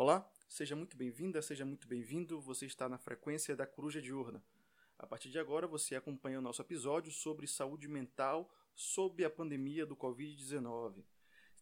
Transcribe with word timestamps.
Olá, 0.00 0.30
seja 0.48 0.76
muito 0.76 0.96
bem-vinda, 0.96 1.42
seja 1.42 1.64
muito 1.64 1.88
bem-vindo. 1.88 2.40
Você 2.42 2.66
está 2.66 2.88
na 2.88 2.98
frequência 2.98 3.56
da 3.56 3.66
Coruja 3.66 4.00
Diurna. 4.00 4.40
A 4.96 5.04
partir 5.04 5.28
de 5.28 5.40
agora, 5.40 5.66
você 5.66 5.96
acompanha 5.96 6.38
o 6.38 6.40
nosso 6.40 6.62
episódio 6.62 7.10
sobre 7.10 7.48
saúde 7.48 7.88
mental 7.88 8.48
sob 8.76 9.24
a 9.24 9.28
pandemia 9.28 9.84
do 9.84 9.96
Covid-19. 9.96 11.04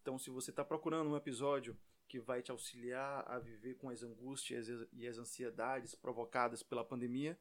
Então, 0.03 0.19
se 0.19 0.29
você 0.29 0.51
está 0.51 0.63
procurando 0.63 1.09
um 1.09 1.17
episódio 1.17 1.79
que 2.07 2.21
vai 2.21 2.43
te 2.43 2.51
auxiliar 2.51 3.25
a 3.27 3.39
viver 3.39 3.77
com 3.77 3.89
as 3.89 4.03
angústias 4.03 4.69
e 4.93 5.07
as 5.07 5.17
ansiedades 5.17 5.95
provocadas 5.95 6.63
pela 6.63 6.85
pandemia, 6.85 7.41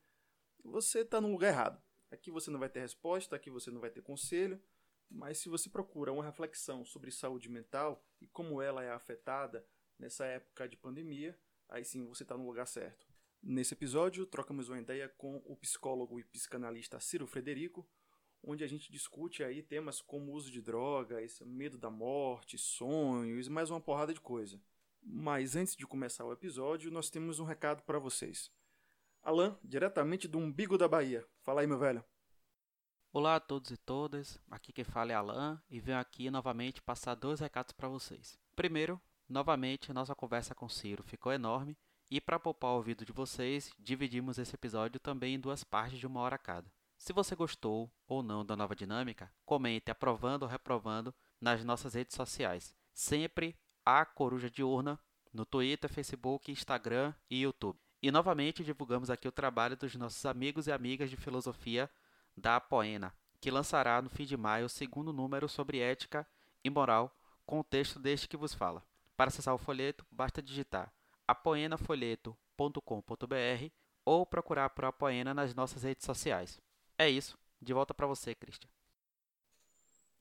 você 0.64 1.00
está 1.00 1.20
no 1.20 1.30
lugar 1.30 1.50
errado. 1.50 1.84
Aqui 2.10 2.32
você 2.32 2.50
não 2.50 2.60
vai 2.62 2.70
ter 2.70 2.80
resposta, 2.80 3.36
aqui 3.36 3.50
você 3.50 3.70
não 3.70 3.82
vai 3.82 3.90
ter 3.90 4.02
conselho, 4.02 4.64
mas 5.10 5.40
se 5.40 5.50
você 5.50 5.70
procura 5.70 6.14
uma 6.14 6.24
reflexão 6.24 6.86
sobre 6.86 7.12
saúde 7.12 7.50
mental 7.50 8.02
e 8.22 8.28
como 8.28 8.62
ela 8.62 8.82
é 8.82 8.92
afetada 8.92 9.68
nessa 9.98 10.26
época 10.26 10.68
de 10.68 10.78
pandemia, 10.78 11.38
aí 11.70 11.84
sim 11.84 12.06
você 12.06 12.24
está 12.24 12.38
no 12.38 12.46
lugar 12.46 12.68
certo. 12.68 13.06
Nesse 13.42 13.74
episódio, 13.74 14.26
trocamos 14.26 14.70
uma 14.70 14.80
ideia 14.80 15.08
com 15.08 15.38
o 15.46 15.56
psicólogo 15.56 16.20
e 16.20 16.24
psicanalista 16.24 17.00
Ciro 17.00 17.28
Frederico, 17.28 17.88
onde 18.42 18.64
a 18.64 18.68
gente 18.68 18.92
discute 18.92 19.44
aí 19.44 19.62
temas 19.62 20.02
como 20.02 20.32
uso 20.32 20.52
de 20.52 20.62
drogas, 20.62 21.40
medo 21.42 21.78
da 21.78 21.90
morte, 21.90 22.58
sonhos 22.58 23.48
mais 23.48 23.70
uma 23.70 23.82
porrada 23.82 24.14
de 24.14 24.22
coisa. 24.22 24.62
Mas 25.02 25.56
antes 25.56 25.76
de 25.76 25.86
começar 25.86 26.26
o 26.26 26.34
episódio, 26.34 26.92
nós 26.92 27.10
temos 27.10 27.40
um 27.40 27.46
recado 27.46 27.84
para 27.84 28.00
vocês. 28.00 28.52
Alan, 29.22 29.58
diretamente 29.64 30.28
do 30.28 30.38
umbigo 30.38 30.78
da 30.78 30.88
Bahia. 30.88 31.26
Fala 31.42 31.62
aí, 31.62 31.68
meu 31.68 31.78
velho. 31.78 32.04
Olá 33.12 33.36
a 33.36 33.40
todos 33.40 33.72
e 33.72 33.78
todas, 33.78 34.38
aqui 34.52 34.74
quem 34.74 34.84
fala 34.84 35.12
é 35.12 35.16
Alan 35.16 35.62
e 35.70 35.80
venho 35.80 35.98
aqui 35.98 36.30
novamente 36.30 36.82
passar 36.82 37.16
dois 37.16 37.40
recados 37.40 37.72
para 37.72 37.88
vocês. 37.88 38.38
Primeiro, 38.56 39.02
novamente 39.28 39.94
nossa 39.94 40.16
conversa 40.16 40.54
com 40.54 40.70
Ciro 40.70 41.04
ficou 41.04 41.32
enorme 41.32 41.78
e 42.10 42.22
para 42.22 42.40
poupar 42.40 42.72
o 42.72 42.76
ouvido 42.76 43.04
de 43.04 43.12
vocês, 43.12 43.74
dividimos 43.80 44.38
esse 44.38 44.56
episódio 44.56 45.00
também 45.00 45.36
em 45.36 45.40
duas 45.40 45.64
partes 45.64 46.00
de 46.00 46.06
uma 46.06 46.20
hora 46.22 46.38
cada. 46.38 46.72
Se 46.98 47.12
você 47.12 47.36
gostou 47.36 47.92
ou 48.08 48.24
não 48.24 48.46
da 48.46 48.56
nova 48.56 48.76
dinâmica, 48.76 49.32
comente 49.46 49.92
aprovando 49.92 50.44
ou 50.44 50.50
reprovando 50.50 51.14
nas 51.42 51.64
nossas 51.64 51.94
redes 51.94 52.16
sociais. 52.16 52.76
Sempre 52.94 53.58
a 53.86 54.06
Coruja 54.06 54.50
Diurna 54.50 55.00
no 55.34 55.46
Twitter, 55.46 55.92
Facebook, 55.92 56.52
Instagram 56.52 57.14
e 57.30 57.42
YouTube. 57.42 57.80
E 58.02 58.12
novamente 58.12 58.64
divulgamos 58.64 59.10
aqui 59.10 59.28
o 59.28 59.32
trabalho 59.32 59.76
dos 59.76 59.96
nossos 59.96 60.26
amigos 60.26 60.68
e 60.68 60.72
amigas 60.72 61.10
de 61.10 61.18
filosofia 61.18 61.90
da 62.38 62.56
Apoena, 62.58 63.14
que 63.42 63.52
lançará 63.52 64.02
no 64.02 64.10
fim 64.10 64.26
de 64.26 64.38
maio 64.38 64.68
o 64.68 64.70
segundo 64.70 65.12
número 65.12 65.50
sobre 65.50 65.80
ética 65.80 66.26
e 66.64 66.70
moral 66.70 67.16
com 67.46 67.60
o 67.60 67.64
texto 67.64 68.00
deste 68.00 68.28
que 68.28 68.38
vos 68.38 68.54
fala. 68.54 68.84
Para 69.16 69.30
acessar 69.30 69.54
o 69.54 69.58
folheto, 69.58 70.06
basta 70.12 70.42
digitar 70.42 70.94
apoenafolheto.com.br 71.28 73.72
ou 74.04 74.26
procurar 74.26 74.70
por 74.70 74.86
Apoena 74.86 75.34
nas 75.34 75.56
nossas 75.56 75.84
redes 75.84 76.06
sociais. 76.06 76.60
É 76.98 77.10
isso. 77.10 77.38
De 77.62 77.74
volta 77.74 77.94
para 77.94 78.06
você, 78.06 78.36
Christian. 78.36 78.70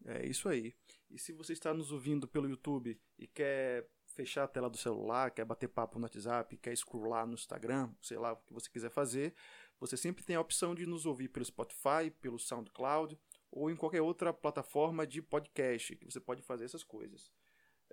É 0.07 0.27
isso 0.27 0.49
aí. 0.49 0.75
E 1.11 1.19
se 1.19 1.33
você 1.33 1.53
está 1.53 1.75
nos 1.75 1.93
ouvindo 1.93 2.27
pelo 2.27 2.49
YouTube 2.49 2.99
e 3.19 3.27
quer 3.27 3.89
fechar 4.07 4.45
a 4.45 4.49
tela 4.49 4.71
do 4.71 4.77
celular, 4.77 5.31
quer 5.31 5.45
bater 5.45 5.69
papo 5.69 5.99
no 5.99 6.05
WhatsApp, 6.05 6.57
quer 6.59 6.77
scrollar 6.77 7.27
no 7.27 7.35
Instagram, 7.35 7.91
sei 8.01 8.19
lá 8.19 8.33
o 8.33 8.37
que 8.37 8.53
você 8.53 8.71
quiser 8.71 8.91
fazer, 8.91 9.35
você 9.81 9.97
sempre 9.97 10.25
tem 10.25 10.37
a 10.37 10.41
opção 10.41 10.75
de 10.75 10.87
nos 10.87 11.05
ouvir 11.05 11.29
pelo 11.29 11.45
Spotify, 11.45 12.11
pelo 12.21 12.39
SoundCloud 12.39 13.19
ou 13.51 13.71
em 13.71 13.77
qualquer 13.77 14.03
outra 14.03 14.33
plataforma 14.33 15.07
de 15.07 15.21
podcast 15.21 15.97
que 15.97 16.05
você 16.05 16.21
pode 16.21 16.43
fazer 16.43 16.65
essas 16.65 16.85
coisas. 16.85 17.33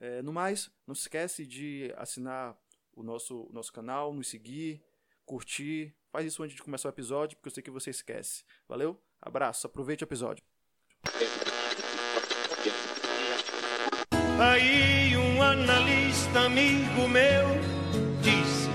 É, 0.01 0.21
no 0.21 0.33
mais, 0.33 0.69
não 0.85 0.93
se 0.93 1.03
esquece 1.03 1.45
de 1.45 1.93
assinar 1.95 2.57
o 2.93 3.03
nosso, 3.03 3.43
o 3.43 3.53
nosso 3.53 3.71
canal, 3.71 4.13
nos 4.13 4.27
seguir, 4.27 4.83
curtir, 5.25 5.95
Faz 6.11 6.25
isso 6.25 6.43
antes 6.43 6.57
de 6.57 6.61
começar 6.61 6.89
o 6.89 6.91
episódio, 6.91 7.37
porque 7.37 7.47
eu 7.47 7.53
sei 7.53 7.63
que 7.63 7.71
você 7.71 7.89
esquece. 7.89 8.43
Valeu? 8.67 9.01
Abraço, 9.21 9.65
aproveite 9.65 10.03
o 10.03 10.05
episódio. 10.05 10.43
Aí 14.37 15.15
um 15.15 15.41
analista 15.41 16.41
amigo 16.41 17.07
meu 17.07 17.47
disse: 18.21 18.69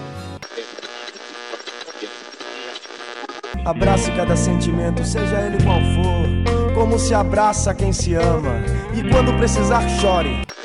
Abrace 3.67 4.11
cada 4.13 4.35
sentimento, 4.35 5.05
seja 5.05 5.43
ele 5.43 5.63
qual 5.63 5.81
for, 5.81 6.75
como 6.75 6.99
se 6.99 7.13
abraça 7.13 7.75
quem 7.75 7.93
se 7.93 8.15
ama, 8.15 8.63
e 8.97 9.07
quando 9.11 9.37
precisar, 9.37 9.87
chore. 10.01 10.56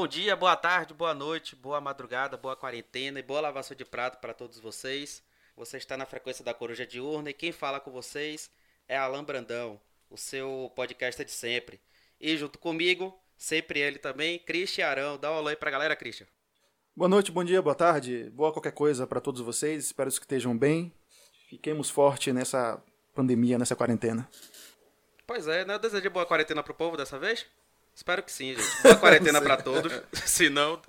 Bom 0.00 0.08
dia, 0.08 0.34
boa 0.34 0.56
tarde, 0.56 0.94
boa 0.94 1.12
noite, 1.12 1.54
boa 1.54 1.78
madrugada, 1.78 2.34
boa 2.34 2.56
quarentena 2.56 3.18
e 3.20 3.22
boa 3.22 3.42
lavação 3.42 3.76
de 3.76 3.84
prato 3.84 4.18
para 4.18 4.32
todos 4.32 4.58
vocês. 4.58 5.22
Você 5.54 5.76
está 5.76 5.94
na 5.94 6.06
frequência 6.06 6.42
da 6.42 6.54
Coruja 6.54 6.86
Diurna 6.86 7.28
e 7.28 7.34
quem 7.34 7.52
fala 7.52 7.78
com 7.78 7.90
vocês 7.90 8.50
é 8.88 8.96
Alan 8.96 9.22
Brandão, 9.22 9.78
o 10.08 10.16
seu 10.16 10.72
podcast 10.74 11.22
de 11.22 11.30
sempre. 11.30 11.78
E 12.18 12.34
junto 12.34 12.58
comigo, 12.58 13.14
sempre 13.36 13.78
ele 13.78 13.98
também, 13.98 14.38
Cristian 14.38 14.86
Arão. 14.86 15.18
Dá 15.18 15.30
um 15.30 15.34
alô 15.34 15.48
aí 15.48 15.56
pra 15.56 15.70
galera, 15.70 15.94
Cristian. 15.94 16.26
Boa 16.96 17.06
noite, 17.06 17.30
bom 17.30 17.44
dia, 17.44 17.60
boa 17.60 17.74
tarde, 17.74 18.30
boa 18.30 18.54
qualquer 18.54 18.72
coisa 18.72 19.06
para 19.06 19.20
todos 19.20 19.42
vocês. 19.42 19.84
Espero 19.84 20.10
que 20.10 20.20
estejam 20.20 20.56
bem. 20.56 20.90
Fiquemos 21.50 21.90
fortes 21.90 22.32
nessa 22.32 22.82
pandemia, 23.14 23.58
nessa 23.58 23.76
quarentena. 23.76 24.26
Pois 25.26 25.46
é, 25.46 25.66
né? 25.66 25.74
Eu 25.74 25.78
desejei 25.78 26.08
boa 26.08 26.24
quarentena 26.24 26.62
pro 26.62 26.72
povo 26.72 26.96
dessa 26.96 27.18
vez? 27.18 27.46
Espero 27.94 28.22
que 28.22 28.32
sim, 28.32 28.54
gente. 28.54 28.82
Boa 28.82 28.96
quarentena 28.96 29.40
para 29.42 29.56
todos. 29.56 29.92
Se 30.24 30.48
não, 30.48 30.80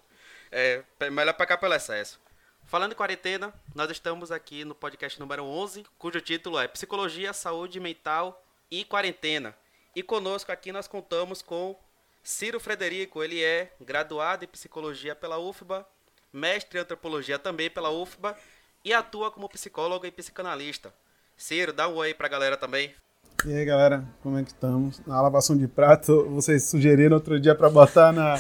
é 0.52 0.84
melhor 1.12 1.34
cá 1.34 1.58
pelo 1.58 1.74
excesso. 1.74 2.20
Falando 2.66 2.94
em 2.94 2.96
quarentena, 2.96 3.54
nós 3.76 3.92
estamos 3.92 4.32
aqui 4.32 4.64
no 4.64 4.74
podcast 4.74 5.20
número 5.20 5.44
11, 5.44 5.86
cujo 5.98 6.22
título 6.22 6.58
é 6.58 6.68
Psicologia, 6.68 7.34
Saúde 7.34 7.80
Mental 7.80 8.42
e 8.70 8.86
Quarentena. 8.86 9.54
E 9.94 10.02
conosco 10.02 10.52
aqui 10.52 10.72
nós 10.72 10.88
contamos 10.88 11.42
com 11.42 11.78
Ciro 12.24 12.60
Frederico. 12.62 13.22
Ele 13.22 13.44
é 13.44 13.74
graduado 13.82 14.46
em 14.46 14.48
Psicologia 14.48 15.14
pela 15.14 15.38
UFBA, 15.38 15.86
mestre 16.32 16.80
em 16.80 16.82
Antropologia 16.82 17.38
também 17.38 17.70
pela 17.70 17.90
UFBA 17.90 18.38
e 18.86 18.94
atua 18.94 19.30
como 19.30 19.50
psicólogo 19.50 20.06
e 20.06 20.12
psicanalista. 20.12 20.94
Ciro, 21.36 21.74
dá 21.74 21.88
um 21.88 21.96
oi 21.96 22.14
pra 22.14 22.28
galera 22.28 22.56
também. 22.56 22.96
E 23.44 23.54
aí, 23.56 23.66
galera, 23.66 24.06
como 24.22 24.38
é 24.38 24.44
que 24.44 24.52
estamos? 24.52 25.02
Na 25.08 25.20
lavação 25.20 25.58
de 25.58 25.68
prato, 25.68 26.30
vocês 26.30 26.66
sugeriram 26.66 27.16
outro 27.16 27.40
dia 27.40 27.56
para 27.56 27.72
botar 27.72 28.12
na, 28.12 28.36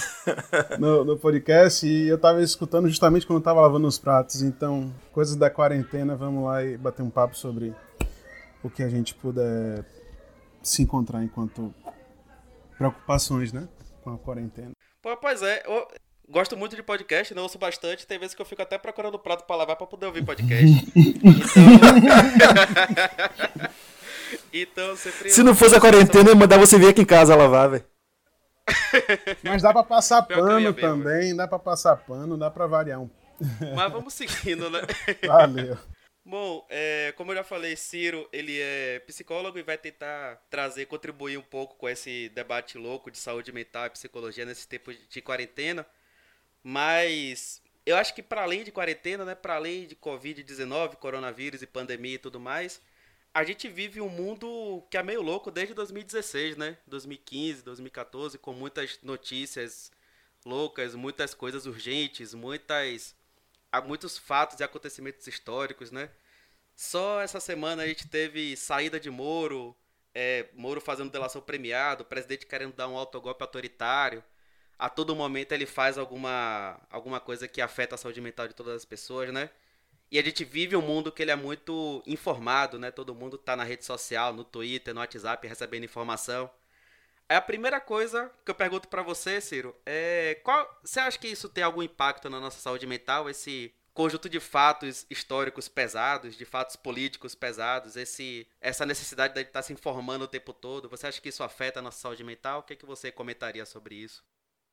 no, 0.77 1.03
no, 1.03 1.17
podcast 1.17 1.87
e 1.87 2.07
eu 2.07 2.19
tava 2.19 2.43
escutando 2.43 2.87
justamente 2.87 3.25
quando 3.25 3.39
eu 3.39 3.43
tava 3.43 3.61
lavando 3.61 3.87
os 3.87 3.97
pratos. 3.97 4.43
Então, 4.43 4.93
coisas 5.11 5.35
da 5.35 5.49
quarentena, 5.49 6.15
vamos 6.15 6.43
lá 6.43 6.63
e 6.63 6.77
bater 6.77 7.01
um 7.01 7.09
papo 7.09 7.35
sobre 7.35 7.73
o 8.61 8.69
que 8.69 8.83
a 8.83 8.89
gente 8.89 9.15
puder 9.15 9.83
se 10.61 10.83
encontrar 10.83 11.23
enquanto 11.23 11.73
preocupações, 12.77 13.51
né? 13.51 13.67
Com 14.03 14.13
a 14.13 14.19
quarentena. 14.19 14.71
Pô, 15.01 15.17
pois 15.17 15.41
é, 15.41 15.63
eu 15.65 15.87
gosto 16.29 16.55
muito 16.55 16.75
de 16.75 16.83
podcast, 16.83 17.33
né? 17.33 17.41
ouço 17.41 17.57
bastante. 17.57 18.05
Tem 18.05 18.19
vezes 18.19 18.35
que 18.35 18.41
eu 18.41 18.45
fico 18.45 18.61
até 18.61 18.77
procurando 18.77 19.17
prato 19.17 19.45
para 19.45 19.55
lavar 19.55 19.75
para 19.77 19.87
poder 19.87 20.05
ouvir 20.05 20.23
podcast. 20.23 20.91
então... 20.95 21.31
Então, 24.53 24.95
sempre... 24.95 25.29
Se 25.29 25.43
não 25.43 25.55
fosse 25.55 25.75
a 25.75 25.79
quarentena, 25.79 26.29
eu 26.29 26.33
ia 26.33 26.39
mandar 26.39 26.57
você 26.57 26.77
vir 26.77 26.89
aqui 26.89 27.01
em 27.01 27.05
casa 27.05 27.35
lavar, 27.35 27.69
velho. 27.69 27.85
Mas 29.43 29.61
dá 29.61 29.73
pra 29.73 29.83
passar 29.83 30.21
pano 30.23 30.73
também, 30.73 31.35
dá 31.35 31.47
pra 31.47 31.59
passar 31.59 31.95
pano, 31.95 32.37
dá 32.37 32.49
pra 32.49 32.67
variar 32.67 32.99
um. 33.01 33.09
Mas 33.75 33.91
vamos 33.91 34.13
seguindo, 34.13 34.69
né? 34.69 34.81
Valeu. 35.25 35.77
Bom, 36.23 36.65
é, 36.69 37.11
como 37.17 37.31
eu 37.31 37.37
já 37.37 37.43
falei, 37.43 37.75
Ciro, 37.75 38.29
ele 38.31 38.59
é 38.59 38.99
psicólogo 38.99 39.57
e 39.57 39.63
vai 39.63 39.77
tentar 39.77 40.39
trazer, 40.51 40.85
contribuir 40.85 41.37
um 41.37 41.41
pouco 41.41 41.75
com 41.75 41.89
esse 41.89 42.29
debate 42.29 42.77
louco 42.77 43.09
de 43.09 43.17
saúde 43.17 43.51
mental 43.51 43.87
e 43.87 43.89
psicologia 43.89 44.45
nesse 44.45 44.67
tempo 44.67 44.93
de 44.93 45.21
quarentena. 45.21 45.85
Mas 46.63 47.59
eu 47.83 47.97
acho 47.97 48.13
que 48.13 48.21
para 48.21 48.43
além 48.43 48.63
de 48.63 48.71
quarentena, 48.71 49.25
né, 49.25 49.33
para 49.33 49.55
além 49.55 49.87
de 49.87 49.95
Covid-19, 49.95 50.95
coronavírus 50.97 51.63
e 51.63 51.67
pandemia 51.67 52.15
e 52.15 52.19
tudo 52.19 52.39
mais, 52.39 52.79
a 53.33 53.43
gente 53.43 53.69
vive 53.69 54.01
um 54.01 54.09
mundo 54.09 54.83
que 54.89 54.97
é 54.97 55.03
meio 55.03 55.21
louco 55.21 55.49
desde 55.49 55.73
2016, 55.73 56.57
né? 56.57 56.77
2015, 56.87 57.63
2014, 57.63 58.37
com 58.37 58.53
muitas 58.53 58.99
notícias 59.01 59.91
loucas, 60.45 60.95
muitas 60.95 61.33
coisas 61.33 61.65
urgentes, 61.65 62.33
muitas 62.33 63.15
muitos 63.85 64.17
fatos 64.17 64.59
e 64.59 64.63
acontecimentos 64.63 65.25
históricos, 65.27 65.91
né? 65.91 66.09
Só 66.75 67.21
essa 67.21 67.39
semana 67.39 67.83
a 67.83 67.87
gente 67.87 68.07
teve 68.07 68.57
saída 68.57 68.99
de 68.99 69.09
Moro, 69.09 69.75
é, 70.13 70.47
Moro 70.53 70.81
fazendo 70.81 71.11
delação 71.11 71.41
premiada, 71.41 72.01
o 72.03 72.05
presidente 72.05 72.45
querendo 72.45 72.73
dar 72.73 72.87
um 72.89 72.97
autogolpe 72.97 73.43
autoritário. 73.43 74.23
A 74.77 74.89
todo 74.89 75.15
momento 75.15 75.51
ele 75.53 75.65
faz 75.65 75.97
alguma, 75.97 76.79
alguma 76.89 77.19
coisa 77.19 77.47
que 77.47 77.61
afeta 77.61 77.95
a 77.95 77.97
saúde 77.97 78.19
mental 78.19 78.47
de 78.47 78.55
todas 78.55 78.75
as 78.75 78.85
pessoas, 78.85 79.31
né? 79.31 79.49
E 80.11 80.19
a 80.19 80.23
gente 80.23 80.43
vive 80.43 80.75
um 80.75 80.81
mundo 80.81 81.11
que 81.11 81.21
ele 81.21 81.31
é 81.31 81.35
muito 81.35 82.03
informado, 82.05 82.77
né? 82.77 82.91
Todo 82.91 83.15
mundo 83.15 83.37
tá 83.37 83.55
na 83.55 83.63
rede 83.63 83.85
social, 83.85 84.33
no 84.33 84.43
Twitter, 84.43 84.93
no 84.93 84.99
WhatsApp, 84.99 85.47
recebendo 85.47 85.85
informação. 85.85 86.49
É 87.29 87.37
a 87.37 87.41
primeira 87.41 87.79
coisa 87.79 88.29
que 88.43 88.51
eu 88.51 88.55
pergunto 88.55 88.89
para 88.89 89.01
você, 89.01 89.39
Ciro, 89.39 89.73
é 89.85 90.37
qual 90.43 90.79
você 90.83 90.99
acha 90.99 91.17
que 91.17 91.29
isso 91.29 91.47
tem 91.47 91.63
algum 91.63 91.81
impacto 91.81 92.29
na 92.29 92.41
nossa 92.41 92.59
saúde 92.59 92.85
mental, 92.85 93.29
esse 93.29 93.73
conjunto 93.93 94.27
de 94.27 94.41
fatos 94.41 95.05
históricos 95.09 95.69
pesados, 95.69 96.35
de 96.35 96.43
fatos 96.43 96.75
políticos 96.75 97.33
pesados, 97.33 97.95
esse, 97.95 98.45
essa 98.59 98.85
necessidade 98.85 99.33
de 99.33 99.41
estar 99.41 99.61
se 99.61 99.71
informando 99.71 100.25
o 100.25 100.27
tempo 100.27 100.51
todo, 100.51 100.89
você 100.89 101.07
acha 101.07 101.21
que 101.21 101.29
isso 101.29 101.41
afeta 101.41 101.79
a 101.79 101.81
nossa 101.81 101.99
saúde 101.99 102.21
mental? 102.21 102.59
O 102.59 102.63
que, 102.63 102.73
é 102.73 102.75
que 102.75 102.85
você 102.85 103.13
comentaria 103.13 103.65
sobre 103.65 103.95
isso? 103.95 104.21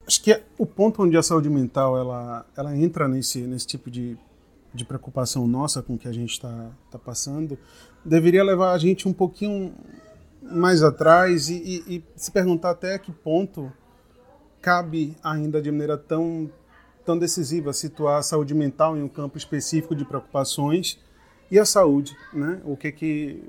Acho 0.05 0.21
que 0.21 0.43
o 0.57 0.67
ponto 0.67 1.03
onde 1.03 1.17
a 1.17 1.23
saúde 1.23 1.49
mental 1.49 1.97
ela, 1.97 2.45
ela 2.57 2.77
entra 2.77 3.07
nesse, 3.07 3.41
nesse 3.43 3.69
tipo 3.69 3.89
de, 3.89 4.17
de 4.73 4.85
preocupação 4.85 5.47
nossa 5.47 5.83
com 5.83 5.95
o 5.95 5.99
que 5.99 6.09
a 6.09 6.13
gente 6.13 6.33
está 6.33 6.71
tá 6.91 6.99
passando, 6.99 7.59
deveria 8.05 8.45
levar 8.45 8.73
a 8.73 8.79
gente 8.79 9.09
um 9.09 9.13
pouquinho 9.13 9.75
mais 10.43 10.83
atrás 10.83 11.49
e, 11.49 11.55
e, 11.55 11.97
e 11.97 12.05
se 12.17 12.31
perguntar 12.31 12.71
até 12.71 12.99
que 12.99 13.13
ponto 13.13 13.73
cabe 14.61 15.17
ainda 15.23 15.61
de 15.61 15.71
maneira 15.71 15.97
tão 15.97 16.51
tão 17.05 17.19
decisiva 17.19 17.73
situar 17.73 18.19
a 18.19 18.23
saúde 18.23 18.55
mental 18.55 18.95
em 18.95 19.03
um 19.03 19.09
campo 19.09 19.39
específico 19.39 19.95
de 19.95 20.05
preocupações 20.05 20.99
e 21.51 21.59
a 21.59 21.65
saúde, 21.65 22.15
né? 22.35 22.61
O 22.65 22.77
que 22.77 22.93
que 22.93 23.43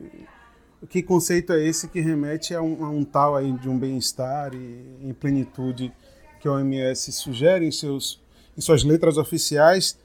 que 0.88 1.04
conceito 1.04 1.52
é 1.52 1.62
esse 1.62 1.90
que 1.90 2.00
remete 2.00 2.56
a 2.56 2.62
um, 2.62 2.86
a 2.86 2.90
um 2.90 3.04
tal 3.04 3.36
aí 3.36 3.52
de 3.52 3.68
um 3.68 3.78
bem-estar 3.78 4.54
e 4.54 4.98
em 5.02 5.14
plenitude 5.14 5.92
que 6.40 6.48
a 6.48 6.54
OMS 6.54 7.12
sugere 7.12 7.66
em 7.66 7.72
seus 7.72 8.22
em 8.58 8.62
suas 8.62 8.84
letras 8.84 9.18
oficiais, 9.18 9.98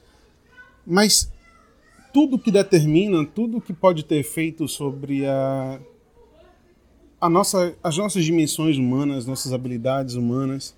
mas 0.85 1.31
tudo 2.13 2.39
que 2.39 2.51
determina, 2.51 3.25
tudo 3.25 3.59
que 3.59 3.73
pode 3.73 4.05
ter 4.05 4.15
efeito 4.17 4.67
sobre 4.67 5.25
a, 5.25 5.79
a 7.19 7.29
nossa, 7.29 7.75
as 7.83 7.97
nossas 7.97 8.23
dimensões 8.23 8.77
humanas, 8.77 9.25
nossas 9.25 9.51
habilidades 9.51 10.15
humanas, 10.15 10.75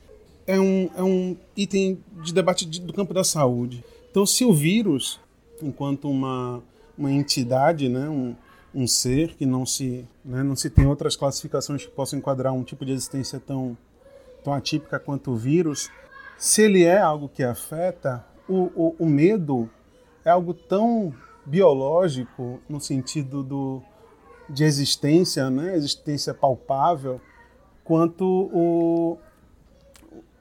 é 0.48 0.59
um, 0.59 0.89
é 0.95 1.04
um 1.04 1.36
item 1.56 2.00
de 2.24 2.33
debate 2.33 2.65
de, 2.65 2.81
do 2.81 2.94
campo 2.94 3.13
da 3.13 3.24
saúde. 3.24 3.83
Então, 4.09 4.25
se 4.25 4.45
o 4.45 4.54
vírus, 4.54 5.19
enquanto 5.62 6.10
uma, 6.10 6.63
uma 6.98 7.12
entidade, 7.12 7.89
né, 7.89 8.10
um, 8.10 8.36
um 8.74 8.88
ser 8.88 9.36
que 9.36 9.45
não 9.45 9.65
se, 9.65 10.07
né, 10.24 10.42
não 10.42 10.56
se 10.56 10.69
tem 10.69 10.88
outras 10.88 11.15
classificações 11.15 11.86
que 11.86 11.92
possam 11.92 12.18
enquadrar 12.18 12.53
um 12.53 12.63
tipo 12.63 12.86
de 12.86 12.94
existência 12.94 13.39
tão, 13.39 13.77
tão 14.44 14.53
atípica 14.53 14.98
quanto 15.00 15.31
o 15.31 15.36
vírus, 15.36 15.89
se 16.38 16.62
ele 16.62 16.83
é 16.83 16.98
algo 16.98 17.30
que 17.30 17.44
afeta, 17.44 18.25
o, 18.48 18.71
o, 18.75 18.95
o 19.00 19.06
medo 19.06 19.69
é 20.27 20.29
algo 20.29 20.53
tão 20.53 21.13
biológico 21.45 22.59
no 22.68 22.81
sentido 22.81 23.41
do, 23.41 23.81
de 24.50 24.65
existência, 24.65 25.50
né, 25.50 25.74
existência 25.74 26.33
palpável, 26.33 27.21
quanto 27.81 28.25
o, 28.25 29.18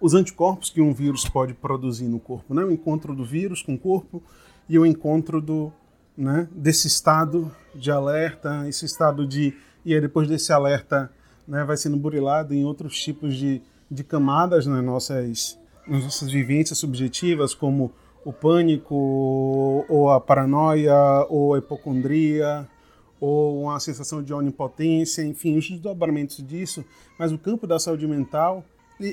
os 0.00 0.12
anticorpos 0.12 0.70
que 0.70 0.80
um 0.80 0.92
vírus 0.92 1.28
pode 1.28 1.54
produzir 1.54 2.08
no 2.08 2.18
corpo, 2.18 2.52
né? 2.52 2.64
O 2.64 2.72
encontro 2.72 3.14
do 3.14 3.24
vírus 3.24 3.62
com 3.62 3.74
o 3.74 3.78
corpo 3.78 4.20
e 4.68 4.76
o 4.76 4.84
encontro 4.84 5.40
do, 5.40 5.72
né, 6.18 6.48
desse 6.50 6.88
estado 6.88 7.48
de 7.72 7.92
alerta, 7.92 8.68
esse 8.68 8.84
estado 8.84 9.24
de 9.24 9.54
e 9.84 9.94
aí 9.94 10.00
depois 10.00 10.26
desse 10.26 10.52
alerta, 10.52 11.12
né, 11.46 11.62
vai 11.62 11.76
sendo 11.76 11.96
burilado 11.96 12.52
em 12.52 12.64
outros 12.64 13.00
tipos 13.00 13.36
de, 13.36 13.62
de 13.88 14.02
camadas 14.02 14.66
nas 14.66 14.82
nossas 14.82 15.56
nas 15.86 16.02
nossas 16.02 16.28
vivências 16.28 16.76
subjetivas, 16.76 17.54
como 17.54 17.92
o 18.26 18.32
pânico, 18.32 19.86
ou 19.88 20.10
a 20.10 20.20
paranoia, 20.20 21.24
ou 21.28 21.54
a 21.54 21.58
hipocondria, 21.58 22.68
ou 23.20 23.62
uma 23.62 23.78
sensação 23.78 24.20
de 24.20 24.34
onipotência, 24.34 25.22
enfim, 25.22 25.56
os 25.56 25.70
desdobramentos 25.70 26.44
disso. 26.44 26.84
Mas 27.16 27.30
o 27.30 27.38
campo 27.38 27.68
da 27.68 27.78
saúde 27.78 28.04
mental, 28.04 28.64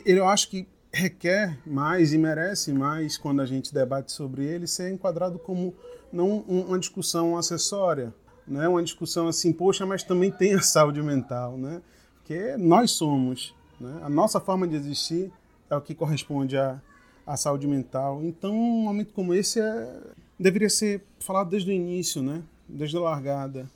eu 0.04 0.28
acho 0.28 0.50
que 0.50 0.68
requer 0.92 1.60
mais 1.64 2.12
e 2.12 2.18
merece 2.18 2.74
mais, 2.74 3.16
quando 3.16 3.44
a 3.44 3.46
gente 3.46 3.72
debate 3.72 4.12
sobre 4.12 4.46
ele, 4.46 4.66
ser 4.66 4.92
enquadrado 4.92 5.38
como 5.38 5.76
não 6.12 6.40
uma 6.40 6.80
discussão 6.80 7.38
acessória, 7.38 8.12
né? 8.48 8.68
uma 8.68 8.82
discussão 8.82 9.28
assim, 9.28 9.54
poxa, 9.54 9.86
mas 9.86 10.02
também 10.02 10.32
tem 10.32 10.56
a 10.56 10.62
saúde 10.62 11.04
mental, 11.04 11.56
né? 11.56 11.84
porque 12.16 12.58
nós 12.58 12.90
somos, 12.90 13.54
né? 13.80 14.00
a 14.02 14.10
nossa 14.10 14.40
forma 14.40 14.68
de 14.68 14.76
existir 14.76 15.32
é 15.70 15.76
o 15.76 15.82
que 15.82 15.94
corresponde 15.94 16.58
à, 16.58 16.82
à 17.26 17.38
saúde 17.38 17.68
mental. 17.68 18.24
Então, 18.24 18.54
um 18.54 18.84
momento 18.84 19.14
como 19.14 19.34
esse 19.34 19.60
é, 19.60 20.02
deveria 20.40 20.70
ser 20.70 21.04
falado 21.20 21.50
desde 21.50 21.70
o 21.70 21.74
início, 21.74 22.22
né? 22.22 22.44
desde 22.68 22.98
a 22.98 23.02
largada, 23.02 23.70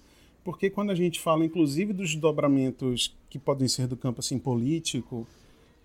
porque 0.43 0.69
quando 0.69 0.91
a 0.91 0.95
gente 0.95 1.19
fala, 1.19 1.45
inclusive, 1.45 1.93
dos 1.93 2.15
dobramentos 2.15 3.15
que 3.29 3.37
podem 3.37 3.67
ser 3.67 3.87
do 3.87 3.97
campo 3.97 4.21
assim, 4.21 4.39
político, 4.39 5.27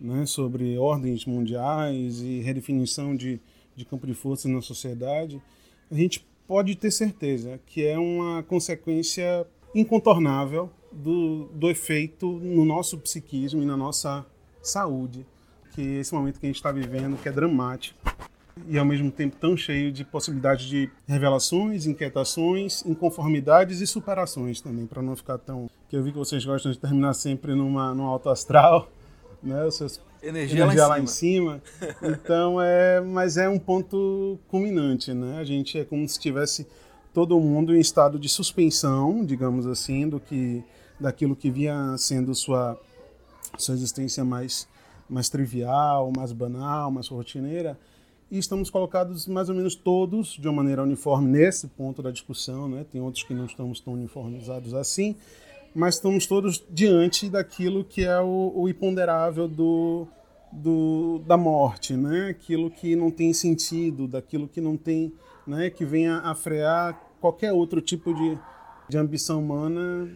né, 0.00 0.24
sobre 0.26 0.78
ordens 0.78 1.24
mundiais 1.24 2.20
e 2.22 2.40
redefinição 2.40 3.16
de, 3.16 3.40
de 3.74 3.84
campo 3.84 4.06
de 4.06 4.14
forças 4.14 4.50
na 4.50 4.60
sociedade, 4.60 5.40
a 5.90 5.94
gente 5.94 6.24
pode 6.46 6.74
ter 6.76 6.90
certeza 6.90 7.60
que 7.66 7.84
é 7.84 7.98
uma 7.98 8.42
consequência 8.42 9.46
incontornável 9.74 10.70
do, 10.90 11.46
do 11.54 11.70
efeito 11.70 12.30
no 12.30 12.64
nosso 12.64 12.98
psiquismo 12.98 13.62
e 13.62 13.66
na 13.66 13.76
nossa 13.76 14.26
saúde, 14.62 15.26
que 15.72 15.80
esse 15.98 16.14
momento 16.14 16.38
que 16.38 16.46
a 16.46 16.48
gente 16.48 16.56
está 16.56 16.70
vivendo, 16.70 17.16
que 17.20 17.28
é 17.28 17.32
dramático 17.32 17.98
e 18.68 18.78
ao 18.78 18.84
mesmo 18.84 19.10
tempo 19.10 19.36
tão 19.36 19.56
cheio 19.56 19.90
de 19.90 20.04
possibilidades 20.04 20.66
de 20.66 20.90
revelações, 21.06 21.86
inquietações, 21.86 22.84
inconformidades 22.84 23.80
e 23.80 23.86
superações 23.86 24.60
também, 24.60 24.86
para 24.86 25.02
não 25.02 25.16
ficar 25.16 25.38
tão. 25.38 25.70
que 25.88 25.96
eu 25.96 26.02
vi 26.02 26.12
que 26.12 26.18
vocês 26.18 26.44
gostam 26.44 26.70
de 26.70 26.78
terminar 26.78 27.14
sempre 27.14 27.54
numa, 27.54 27.94
num 27.94 28.04
alto 28.04 28.28
astral 28.28 28.90
né? 29.42 29.64
Os 29.64 29.74
seus 29.74 30.00
energia, 30.22 30.62
energia 30.62 30.86
lá, 30.86 30.98
em, 30.98 31.02
lá 31.02 31.06
cima. 31.06 31.60
em 31.60 31.60
cima. 31.60 31.62
Então 32.02 32.62
é, 32.62 33.00
mas 33.00 33.36
é 33.36 33.48
um 33.48 33.58
ponto 33.58 34.38
culminante, 34.48 35.12
né? 35.12 35.38
A 35.38 35.44
gente 35.44 35.78
é 35.78 35.84
como 35.84 36.08
se 36.08 36.18
tivesse 36.18 36.66
todo 37.12 37.38
mundo 37.40 37.74
em 37.74 37.80
estado 37.80 38.18
de 38.18 38.28
suspensão, 38.28 39.24
digamos 39.24 39.66
assim, 39.66 40.08
do 40.08 40.20
que 40.20 40.62
daquilo 40.98 41.34
que 41.34 41.50
vinha 41.50 41.96
sendo 41.98 42.34
sua 42.34 42.78
sua 43.58 43.74
existência 43.74 44.24
mais 44.24 44.68
mais 45.12 45.28
trivial, 45.28 46.10
mais 46.16 46.32
banal, 46.32 46.90
mais 46.90 47.06
rotineira. 47.08 47.78
E 48.30 48.38
estamos 48.38 48.70
colocados 48.70 49.26
mais 49.26 49.50
ou 49.50 49.54
menos 49.54 49.74
todos 49.74 50.28
de 50.28 50.48
uma 50.48 50.54
maneira 50.54 50.82
uniforme 50.82 51.28
nesse 51.28 51.68
ponto 51.68 52.02
da 52.02 52.10
discussão, 52.10 52.66
né? 52.66 52.86
Tem 52.90 52.98
outros 52.98 53.22
que 53.22 53.34
não 53.34 53.44
estamos 53.44 53.78
tão 53.78 53.92
uniformizados 53.92 54.72
assim, 54.72 55.14
mas 55.74 55.96
estamos 55.96 56.26
todos 56.26 56.64
diante 56.70 57.28
daquilo 57.28 57.84
que 57.84 58.04
é 58.04 58.18
o, 58.20 58.52
o 58.56 58.68
imponderável 58.70 59.46
do, 59.46 60.06
do, 60.50 61.20
da 61.26 61.36
morte, 61.36 61.92
né? 61.92 62.28
Aquilo 62.30 62.70
que 62.70 62.96
não 62.96 63.10
tem 63.10 63.34
sentido, 63.34 64.08
daquilo 64.08 64.48
que 64.48 64.62
não 64.62 64.78
tem, 64.78 65.12
né? 65.46 65.68
Que 65.68 65.84
venha 65.84 66.20
a 66.20 66.34
frear 66.34 66.98
qualquer 67.20 67.52
outro 67.52 67.82
tipo 67.82 68.14
de, 68.14 68.38
de 68.88 68.96
ambição 68.96 69.40
humana 69.40 70.10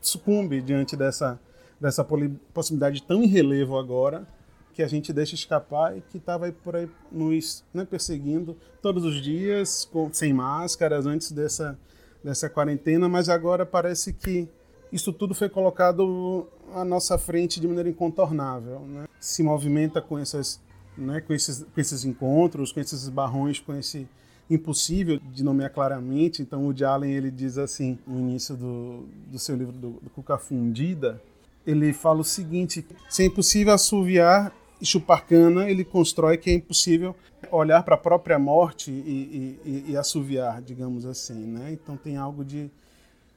sucumbe 0.00 0.62
diante 0.62 0.96
dessa 0.96 1.38
dessa 1.80 2.04
possibilidade 2.52 3.02
tão 3.02 3.22
em 3.22 3.26
relevo 3.26 3.78
agora 3.78 4.26
que 4.74 4.82
a 4.82 4.88
gente 4.88 5.12
deixa 5.12 5.34
escapar 5.34 5.96
e 5.96 6.00
que 6.00 6.18
estava 6.18 6.50
por 6.52 6.76
aí 6.76 6.88
nos 7.10 7.64
né, 7.74 7.84
perseguindo 7.84 8.56
todos 8.80 9.04
os 9.04 9.20
dias 9.20 9.84
com, 9.84 10.12
sem 10.12 10.32
máscaras 10.32 11.06
antes 11.06 11.32
dessa 11.32 11.78
dessa 12.22 12.48
quarentena, 12.48 13.08
mas 13.08 13.28
agora 13.28 13.64
parece 13.64 14.12
que 14.12 14.48
isso 14.92 15.12
tudo 15.12 15.34
foi 15.34 15.48
colocado 15.48 16.46
à 16.74 16.84
nossa 16.84 17.16
frente 17.16 17.60
de 17.60 17.66
maneira 17.66 17.88
incontornável. 17.88 18.80
Né? 18.80 19.08
Se 19.18 19.42
movimenta 19.42 20.00
com, 20.00 20.18
essas, 20.18 20.60
né, 20.96 21.20
com, 21.20 21.32
esses, 21.32 21.64
com 21.64 21.80
esses 21.80 22.04
encontros, 22.04 22.72
com 22.72 22.80
esses 22.80 23.08
barrões, 23.08 23.60
com 23.60 23.74
esse 23.74 24.08
impossível 24.48 25.20
de 25.32 25.44
nomear 25.44 25.72
claramente. 25.72 26.42
Então, 26.42 26.66
o 26.66 26.84
Allen 26.84 27.12
ele 27.12 27.30
diz 27.30 27.56
assim, 27.56 27.98
no 28.06 28.18
início 28.18 28.56
do, 28.56 29.06
do 29.30 29.38
seu 29.38 29.56
livro 29.56 29.72
do, 29.72 29.90
do 30.02 30.10
Cuca 30.10 30.36
Fundida, 30.36 31.22
ele 31.70 31.92
fala 31.92 32.20
o 32.20 32.24
seguinte, 32.24 32.84
se 33.08 33.22
é 33.22 33.26
impossível 33.26 33.72
assoviar 33.72 34.52
e 34.80 34.86
chupar 34.86 35.26
cana, 35.26 35.70
ele 35.70 35.84
constrói 35.84 36.36
que 36.36 36.50
é 36.50 36.54
impossível 36.54 37.14
olhar 37.50 37.82
para 37.82 37.94
a 37.94 37.98
própria 37.98 38.38
morte 38.38 38.90
e, 38.90 39.58
e, 39.64 39.84
e, 39.88 39.96
assoviar, 39.96 40.60
digamos 40.62 41.06
assim. 41.06 41.34
Né? 41.34 41.72
Então, 41.72 41.96
tem 41.96 42.16
algo 42.16 42.44
de, 42.44 42.70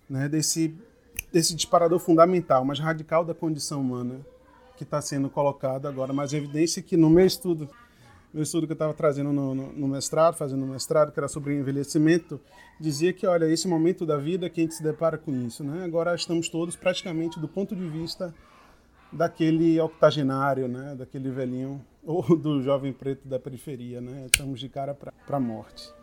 né, 0.10 0.28
desse 0.28 0.74
desse 1.34 1.56
disparador 1.56 1.98
fundamental, 1.98 2.64
mas 2.64 2.80
radical 2.80 3.26
da 3.26 3.34
condição 3.34 3.82
humana 3.82 4.20
que 4.78 4.84
está 4.84 5.02
sendo 5.02 5.30
colocado 5.30 5.88
agora. 5.88 6.14
Mas 6.14 6.32
evidência 6.32 6.82
que 6.82 6.96
no 6.96 7.10
meu 7.10 7.26
estudo, 7.26 7.68
meu 8.34 8.42
estudo 8.44 8.66
que 8.66 8.72
eu 8.72 8.76
estava 8.76 8.94
trazendo 8.94 9.32
no, 9.32 9.54
no, 9.54 9.72
no, 9.74 9.88
mestrado, 9.88 10.36
fazendo 10.36 10.66
um 10.66 10.70
mestrado, 10.70 11.12
que 11.12 11.20
era 11.20 11.28
sobre 11.28 11.56
envelhecimento, 11.56 12.42
dizia 12.80 13.14
que, 13.14 13.28
olha, 13.28 13.46
esse 13.46 13.68
momento 13.68 14.06
da 14.06 14.18
vida 14.18 14.50
que 14.50 14.60
a 14.60 14.64
gente 14.64 14.74
se 14.74 14.82
depara 14.82 15.18
com 15.18 15.32
isso, 15.32 15.64
né? 15.64 15.84
Agora 15.84 16.16
estamos 16.16 16.50
todos 16.50 16.76
praticamente 16.76 17.40
do 17.40 17.48
ponto 17.48 17.76
de 17.76 17.88
vista 17.88 18.34
daquele 19.12 19.80
octogenário, 19.80 20.68
né? 20.68 20.96
Daquele 20.96 21.30
velhinho 21.30 21.86
ou 22.04 22.24
do 22.36 22.62
jovem 22.64 22.92
preto 22.92 23.28
da 23.28 23.40
periferia, 23.40 24.02
né? 24.02 24.26
Estamos 24.26 24.60
de 24.60 24.68
cara 24.68 24.96
para 24.96 25.38
a 25.38 25.40
morte. 25.40 25.94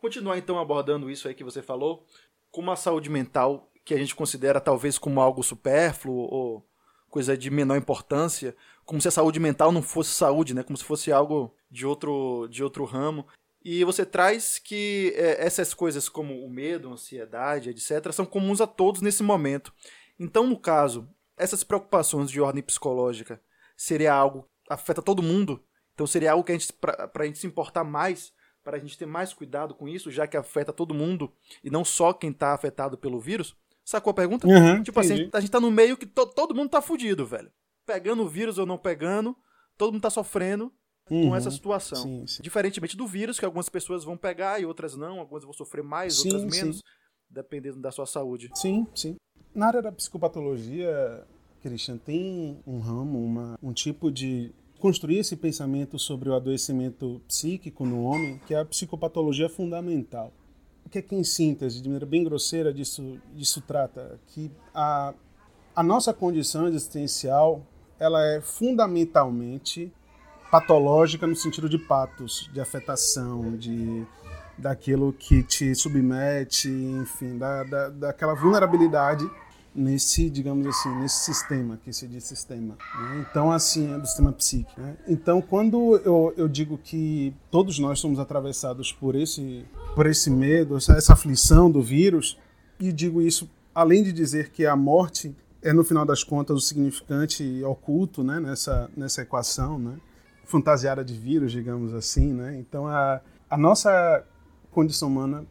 Continuar 0.00 0.38
então 0.38 0.58
abordando 0.58 1.10
isso 1.10 1.28
aí 1.28 1.34
que 1.34 1.44
você 1.44 1.60
falou, 1.62 2.04
como 2.50 2.70
a 2.70 2.76
saúde 2.76 3.10
mental 3.10 3.68
que 3.84 3.94
a 3.94 3.98
gente 3.98 4.14
considera 4.14 4.60
talvez 4.60 4.96
como 4.96 5.20
algo 5.20 5.42
supérfluo 5.42 6.28
ou 6.30 6.66
coisa 7.12 7.36
de 7.36 7.50
menor 7.50 7.76
importância, 7.76 8.56
como 8.86 9.00
se 9.00 9.06
a 9.06 9.10
saúde 9.10 9.38
mental 9.38 9.70
não 9.70 9.82
fosse 9.82 10.10
saúde, 10.10 10.54
né? 10.54 10.62
Como 10.62 10.78
se 10.78 10.82
fosse 10.82 11.12
algo 11.12 11.54
de 11.70 11.86
outro, 11.86 12.48
de 12.50 12.64
outro 12.64 12.84
ramo. 12.86 13.26
E 13.62 13.84
você 13.84 14.04
traz 14.04 14.58
que 14.58 15.12
é, 15.14 15.44
essas 15.44 15.74
coisas 15.74 16.08
como 16.08 16.42
o 16.42 16.50
medo, 16.50 16.88
a 16.88 16.92
ansiedade, 16.92 17.68
etc., 17.68 18.10
são 18.12 18.24
comuns 18.24 18.62
a 18.62 18.66
todos 18.66 19.02
nesse 19.02 19.22
momento. 19.22 19.72
Então, 20.18 20.46
no 20.46 20.58
caso, 20.58 21.06
essas 21.36 21.62
preocupações 21.62 22.30
de 22.30 22.40
ordem 22.40 22.62
psicológica 22.62 23.40
seria 23.76 24.14
algo 24.14 24.48
que 24.64 24.72
afeta 24.72 25.02
todo 25.02 25.22
mundo? 25.22 25.62
Então 25.92 26.06
seria 26.06 26.32
algo 26.32 26.44
que 26.44 26.52
a 26.52 26.58
gente, 26.58 26.72
para 26.72 27.10
a 27.14 27.24
gente 27.26 27.38
se 27.38 27.46
importar 27.46 27.84
mais, 27.84 28.32
para 28.64 28.78
a 28.78 28.80
gente 28.80 28.96
ter 28.96 29.06
mais 29.06 29.34
cuidado 29.34 29.74
com 29.74 29.86
isso, 29.86 30.10
já 30.10 30.26
que 30.26 30.36
afeta 30.36 30.72
todo 30.72 30.94
mundo 30.94 31.30
e 31.62 31.68
não 31.68 31.84
só 31.84 32.12
quem 32.14 32.30
está 32.30 32.54
afetado 32.54 32.96
pelo 32.96 33.20
vírus? 33.20 33.54
Sacou 33.84 34.10
a 34.10 34.14
pergunta? 34.14 34.46
Uhum, 34.46 34.82
tipo 34.82 34.98
assim, 35.00 35.14
entendi. 35.14 35.30
a 35.32 35.40
gente 35.40 35.50
tá 35.50 35.60
no 35.60 35.70
meio 35.70 35.96
que 35.96 36.06
to- 36.06 36.26
todo 36.26 36.54
mundo 36.54 36.68
tá 36.70 36.80
fudido, 36.80 37.26
velho. 37.26 37.50
Pegando 37.84 38.22
o 38.22 38.28
vírus 38.28 38.58
ou 38.58 38.64
não 38.66 38.78
pegando, 38.78 39.36
todo 39.76 39.92
mundo 39.92 40.02
tá 40.02 40.10
sofrendo 40.10 40.72
com 41.08 41.14
Uhum, 41.30 41.36
essa 41.36 41.50
situação. 41.50 42.02
Sim, 42.04 42.24
sim. 42.26 42.42
Diferentemente 42.42 42.96
do 42.96 43.06
vírus, 43.06 43.38
que 43.40 43.44
algumas 43.44 43.68
pessoas 43.68 44.04
vão 44.04 44.16
pegar 44.16 44.60
e 44.60 44.64
outras 44.64 44.96
não, 44.96 45.18
algumas 45.18 45.42
vão 45.42 45.52
sofrer 45.52 45.82
mais, 45.82 46.14
Sim, 46.16 46.32
outras 46.32 46.44
menos, 46.44 46.80
dependendo 47.28 47.80
da 47.80 47.90
sua 47.90 48.06
saúde. 48.06 48.50
Sim, 48.54 48.86
sim. 48.94 49.16
Na 49.54 49.66
área 49.66 49.82
da 49.82 49.90
psicopatologia, 49.90 51.26
Christian, 51.60 51.98
tem 51.98 52.60
um 52.66 52.78
ramo, 52.78 53.22
uma, 53.24 53.58
um 53.62 53.72
tipo 53.72 54.10
de 54.10 54.52
construir 54.78 55.18
esse 55.18 55.36
pensamento 55.36 55.98
sobre 55.98 56.28
o 56.28 56.34
adoecimento 56.34 57.20
psíquico 57.28 57.84
no 57.84 58.02
homem, 58.04 58.40
que 58.46 58.54
é 58.54 58.58
a 58.60 58.64
psicopatologia 58.64 59.48
fundamental. 59.48 60.32
Que 60.92 60.98
é 60.98 61.02
que, 61.02 61.16
em 61.16 61.24
síntese, 61.24 61.80
de 61.80 61.88
maneira 61.88 62.04
bem 62.04 62.22
grosseira, 62.22 62.72
disso, 62.72 63.18
disso 63.34 63.62
trata? 63.62 64.20
Que 64.26 64.50
a, 64.74 65.14
a 65.74 65.82
nossa 65.82 66.12
condição 66.12 66.68
existencial 66.68 67.66
ela 67.98 68.22
é 68.26 68.42
fundamentalmente 68.42 69.90
patológica 70.50 71.26
no 71.26 71.34
sentido 71.34 71.66
de 71.66 71.78
patos, 71.78 72.50
de 72.52 72.60
afetação, 72.60 73.56
de 73.56 74.06
daquilo 74.58 75.14
que 75.14 75.42
te 75.42 75.74
submete, 75.74 76.68
enfim, 76.68 77.38
da, 77.38 77.64
da, 77.64 77.88
daquela 77.88 78.34
vulnerabilidade 78.34 79.24
nesse, 79.74 80.28
digamos 80.28 80.66
assim, 80.66 80.94
nesse 81.00 81.24
sistema, 81.24 81.78
que 81.82 81.92
se 81.92 82.06
diz 82.06 82.24
sistema. 82.24 82.76
né? 83.00 83.26
Então, 83.28 83.50
assim, 83.50 83.92
é 83.92 83.98
do 83.98 84.06
sistema 84.06 84.32
psíquico. 84.32 84.80
né? 84.80 84.96
Então, 85.08 85.40
quando 85.40 85.96
eu, 86.04 86.34
eu 86.36 86.48
digo 86.48 86.76
que 86.76 87.34
todos 87.50 87.78
nós 87.78 87.98
somos 87.98 88.18
atravessados 88.18 88.92
por 88.92 89.14
esse, 89.14 89.64
por 89.94 90.06
esse 90.06 90.30
medo, 90.30 90.76
essa, 90.76 90.92
essa 90.92 91.14
aflição 91.14 91.70
do 91.70 91.80
vírus, 91.82 92.38
e 92.78 92.92
digo 92.92 93.22
isso 93.22 93.48
além 93.74 94.02
de 94.02 94.12
dizer 94.12 94.50
que 94.50 94.66
a 94.66 94.76
morte 94.76 95.34
é, 95.62 95.72
no 95.72 95.84
final 95.84 96.04
das 96.04 96.24
contas, 96.24 96.56
o 96.56 96.60
significante 96.60 97.62
oculto 97.64 98.24
né, 98.24 98.40
nessa, 98.40 98.90
nessa 98.96 99.22
equação, 99.22 99.78
né? 99.78 99.96
fantasiada 100.44 101.04
de 101.04 101.14
vírus, 101.14 101.52
digamos 101.52 101.94
assim. 101.94 102.32
Né? 102.32 102.58
Então, 102.58 102.86
a, 102.86 103.20
a 103.48 103.56
nossa 103.56 104.24
condição 104.70 105.08
humana 105.08 105.46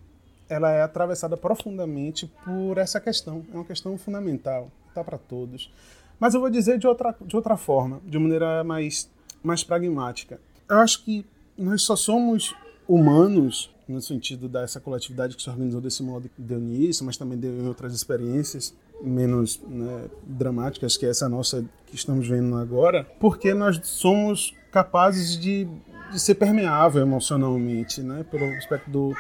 ela 0.52 0.70
é 0.70 0.82
atravessada 0.82 1.38
profundamente 1.38 2.30
por 2.44 2.78
essa 2.78 3.00
questão. 3.00 3.46
É 3.54 3.56
uma 3.56 3.64
questão 3.64 3.98
fundamental, 3.98 4.70
está 4.90 5.02
para 5.02 5.18
todos. 5.18 5.72
Mas 6.20 6.34
eu 6.34 6.42
vou 6.42 6.50
dizer 6.50 6.78
de 6.78 6.86
outra, 6.86 7.16
de 7.22 7.36
outra 7.36 7.56
forma, 7.56 8.02
de 8.06 8.20
maneira 8.20 8.62
mais, 8.62 9.10
mais 9.42 9.64
pragmática. 9.64 10.42
Eu 10.70 10.78
acho 10.80 11.06
que 11.06 11.26
nós 11.58 11.84
só 11.84 11.96
somos 11.96 12.54
humanos, 12.88 13.74
no 13.88 14.02
sentido 14.02 14.50
dessa 14.50 14.80
coletividade 14.82 15.38
que 15.38 15.42
se 15.42 15.50
organizou 15.50 15.80
desse 15.80 16.04
modo 16.04 16.28
que 16.28 16.42
deu 16.42 16.60
nisso, 16.60 17.06
mas 17.06 17.16
também 17.16 17.38
deu 17.38 17.52
em 17.52 17.68
outras 17.68 17.94
experiências 17.94 18.76
menos 19.02 19.60
né, 19.66 20.06
dramáticas 20.24 20.98
que 20.98 21.06
essa 21.06 21.28
nossa 21.30 21.66
que 21.88 21.96
estamos 21.96 22.28
vendo 22.28 22.56
agora, 22.58 23.08
porque 23.20 23.54
nós 23.54 23.80
somos 23.84 24.54
capazes 24.72 25.40
de, 25.40 25.68
de 26.12 26.20
ser 26.20 26.36
permeável 26.36 27.02
emocionalmente, 27.02 28.02
né, 28.04 28.24
pelo 28.30 28.46
aspecto 28.58 28.90
do, 28.90 29.16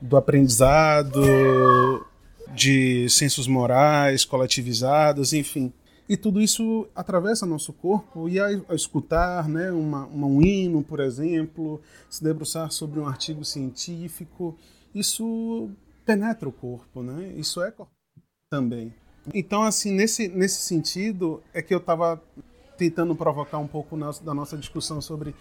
do 0.00 0.16
aprendizado, 0.16 1.20
de 2.54 3.08
sensos 3.08 3.46
morais 3.46 4.24
coletivizados, 4.24 5.32
enfim. 5.32 5.72
E 6.08 6.16
tudo 6.16 6.40
isso 6.40 6.88
atravessa 6.94 7.46
nosso 7.46 7.72
corpo 7.72 8.28
e 8.28 8.40
a, 8.40 8.46
a 8.68 8.74
escutar 8.74 9.48
né, 9.48 9.70
uma, 9.70 10.06
uma, 10.06 10.26
um 10.26 10.42
hino, 10.42 10.82
por 10.82 10.98
exemplo, 10.98 11.80
se 12.08 12.22
debruçar 12.24 12.70
sobre 12.72 12.98
um 12.98 13.06
artigo 13.06 13.44
científico, 13.44 14.56
isso 14.92 15.70
penetra 16.04 16.48
o 16.48 16.52
corpo, 16.52 17.02
né? 17.02 17.32
Isso 17.36 17.62
é 17.62 17.72
também. 18.50 18.92
Então, 19.32 19.62
assim, 19.62 19.92
nesse, 19.92 20.26
nesse 20.26 20.62
sentido, 20.62 21.40
é 21.54 21.62
que 21.62 21.72
eu 21.72 21.78
estava 21.78 22.20
tentando 22.76 23.14
provocar 23.14 23.58
um 23.58 23.68
pouco 23.68 23.96
na, 23.96 24.10
da 24.10 24.34
nossa 24.34 24.56
discussão 24.56 25.00
sobre 25.00 25.32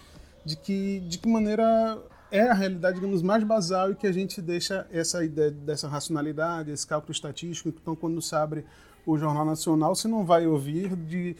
de 0.46 0.56
que, 0.56 1.00
de 1.00 1.18
que 1.18 1.28
maneira 1.28 1.98
é 2.32 2.42
a 2.42 2.54
realidade, 2.54 2.96
digamos, 2.96 3.22
mais 3.22 3.44
basal 3.44 3.92
e 3.92 3.96
que 3.96 4.06
a 4.08 4.12
gente 4.12 4.42
deixa 4.42 4.86
essa 4.92 5.24
ideia 5.24 5.52
dessa 5.52 5.88
racionalidade, 5.88 6.72
esse 6.72 6.86
cálculo 6.86 7.12
estatístico. 7.12 7.70
Então, 7.70 7.96
quando 7.96 8.22
se 8.22 8.36
abre 8.36 8.66
o 9.06 9.18
Jornal 9.18 9.46
Nacional, 9.46 9.96
você 9.96 10.08
não 10.08 10.26
vai 10.26 10.46
ouvir 10.46 10.96
de 10.96 11.36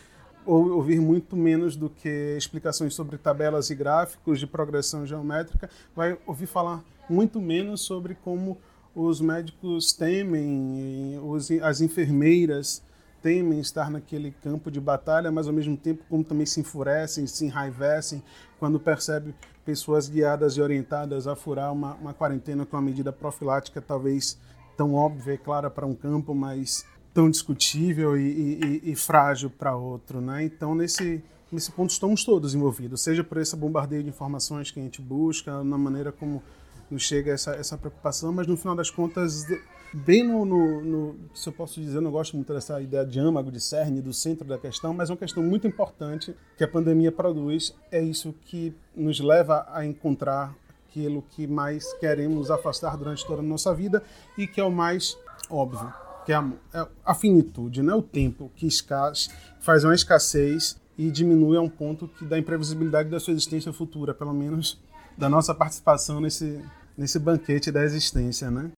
ou 0.46 0.72
ouvir 0.72 1.00
muito 1.00 1.36
menos 1.36 1.76
do 1.76 1.90
que 1.90 2.36
explicações 2.36 2.96
sobre 2.96 3.18
tabelas 3.18 3.70
e 3.70 3.76
gráficos 3.76 4.40
de 4.40 4.48
progressão 4.48 5.06
geométrica, 5.06 5.70
vai 5.96 6.18
ouvir 6.26 6.48
falar 6.48 6.84
muito 7.08 7.40
menos 7.40 7.82
sobre 7.82 8.16
como 8.16 8.58
os 8.96 9.22
médicos 9.22 9.94
temem, 9.94 11.20
os, 11.24 11.52
as 11.52 11.82
enfermeiras 11.82 12.82
temem 13.22 13.60
estar 13.60 13.92
naquele 13.92 14.32
campo 14.32 14.72
de 14.72 14.80
batalha, 14.80 15.32
mas 15.32 15.46
ao 15.46 15.54
mesmo 15.54 15.78
tempo 15.78 16.04
como 16.10 16.24
também 16.24 16.46
se 16.46 16.62
enfurecem, 16.62 17.28
se 17.28 17.46
enraivecem 17.46 18.24
quando 18.58 18.80
percebem 18.80 19.36
pessoas 19.66 20.08
guiadas 20.10 20.58
e 20.58 20.62
orientadas 20.62 21.28
a 21.28 21.36
furar 21.36 21.72
uma, 21.72 21.94
uma 21.96 22.14
quarentena 22.14 22.66
com 22.66 22.76
uma 22.76 22.82
medida 22.82 23.12
profilática 23.12 23.82
talvez 23.82 24.38
tão 24.76 24.94
óbvia 24.94 25.34
e 25.34 25.38
clara 25.38 25.70
para 25.70 25.86
um 25.86 25.94
campo, 25.94 26.34
mas 26.34 26.86
tão 27.14 27.30
discutível 27.30 28.18
e, 28.18 28.82
e, 28.84 28.92
e 28.92 28.96
frágil 28.96 29.50
para 29.50 29.76
outro, 29.76 30.22
né? 30.22 30.44
Então 30.44 30.74
nesse 30.74 31.24
nesse 31.52 31.72
ponto 31.72 31.90
estamos 31.90 32.24
todos 32.24 32.54
envolvidos, 32.54 33.02
seja 33.02 33.24
por 33.24 33.40
esse 33.40 33.56
bombardeio 33.56 34.04
de 34.04 34.10
informações 34.10 34.70
que 34.70 34.80
a 34.80 34.84
gente 34.84 35.02
busca, 35.02 35.64
na 35.64 35.78
maneira 35.78 36.12
como 36.12 36.44
nos 36.90 37.04
chega 37.04 37.32
essa, 37.32 37.52
essa 37.52 37.78
preocupação, 37.78 38.32
mas 38.32 38.48
no 38.48 38.58
final 38.58 38.76
das 38.76 38.90
contas, 38.90 39.46
bem 39.94 40.24
no, 40.24 40.46
no, 40.46 40.82
no, 40.82 41.16
se 41.34 41.50
eu 41.50 41.54
posso 41.54 41.80
dizer, 41.80 41.98
eu 41.98 42.02
não 42.02 42.12
gosto 42.12 42.36
muito 42.36 42.54
dessa 42.54 42.82
ideia 42.82 43.06
de 43.06 43.20
âmago, 43.20 43.52
de 43.52 43.60
cerne, 43.60 44.02
do 44.02 44.14
centro 44.14 44.48
da 44.48 44.58
questão, 44.58 44.94
mas 44.94 45.10
uma 45.10 45.18
questão 45.18 45.44
muito 45.44 45.68
importante 45.68 46.36
que 46.58 46.64
a 46.64 46.68
pandemia 46.68 47.12
produz 47.12 47.76
é 47.92 48.02
isso 48.02 48.34
que 48.46 48.74
nos 48.96 49.20
leva 49.20 49.66
a 49.72 49.86
encontrar 49.86 50.56
aquilo 50.88 51.24
que 51.30 51.46
mais 51.46 51.94
queremos 51.94 52.50
afastar 52.50 52.98
durante 52.98 53.26
toda 53.26 53.42
a 53.42 53.46
nossa 53.46 53.74
vida 53.74 54.02
e 54.38 54.48
que 54.48 54.60
é 54.60 54.64
o 54.64 54.72
mais 54.72 55.16
óbvio, 55.50 55.94
que 56.26 56.32
é 56.32 56.36
a, 56.36 56.52
é 56.74 56.88
a 57.06 57.14
finitude, 57.14 57.84
né? 57.84 57.94
o 57.94 58.02
tempo 58.02 58.52
que 58.56 58.66
escassa, 58.66 59.30
faz 59.60 59.84
uma 59.84 59.94
escassez 59.94 60.80
e 60.98 61.10
diminui 61.10 61.56
a 61.56 61.62
um 61.62 61.70
ponto 61.70 62.08
que 62.08 62.26
dá 62.26 62.38
imprevisibilidade 62.38 63.10
da 63.10 63.20
sua 63.20 63.34
existência 63.34 63.72
futura, 63.72 64.14
pelo 64.14 64.34
menos 64.34 64.82
da 65.18 65.30
nossa 65.30 65.54
participação 65.54 66.20
nesse, 66.20 66.62
nesse 67.00 67.18
banquete 67.18 67.72
da 67.72 67.82
existência, 67.82 68.52
né? 68.52 68.72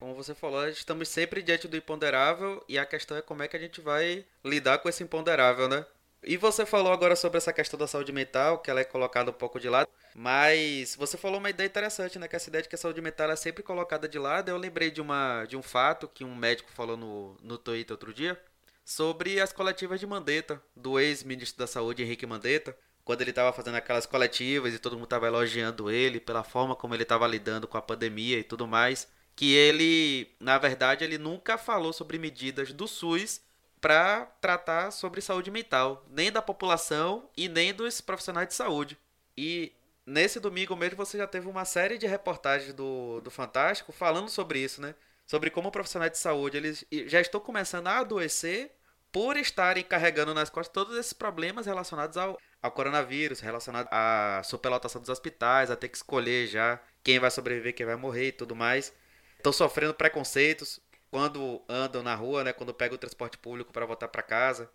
Como 0.00 0.14
você 0.14 0.34
falou, 0.34 0.66
estamos 0.68 1.08
sempre 1.08 1.40
diante 1.40 1.68
do 1.68 1.76
imponderável 1.76 2.64
e 2.68 2.76
a 2.76 2.84
questão 2.84 3.16
é 3.16 3.22
como 3.22 3.44
é 3.44 3.48
que 3.48 3.56
a 3.56 3.60
gente 3.60 3.80
vai 3.80 4.24
lidar 4.44 4.78
com 4.78 4.88
esse 4.88 5.04
imponderável, 5.04 5.68
né? 5.68 5.86
E 6.22 6.36
você 6.36 6.66
falou 6.66 6.92
agora 6.92 7.14
sobre 7.14 7.38
essa 7.38 7.52
questão 7.52 7.78
da 7.78 7.86
saúde 7.86 8.12
mental, 8.12 8.58
que 8.58 8.70
ela 8.70 8.80
é 8.80 8.84
colocada 8.84 9.30
um 9.30 9.34
pouco 9.34 9.60
de 9.60 9.68
lado, 9.68 9.88
mas 10.14 10.96
você 10.96 11.16
falou 11.16 11.38
uma 11.38 11.48
ideia 11.48 11.66
interessante, 11.66 12.18
né? 12.18 12.26
Que 12.26 12.36
essa 12.36 12.48
ideia 12.48 12.62
de 12.62 12.68
que 12.68 12.74
a 12.74 12.78
saúde 12.78 13.00
mental 13.00 13.30
é 13.30 13.36
sempre 13.36 13.62
colocada 13.62 14.08
de 14.08 14.18
lado. 14.18 14.48
Eu 14.48 14.56
lembrei 14.56 14.90
de, 14.90 15.00
uma, 15.00 15.44
de 15.44 15.56
um 15.56 15.62
fato 15.62 16.08
que 16.08 16.24
um 16.24 16.34
médico 16.34 16.70
falou 16.72 16.96
no, 16.96 17.36
no 17.40 17.56
Twitter 17.56 17.94
outro 17.94 18.12
dia 18.12 18.38
sobre 18.84 19.40
as 19.40 19.52
coletivas 19.52 20.00
de 20.00 20.06
Mandetta, 20.06 20.60
do 20.74 20.98
ex-ministro 20.98 21.58
da 21.58 21.66
Saúde, 21.68 22.02
Henrique 22.02 22.26
Mandetta, 22.26 22.76
quando 23.10 23.22
ele 23.22 23.30
estava 23.30 23.52
fazendo 23.52 23.74
aquelas 23.74 24.06
coletivas 24.06 24.72
e 24.72 24.78
todo 24.78 24.92
mundo 24.92 25.02
estava 25.02 25.26
elogiando 25.26 25.90
ele 25.90 26.20
pela 26.20 26.44
forma 26.44 26.76
como 26.76 26.94
ele 26.94 27.02
estava 27.02 27.26
lidando 27.26 27.66
com 27.66 27.76
a 27.76 27.82
pandemia 27.82 28.38
e 28.38 28.44
tudo 28.44 28.68
mais, 28.68 29.08
que 29.34 29.52
ele, 29.52 30.30
na 30.38 30.58
verdade, 30.58 31.02
ele 31.02 31.18
nunca 31.18 31.58
falou 31.58 31.92
sobre 31.92 32.20
medidas 32.20 32.72
do 32.72 32.86
SUS 32.86 33.40
para 33.80 34.26
tratar 34.40 34.92
sobre 34.92 35.20
saúde 35.20 35.50
mental, 35.50 36.06
nem 36.08 36.30
da 36.30 36.40
população 36.40 37.28
e 37.36 37.48
nem 37.48 37.74
dos 37.74 38.00
profissionais 38.00 38.46
de 38.46 38.54
saúde. 38.54 38.96
E 39.36 39.72
nesse 40.06 40.38
domingo 40.38 40.76
mesmo 40.76 40.96
você 40.96 41.18
já 41.18 41.26
teve 41.26 41.48
uma 41.48 41.64
série 41.64 41.98
de 41.98 42.06
reportagens 42.06 42.72
do, 42.72 43.20
do 43.22 43.30
Fantástico 43.30 43.90
falando 43.90 44.28
sobre 44.28 44.60
isso, 44.60 44.80
né? 44.80 44.94
Sobre 45.26 45.50
como 45.50 45.72
profissionais 45.72 46.12
de 46.12 46.18
saúde 46.18 46.58
eles 46.58 46.84
já 47.06 47.20
estão 47.20 47.40
começando 47.40 47.88
a 47.88 47.98
adoecer 47.98 48.70
por 49.10 49.36
estarem 49.36 49.82
carregando 49.82 50.32
nas 50.32 50.48
costas 50.48 50.72
todos 50.72 50.96
esses 50.96 51.12
problemas 51.12 51.66
relacionados 51.66 52.16
ao, 52.16 52.38
ao 52.62 52.70
coronavírus, 52.70 53.40
relacionado 53.40 53.88
à 53.90 54.42
superlotação 54.44 55.00
dos 55.00 55.10
hospitais, 55.10 55.70
a 55.70 55.76
ter 55.76 55.88
que 55.88 55.96
escolher 55.96 56.46
já 56.46 56.80
quem 57.02 57.18
vai 57.18 57.30
sobreviver, 57.30 57.74
quem 57.74 57.86
vai 57.86 57.96
morrer 57.96 58.28
e 58.28 58.32
tudo 58.32 58.54
mais. 58.54 58.92
Estão 59.36 59.52
sofrendo 59.52 59.94
preconceitos 59.94 60.80
quando 61.10 61.62
andam 61.68 62.02
na 62.02 62.14
rua, 62.14 62.44
né, 62.44 62.52
quando 62.52 62.74
pegam 62.74 62.94
o 62.94 62.98
transporte 62.98 63.38
público 63.38 63.72
para 63.72 63.86
voltar 63.86 64.08
para 64.08 64.22
casa. 64.22 64.70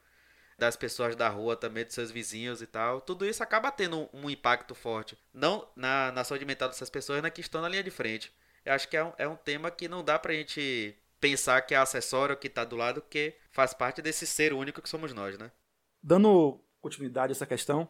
das 0.58 0.78
pessoas 0.78 1.18
da 1.18 1.28
rua 1.28 1.58
também, 1.58 1.84
dos 1.84 1.94
seus 1.94 2.12
vizinhos 2.12 2.62
e 2.62 2.66
tal. 2.66 3.02
Tudo 3.02 3.26
isso 3.26 3.44
acaba 3.44 3.70
tendo 3.72 4.10
um, 4.14 4.30
impacto 4.30 4.74
forte. 4.74 5.18
Não 5.34 5.68
na, 5.76 6.14
na 6.14 6.24
saúde 6.24 6.46
mental 6.46 6.70
dessas 6.70 6.90
pessoas, 6.90 7.22
mas 7.22 7.34
que 7.34 7.42
estão 7.42 7.62
na 7.62 7.68
linha 7.68 7.84
de 7.84 7.92
frente. 7.92 8.34
Eu 8.64 8.74
acho 8.74 8.88
que 8.88 8.96
é 8.96 9.04
um, 9.04 9.14
é 9.18 9.28
um 9.28 9.36
tema 9.36 9.70
que 9.70 9.90
não 9.90 10.02
dá 10.02 10.18
pra 10.18 10.34
gente 10.34 10.98
pensar 11.20 11.62
que 11.62 11.74
é 11.74 11.78
acessório, 11.78 12.38
que 12.38 12.48
tá 12.48 12.64
do 12.64 12.78
lado, 12.78 13.02
porque 13.02 13.36
faz 13.52 13.74
parte 13.74 14.02
desse 14.02 14.26
ser 14.26 14.54
único 14.54 14.82
que 14.82 14.88
somos 14.88 15.14
nós, 15.14 15.38
né? 15.38 15.52
Dando 16.02 16.64
continuidade 16.86 17.32
a 17.32 17.36
essa 17.36 17.46
questão, 17.46 17.88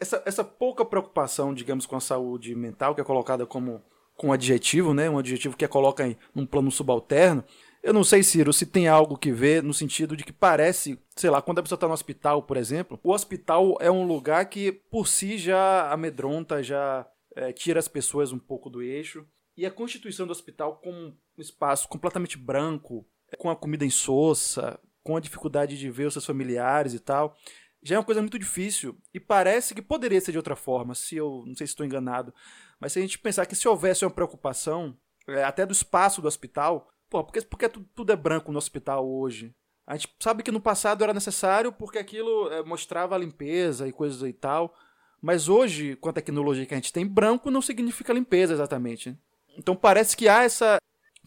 essa, 0.00 0.22
essa 0.24 0.44
pouca 0.44 0.84
preocupação, 0.84 1.54
digamos, 1.54 1.86
com 1.86 1.96
a 1.96 2.00
saúde 2.00 2.54
mental, 2.54 2.94
que 2.94 3.00
é 3.00 3.04
colocada 3.04 3.46
como 3.46 3.82
com 4.16 4.32
adjetivo, 4.32 4.92
né? 4.92 5.08
Um 5.08 5.18
adjetivo 5.18 5.56
que 5.56 5.64
é 5.64 5.68
coloca 5.68 6.06
em 6.06 6.16
um 6.34 6.44
plano 6.44 6.70
subalterno, 6.70 7.44
eu 7.82 7.92
não 7.92 8.02
sei, 8.02 8.22
Ciro, 8.22 8.52
se 8.52 8.66
tem 8.66 8.88
algo 8.88 9.16
que 9.16 9.30
ver 9.30 9.62
no 9.62 9.72
sentido 9.72 10.16
de 10.16 10.24
que 10.24 10.32
parece, 10.32 10.98
sei 11.14 11.30
lá, 11.30 11.40
quando 11.40 11.60
a 11.60 11.62
pessoa 11.62 11.76
está 11.76 11.86
no 11.86 11.94
hospital, 11.94 12.42
por 12.42 12.56
exemplo, 12.56 12.98
o 13.02 13.12
hospital 13.12 13.76
é 13.80 13.90
um 13.90 14.04
lugar 14.04 14.44
que 14.46 14.72
por 14.72 15.06
si 15.06 15.38
já 15.38 15.90
amedronta, 15.92 16.62
já 16.62 17.06
é, 17.36 17.52
tira 17.52 17.78
as 17.78 17.88
pessoas 17.88 18.32
um 18.32 18.38
pouco 18.38 18.68
do 18.68 18.82
eixo. 18.82 19.24
E 19.56 19.64
a 19.64 19.70
constituição 19.70 20.26
do 20.26 20.32
hospital 20.32 20.76
como 20.82 20.98
um 20.98 21.40
espaço 21.40 21.88
completamente 21.88 22.36
branco, 22.36 23.06
com 23.38 23.50
a 23.50 23.56
comida 23.56 23.84
insossa, 23.84 24.78
com 25.02 25.16
a 25.16 25.20
dificuldade 25.20 25.78
de 25.78 25.90
ver 25.90 26.06
os 26.06 26.12
seus 26.12 26.26
familiares 26.26 26.94
e 26.94 26.98
tal, 26.98 27.36
já 27.82 27.96
é 27.96 27.98
uma 27.98 28.04
coisa 28.04 28.20
muito 28.20 28.38
difícil. 28.38 28.96
E 29.12 29.20
parece 29.20 29.74
que 29.74 29.82
poderia 29.82 30.20
ser 30.20 30.32
de 30.32 30.38
outra 30.38 30.56
forma, 30.56 30.94
se 30.94 31.16
eu 31.16 31.44
não 31.46 31.54
sei 31.54 31.66
se 31.66 31.72
estou 31.72 31.86
enganado. 31.86 32.32
Mas 32.80 32.92
se 32.92 32.98
a 32.98 33.02
gente 33.02 33.18
pensar 33.18 33.46
que 33.46 33.56
se 33.56 33.68
houvesse 33.68 34.04
uma 34.04 34.10
preocupação, 34.10 34.96
é, 35.26 35.44
até 35.44 35.66
do 35.66 35.72
espaço 35.72 36.22
do 36.22 36.28
hospital, 36.28 36.90
Pô, 37.08 37.24
porque, 37.24 37.40
porque 37.42 37.68
tudo, 37.68 37.88
tudo 37.94 38.12
é 38.12 38.16
branco 38.16 38.52
no 38.52 38.58
hospital 38.58 39.08
hoje? 39.08 39.54
A 39.86 39.96
gente 39.96 40.14
sabe 40.20 40.42
que 40.42 40.50
no 40.50 40.60
passado 40.60 41.02
era 41.02 41.14
necessário 41.14 41.72
porque 41.72 41.98
aquilo 41.98 42.50
é, 42.52 42.62
mostrava 42.62 43.14
a 43.14 43.18
limpeza 43.18 43.88
e 43.88 43.92
coisas 43.92 44.22
e 44.28 44.32
tal. 44.32 44.74
Mas 45.20 45.48
hoje, 45.48 45.96
com 45.96 46.10
a 46.10 46.12
tecnologia 46.12 46.66
que 46.66 46.74
a 46.74 46.76
gente 46.76 46.92
tem, 46.92 47.06
branco 47.06 47.50
não 47.50 47.62
significa 47.62 48.12
limpeza 48.12 48.52
exatamente. 48.52 49.18
Então 49.56 49.74
parece 49.74 50.16
que 50.16 50.28
há 50.28 50.42
essa 50.42 50.78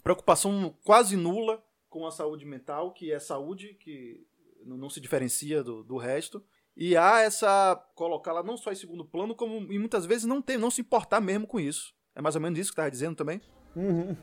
preocupação 0.04 0.74
quase 0.84 1.18
nula 1.18 1.62
com 1.90 2.06
a 2.06 2.12
saúde 2.12 2.46
mental, 2.46 2.94
que 2.94 3.12
é 3.12 3.20
saúde, 3.20 3.76
que 3.80 4.26
não 4.66 4.90
se 4.90 5.00
diferencia 5.00 5.64
do, 5.64 5.84
do 5.84 5.98
resto. 5.98 6.44
E 6.76 6.96
há 6.96 7.20
essa 7.20 7.76
colocá-la 7.96 8.44
não 8.44 8.58
só 8.58 8.72
em 8.72 8.76
segundo 8.76 9.04
plano, 9.04 9.36
como 9.36 9.72
e 9.72 9.78
muitas 9.78 10.06
vezes 10.06 10.26
não 10.26 10.42
ter, 10.42 10.58
não 10.58 10.72
se 10.72 10.82
importar 10.82 11.20
mesmo 11.20 11.46
com 11.46 11.60
isso. 11.60 11.94
É 12.16 12.22
mais 12.22 12.36
ou 12.36 12.42
menos 12.42 12.60
isso 12.60 12.70
que 12.70 12.74
estava 12.74 12.92
dizendo 12.92 13.16
também? 13.16 13.42
Uhum. 13.76 14.16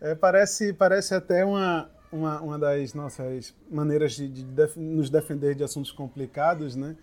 É, 0.00 0.14
parece, 0.14 0.72
parece 0.72 1.14
até 1.14 1.44
uma, 1.44 1.90
uma, 2.10 2.40
uma 2.40 2.58
das 2.58 2.94
nossas 2.94 3.54
maneiras 3.70 4.12
de, 4.12 4.28
de 4.28 4.44
def 4.44 4.76
nos 4.76 5.10
defender 5.10 5.54
de 5.54 5.64
assuntos 5.64 5.90
complicados, 5.90 6.76
né? 6.76 6.96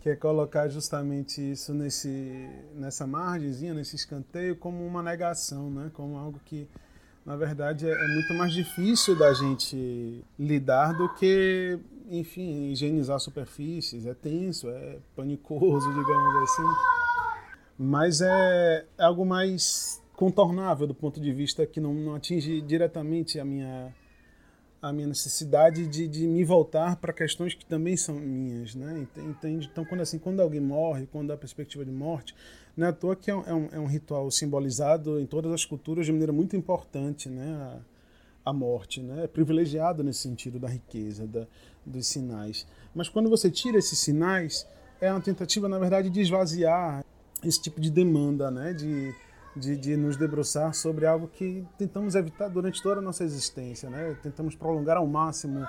Que 0.00 0.10
é 0.10 0.16
colocar 0.16 0.68
justamente 0.68 1.40
isso 1.52 1.72
nesse, 1.72 2.48
nessa 2.74 3.06
margemzinha, 3.06 3.74
nesse 3.74 3.96
escanteio, 3.96 4.56
como 4.56 4.84
uma 4.84 5.02
negação, 5.02 5.70
né? 5.70 5.90
Como 5.92 6.16
algo 6.16 6.40
que, 6.44 6.68
na 7.26 7.34
verdade, 7.34 7.88
é, 7.88 7.90
é 7.90 8.08
muito 8.14 8.32
mais 8.34 8.52
difícil 8.52 9.18
da 9.18 9.34
gente 9.34 10.24
lidar 10.38 10.92
do 10.92 11.08
que, 11.08 11.76
enfim, 12.08 12.70
higienizar 12.70 13.18
superfícies. 13.18 14.06
É 14.06 14.14
tenso, 14.14 14.70
é 14.70 14.98
panicoso, 15.16 15.88
digamos 15.92 16.36
assim. 16.44 16.62
Mas 17.76 18.20
é 18.20 18.86
algo 18.96 19.26
mais 19.26 20.00
contornável 20.14 20.86
do 20.86 20.94
ponto 20.94 21.20
de 21.20 21.32
vista 21.32 21.66
que 21.66 21.80
não, 21.80 21.92
não 21.92 22.14
atinge 22.14 22.60
diretamente 22.60 23.40
a 23.40 23.44
minha 23.44 23.92
a 24.80 24.92
minha 24.92 25.06
necessidade 25.06 25.86
de, 25.86 26.06
de 26.06 26.26
me 26.26 26.44
voltar 26.44 26.96
para 26.96 27.12
questões 27.12 27.54
que 27.54 27.64
também 27.64 27.96
são 27.96 28.14
minhas, 28.16 28.74
né? 28.74 29.06
Entende? 29.16 29.68
Então, 29.72 29.84
quando 29.84 30.00
assim, 30.00 30.18
quando 30.18 30.40
alguém 30.40 30.60
morre, 30.60 31.06
quando 31.10 31.32
há 31.32 31.36
perspectiva 31.36 31.84
de 31.84 31.90
morte, 31.90 32.34
não 32.76 32.86
é 32.86 32.90
à 32.90 32.92
toa 32.92 33.16
que 33.16 33.30
é 33.30 33.34
um, 33.34 33.42
é 33.46 33.54
um, 33.54 33.86
é 33.86 33.88
ritual 33.88 34.30
simbolizado 34.30 35.18
em 35.18 35.26
todas 35.26 35.52
as 35.52 35.64
culturas 35.64 36.06
de 36.06 36.12
maneira 36.12 36.32
muito 36.32 36.56
importante, 36.56 37.28
né? 37.28 37.54
A, 37.54 38.50
a 38.50 38.52
morte, 38.52 39.00
né? 39.00 39.24
É 39.24 39.26
privilegiado 39.26 40.04
nesse 40.04 40.20
sentido 40.20 40.58
da 40.58 40.68
riqueza, 40.68 41.26
da, 41.26 41.46
dos 41.84 42.06
sinais. 42.06 42.66
Mas 42.94 43.08
quando 43.08 43.28
você 43.28 43.50
tira 43.50 43.78
esses 43.78 43.98
sinais, 43.98 44.66
é 45.00 45.10
uma 45.10 45.20
tentativa, 45.20 45.68
na 45.68 45.78
verdade, 45.78 46.10
de 46.10 46.20
esvaziar 46.20 47.04
esse 47.44 47.60
tipo 47.60 47.80
de 47.80 47.90
demanda, 47.90 48.50
né? 48.50 48.72
De 48.72 49.14
de, 49.56 49.76
de, 49.76 49.96
nos 49.96 50.16
debruçar 50.16 50.74
sobre 50.74 51.06
algo 51.06 51.26
que 51.28 51.64
tentamos 51.78 52.14
evitar 52.14 52.48
durante 52.48 52.82
toda 52.82 53.00
a 53.00 53.02
nossa 53.02 53.24
existência, 53.24 53.88
né? 53.88 54.16
Tentamos 54.22 54.54
prolongar 54.54 54.98
ao 54.98 55.06
máximo 55.06 55.66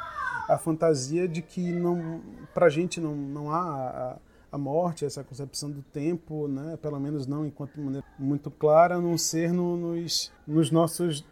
a 0.50 0.58
fantasia 0.58 1.28
de 1.28 1.42
que 1.42 1.72
não, 1.72 2.22
para 2.54 2.66
a 2.66 2.70
gente 2.70 3.00
não, 3.00 3.16
não 3.16 3.52
há 3.52 3.62
a, 3.62 4.18
a, 4.52 4.58
morte, 4.58 5.06
essa 5.06 5.24
concepção 5.24 5.72
do 5.72 5.82
tempo, 5.82 6.48
né? 6.48 6.78
Pelo 6.82 7.00
menos 7.00 7.26
não 7.26 7.46
enquanto 7.46 7.80
maneira 7.80 8.06
muito 8.20 8.52
clara, 8.52 8.96
a 8.96 9.02
não 9.02 9.18
ser 9.18 9.54
no, 9.54 9.78
nos, 9.78 10.32
nos 10.46 10.70
nossos 10.70 11.26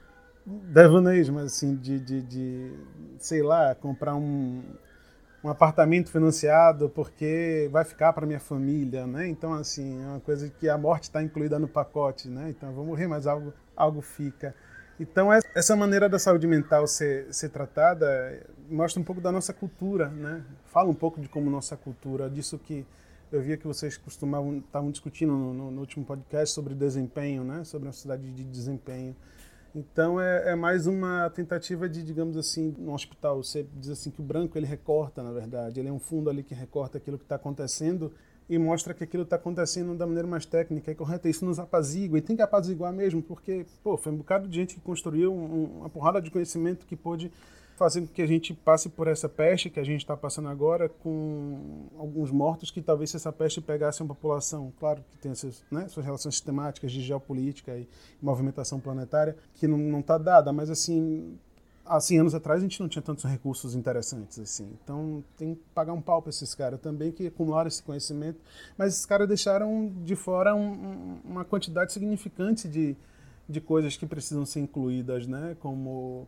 devaneios, 0.46 1.30
mas 1.30 1.46
assim 1.46 1.76
de, 1.76 2.00
de, 2.00 2.22
de 2.22 2.72
sei 3.18 3.42
lá, 3.42 3.76
comprar 3.76 4.16
um 4.16 4.64
um 5.46 5.50
apartamento 5.50 6.12
financiado 6.12 6.90
porque 6.90 7.70
vai 7.72 7.86
ficar 7.86 8.12
para 8.14 8.26
minha 8.26 8.40
família, 8.40 9.06
né? 9.06 9.28
Então 9.28 9.54
assim 9.54 10.02
é 10.04 10.08
uma 10.08 10.20
coisa 10.20 10.50
que 10.50 10.68
a 10.68 10.76
morte 10.76 11.04
está 11.04 11.22
incluída 11.22 11.60
no 11.60 11.68
pacote, 11.68 12.28
né? 12.28 12.50
Então 12.50 12.70
eu 12.70 12.76
vou 12.76 12.84
morrer, 12.84 13.06
mas 13.06 13.28
algo 13.28 13.54
algo 13.78 14.02
fica. 14.02 14.56
Então 15.00 15.32
essa 15.32 15.76
maneira 15.76 16.10
da 16.10 16.18
saúde 16.18 16.48
mental 16.48 16.88
ser, 16.88 17.32
ser 17.32 17.50
tratada 17.50 18.42
mostra 18.68 19.00
um 19.00 19.04
pouco 19.04 19.22
da 19.22 19.32
nossa 19.32 19.54
cultura, 19.54 20.10
né? 20.10 20.44
Fala 20.66 20.90
um 20.90 20.96
pouco 20.96 21.22
de 21.22 21.30
como 21.30 21.48
nossa 21.48 21.78
cultura, 21.78 22.28
disso 22.28 22.58
que 22.58 22.84
eu 23.32 23.40
via 23.40 23.56
que 23.56 23.68
vocês 23.68 23.98
costumavam 23.98 24.58
estavam 24.58 24.90
discutindo 24.90 25.34
no, 25.34 25.54
no, 25.54 25.72
no 25.72 25.80
último 25.80 26.04
podcast 26.04 26.56
sobre 26.56 26.74
desempenho, 26.74 27.44
né? 27.44 27.64
Sobre 27.64 27.88
a 27.88 27.92
sociedade 27.92 28.32
de 28.32 28.44
desempenho. 28.44 29.16
Então 29.76 30.22
é, 30.22 30.52
é, 30.52 30.56
mais 30.56 30.88
uma 30.88 31.30
tentativa 31.32 31.90
de, 31.90 32.02
digamos 32.02 32.38
assim, 32.38 32.74
no 32.78 32.94
hospital 32.94 33.44
você 33.44 33.68
diz 33.76 33.90
assim 33.90 34.10
que 34.10 34.22
o 34.22 34.24
branco 34.24 34.58
ele 34.58 34.66
recorta, 34.66 35.22
na 35.22 35.34
verdade, 35.34 35.82
ele 35.82 35.90
é 35.90 35.92
um 35.92 36.00
fundo 36.00 36.30
ali 36.30 36.44
que 36.44 36.56
recorta 36.56 36.98
aquilo 36.98 37.18
que 37.18 37.26
está 37.26 37.36
acontecendo 37.36 38.14
e 38.50 38.58
mostra 38.58 38.94
que 38.94 39.04
aquilo 39.04 39.24
está 39.24 39.36
acontecendo 39.36 39.94
da 39.94 40.08
maneira 40.08 40.26
mais 40.26 40.46
técnica 40.46 40.92
e 40.92 40.96
correta. 40.96 41.28
Isso 41.28 41.44
nos 41.44 41.60
apazigua 41.60 42.18
e 42.18 42.22
tem 42.22 42.38
que 42.38 42.42
apaziguar 42.42 42.94
mesmo, 42.94 43.22
porque 43.22 43.66
pô, 43.84 43.98
foi 43.98 44.14
um 44.14 44.18
bocado 44.18 44.48
de 44.48 44.56
gente 44.56 44.76
que 44.76 44.82
construiu 44.82 45.34
um, 45.34 45.80
uma 45.80 45.90
porrada 45.90 46.22
de 46.22 46.32
conhecimento 46.32 46.86
que 46.86 46.96
pôde 46.96 47.30
fazendo 47.76 48.08
com 48.08 48.14
que 48.14 48.22
a 48.22 48.28
gente 48.28 48.54
passe 48.54 48.90
por 48.90 49.08
essa 49.08 49.28
peste 49.28 49.70
que 49.70 49.80
a 49.80 49.84
gente 49.84 50.02
está 50.02 50.16
passando 50.16 50.48
agora, 50.48 50.88
com 50.88 51.88
alguns 51.98 52.32
mortos 52.32 52.72
que 52.72 52.82
talvez 52.82 53.10
se 53.10 53.18
essa 53.18 53.32
peste 53.32 53.60
pegasse 53.62 54.02
uma 54.02 54.16
população, 54.16 54.72
claro 54.80 55.04
que 55.12 55.18
tem 55.18 55.32
essas, 55.32 55.64
né, 55.70 55.88
suas 55.88 56.06
relações 56.06 56.36
sistemáticas 56.36 56.92
de 56.92 57.02
geopolítica 57.02 57.76
e 57.76 57.88
movimentação 58.22 58.80
planetária, 58.80 59.36
que 59.56 59.68
não 59.68 60.00
está 60.00 60.18
dada, 60.18 60.54
mas 60.54 60.70
assim, 60.70 61.38
há 61.86 62.00
100 62.00 62.20
anos 62.20 62.36
atrás 62.36 62.62
a 62.62 62.64
gente 62.64 62.80
não 62.80 62.88
tinha 62.88 63.02
tantos 63.02 63.26
recursos 63.26 63.76
interessantes 63.76 64.40
assim. 64.40 64.72
Então 64.82 65.22
tem 65.38 65.56
que 65.56 65.62
pagar 65.74 65.92
um 65.92 66.02
pau 66.02 66.22
para 66.22 66.30
esses 66.30 66.56
caras 66.56 66.80
também 66.80 67.12
que 67.12 67.28
acumularam 67.28 67.68
esse 67.68 67.84
conhecimento, 67.84 68.40
mas 68.78 68.94
esses 68.94 69.06
caras 69.06 69.28
deixaram 69.28 69.92
de 70.04 70.16
fora 70.16 70.56
um, 70.56 71.20
uma 71.26 71.44
quantidade 71.44 71.92
significante 71.92 72.70
de, 72.70 72.96
de 73.50 73.60
coisas 73.60 73.98
que 73.98 74.06
precisam 74.06 74.46
ser 74.46 74.62
incluídas, 74.62 75.28
né, 75.28 75.58
como 75.60 76.26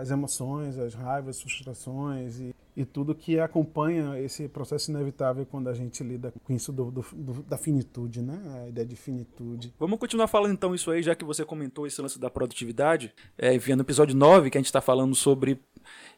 as 0.00 0.10
emoções, 0.10 0.78
as 0.78 0.94
raivas, 0.94 1.36
as 1.36 1.42
frustrações 1.42 2.40
e, 2.40 2.54
e, 2.76 2.84
tudo 2.84 3.14
que 3.14 3.38
acompanha 3.38 4.18
esse 4.20 4.48
processo 4.48 4.90
inevitável 4.90 5.46
quando 5.46 5.68
a 5.68 5.74
gente 5.74 6.02
lida 6.02 6.32
com 6.44 6.52
isso 6.52 6.72
do, 6.72 6.90
do, 6.90 7.04
do, 7.12 7.42
da 7.44 7.56
finitude, 7.56 8.22
né? 8.22 8.40
A 8.64 8.68
ideia 8.68 8.86
de 8.86 8.96
finitude. 8.96 9.72
Vamos 9.78 9.98
continuar 9.98 10.26
falando 10.26 10.52
então 10.52 10.74
isso 10.74 10.90
aí, 10.90 11.02
já 11.02 11.14
que 11.14 11.24
você 11.24 11.44
comentou 11.44 11.86
esse 11.86 12.02
lance 12.02 12.18
da 12.18 12.28
produtividade. 12.28 13.14
É, 13.38 13.54
enfim, 13.54 13.74
no 13.74 13.82
episódio 13.82 14.16
9, 14.16 14.50
que 14.50 14.58
a 14.58 14.60
gente 14.60 14.66
está 14.66 14.80
falando 14.80 15.14
sobre 15.14 15.60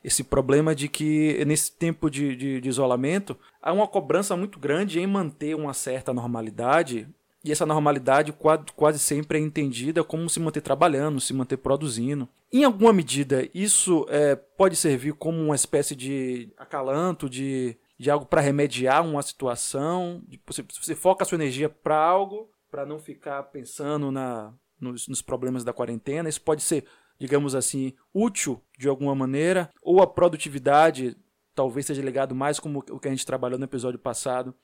esse 0.02 0.24
problema 0.24 0.74
de 0.74 0.88
que 0.88 1.44
nesse 1.44 1.72
tempo 1.72 2.10
de, 2.10 2.34
de, 2.34 2.60
de 2.60 2.68
isolamento 2.68 3.36
há 3.60 3.72
uma 3.72 3.86
cobrança 3.86 4.36
muito 4.36 4.58
grande 4.58 4.98
em 4.98 5.06
manter 5.06 5.54
uma 5.54 5.74
certa 5.74 6.14
normalidade 6.14 7.06
e 7.44 7.52
essa 7.52 7.64
normalidade 7.64 8.34
quase 8.74 8.98
sempre 8.98 9.38
é 9.38 9.40
entendida 9.40 10.02
como 10.02 10.28
se 10.28 10.40
manter 10.40 10.60
trabalhando, 10.60 11.20
se 11.20 11.32
manter 11.32 11.56
produzindo. 11.56 12.28
Em 12.52 12.64
alguma 12.64 12.92
medida, 12.92 13.48
isso 13.54 14.06
é, 14.08 14.34
pode 14.34 14.74
servir 14.74 15.12
como 15.14 15.38
uma 15.40 15.54
espécie 15.54 15.94
de 15.94 16.52
acalanto, 16.56 17.28
de, 17.28 17.76
de 17.98 18.10
algo 18.10 18.26
para 18.26 18.40
remediar 18.40 19.06
uma 19.06 19.22
situação. 19.22 20.22
Você, 20.46 20.62
você 20.62 20.94
foca 20.94 21.22
a 21.22 21.26
sua 21.26 21.36
energia 21.36 21.68
para 21.68 21.96
algo, 21.96 22.50
para 22.70 22.84
não 22.84 22.98
ficar 22.98 23.42
pensando 23.44 24.10
na, 24.10 24.52
nos, 24.80 25.06
nos 25.06 25.22
problemas 25.22 25.62
da 25.62 25.72
quarentena. 25.72 26.28
Isso 26.28 26.40
pode 26.40 26.62
ser, 26.62 26.84
digamos 27.20 27.54
assim, 27.54 27.92
útil 28.12 28.60
de 28.76 28.88
alguma 28.88 29.14
maneira, 29.14 29.70
ou 29.80 30.02
a 30.02 30.06
produtividade 30.06 31.16
talvez 31.54 31.86
seja 31.86 32.00
ligado 32.00 32.36
mais 32.36 32.60
como 32.60 32.84
o 32.88 33.00
que 33.00 33.08
a 33.08 33.10
gente 33.10 33.26
trabalhou 33.26 33.58
no 33.58 33.64
episódio 33.64 33.98
passado, 33.98 34.54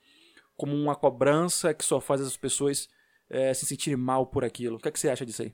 como 0.55 0.75
uma 0.75 0.95
cobrança 0.95 1.73
que 1.73 1.83
só 1.83 1.99
faz 1.99 2.21
as 2.21 2.37
pessoas 2.37 2.87
é, 3.29 3.53
se 3.53 3.65
sentirem 3.65 3.97
mal 3.97 4.25
por 4.25 4.43
aquilo. 4.43 4.77
O 4.77 4.79
que, 4.79 4.87
é 4.87 4.91
que 4.91 4.99
você 4.99 5.09
acha 5.09 5.25
disso 5.25 5.41
aí? 5.41 5.53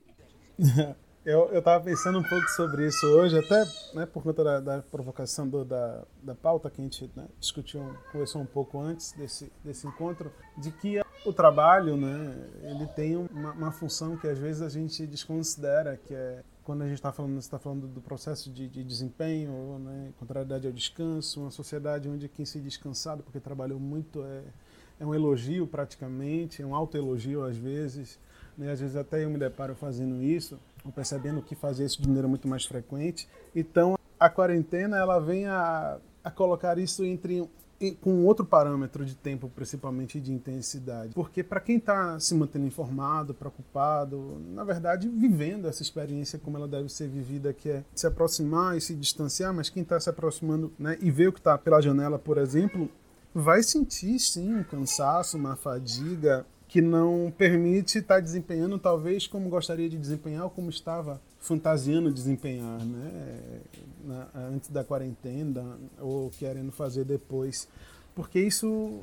Eu, 1.23 1.49
eu 1.51 1.61
tava 1.61 1.83
pensando 1.83 2.17
um 2.17 2.23
pouco 2.23 2.49
sobre 2.49 2.87
isso 2.87 3.05
hoje, 3.05 3.37
até 3.37 3.63
né, 3.93 4.07
por 4.07 4.23
conta 4.23 4.43
da, 4.43 4.59
da 4.59 4.81
provocação 4.81 5.47
do, 5.47 5.63
da, 5.63 6.03
da 6.23 6.33
pauta 6.33 6.67
que 6.67 6.81
a 6.81 6.83
gente 6.83 7.11
né, 7.15 7.27
discutiu, 7.39 7.95
conversou 8.11 8.41
um 8.41 8.45
pouco 8.45 8.79
antes 8.79 9.11
desse, 9.11 9.51
desse 9.63 9.85
encontro, 9.85 10.31
de 10.57 10.71
que 10.71 10.99
o 11.23 11.31
trabalho, 11.31 11.95
né, 11.95 12.49
ele 12.63 12.87
tem 12.87 13.15
uma, 13.15 13.51
uma 13.51 13.71
função 13.71 14.17
que 14.17 14.27
às 14.27 14.39
vezes 14.39 14.63
a 14.63 14.69
gente 14.69 15.05
desconsidera, 15.05 15.95
que 15.95 16.15
é 16.15 16.43
quando 16.63 16.81
a 16.81 16.85
gente 16.85 16.95
está 16.95 17.11
falando, 17.11 17.37
está 17.37 17.59
falando 17.59 17.87
do 17.87 18.01
processo 18.01 18.51
de, 18.51 18.67
de 18.67 18.83
desempenho, 18.83 19.77
né, 19.77 20.13
contrariedade 20.17 20.65
ao 20.65 20.73
descanso, 20.73 21.41
uma 21.41 21.51
sociedade 21.51 22.09
onde 22.09 22.27
quem 22.29 22.45
se 22.45 22.59
descansado 22.59 23.21
porque 23.21 23.39
trabalhou 23.39 23.79
muito 23.79 24.23
é, 24.23 24.41
é 25.01 25.05
um 25.05 25.15
elogio 25.15 25.65
praticamente, 25.65 26.61
é 26.61 26.65
um 26.65 26.75
autoelogio 26.75 27.43
às 27.43 27.57
vezes, 27.57 28.19
né, 28.55 28.71
às 28.71 28.79
vezes 28.79 28.95
até 28.95 29.23
eu 29.23 29.29
me 29.31 29.37
deparo 29.37 29.73
fazendo 29.73 30.21
isso, 30.21 30.59
ou 30.85 30.91
percebendo 30.91 31.41
que 31.41 31.55
fazer 31.55 31.85
isso 31.85 31.99
de 31.99 32.07
maneira 32.07 32.27
muito 32.27 32.47
mais 32.47 32.65
frequente. 32.65 33.27
Então 33.55 33.97
a 34.19 34.29
quarentena 34.29 34.97
ela 34.97 35.17
vem 35.19 35.47
a, 35.47 35.97
a 36.23 36.29
colocar 36.29 36.77
isso 36.77 37.03
entre 37.03 37.49
com 37.99 38.25
outro 38.25 38.45
parâmetro 38.45 39.03
de 39.03 39.15
tempo, 39.15 39.49
principalmente 39.49 40.19
de 40.19 40.31
intensidade. 40.31 41.15
Porque 41.15 41.41
para 41.41 41.59
quem 41.59 41.77
está 41.77 42.19
se 42.19 42.35
mantendo 42.35 42.67
informado, 42.67 43.33
preocupado, 43.33 44.39
na 44.53 44.63
verdade 44.63 45.09
vivendo 45.09 45.67
essa 45.67 45.81
experiência 45.81 46.37
como 46.37 46.57
ela 46.57 46.67
deve 46.67 46.89
ser 46.89 47.07
vivida, 47.07 47.51
que 47.51 47.71
é 47.71 47.83
se 47.95 48.05
aproximar 48.05 48.77
e 48.77 48.81
se 48.81 48.93
distanciar, 48.93 49.51
mas 49.51 49.67
quem 49.67 49.81
está 49.81 49.99
se 49.99 50.11
aproximando 50.11 50.71
né, 50.77 50.95
e 51.01 51.09
vê 51.09 51.27
o 51.27 51.33
que 51.33 51.39
está 51.39 51.57
pela 51.57 51.81
janela, 51.81 52.19
por 52.19 52.37
exemplo, 52.37 52.87
vai 53.33 53.63
sentir 53.63 54.19
sim 54.19 54.53
um 54.53 54.63
cansaço, 54.63 55.37
uma 55.37 55.55
fadiga 55.55 56.45
que 56.67 56.81
não 56.81 57.33
permite 57.37 57.97
estar 57.97 58.15
tá 58.15 58.19
desempenhando 58.21 58.79
talvez 58.79 59.27
como 59.27 59.49
gostaria 59.49 59.89
de 59.89 59.97
desempenhar 59.97 60.45
ou 60.45 60.49
como 60.49 60.69
estava 60.69 61.21
fantasiando 61.39 62.13
desempenhar, 62.13 62.79
né? 62.85 63.61
Na, 64.05 64.27
antes 64.35 64.69
da 64.69 64.83
quarentena 64.83 65.77
ou 65.99 66.29
querendo 66.31 66.71
fazer 66.71 67.03
depois, 67.03 67.67
porque 68.15 68.39
isso, 68.39 69.01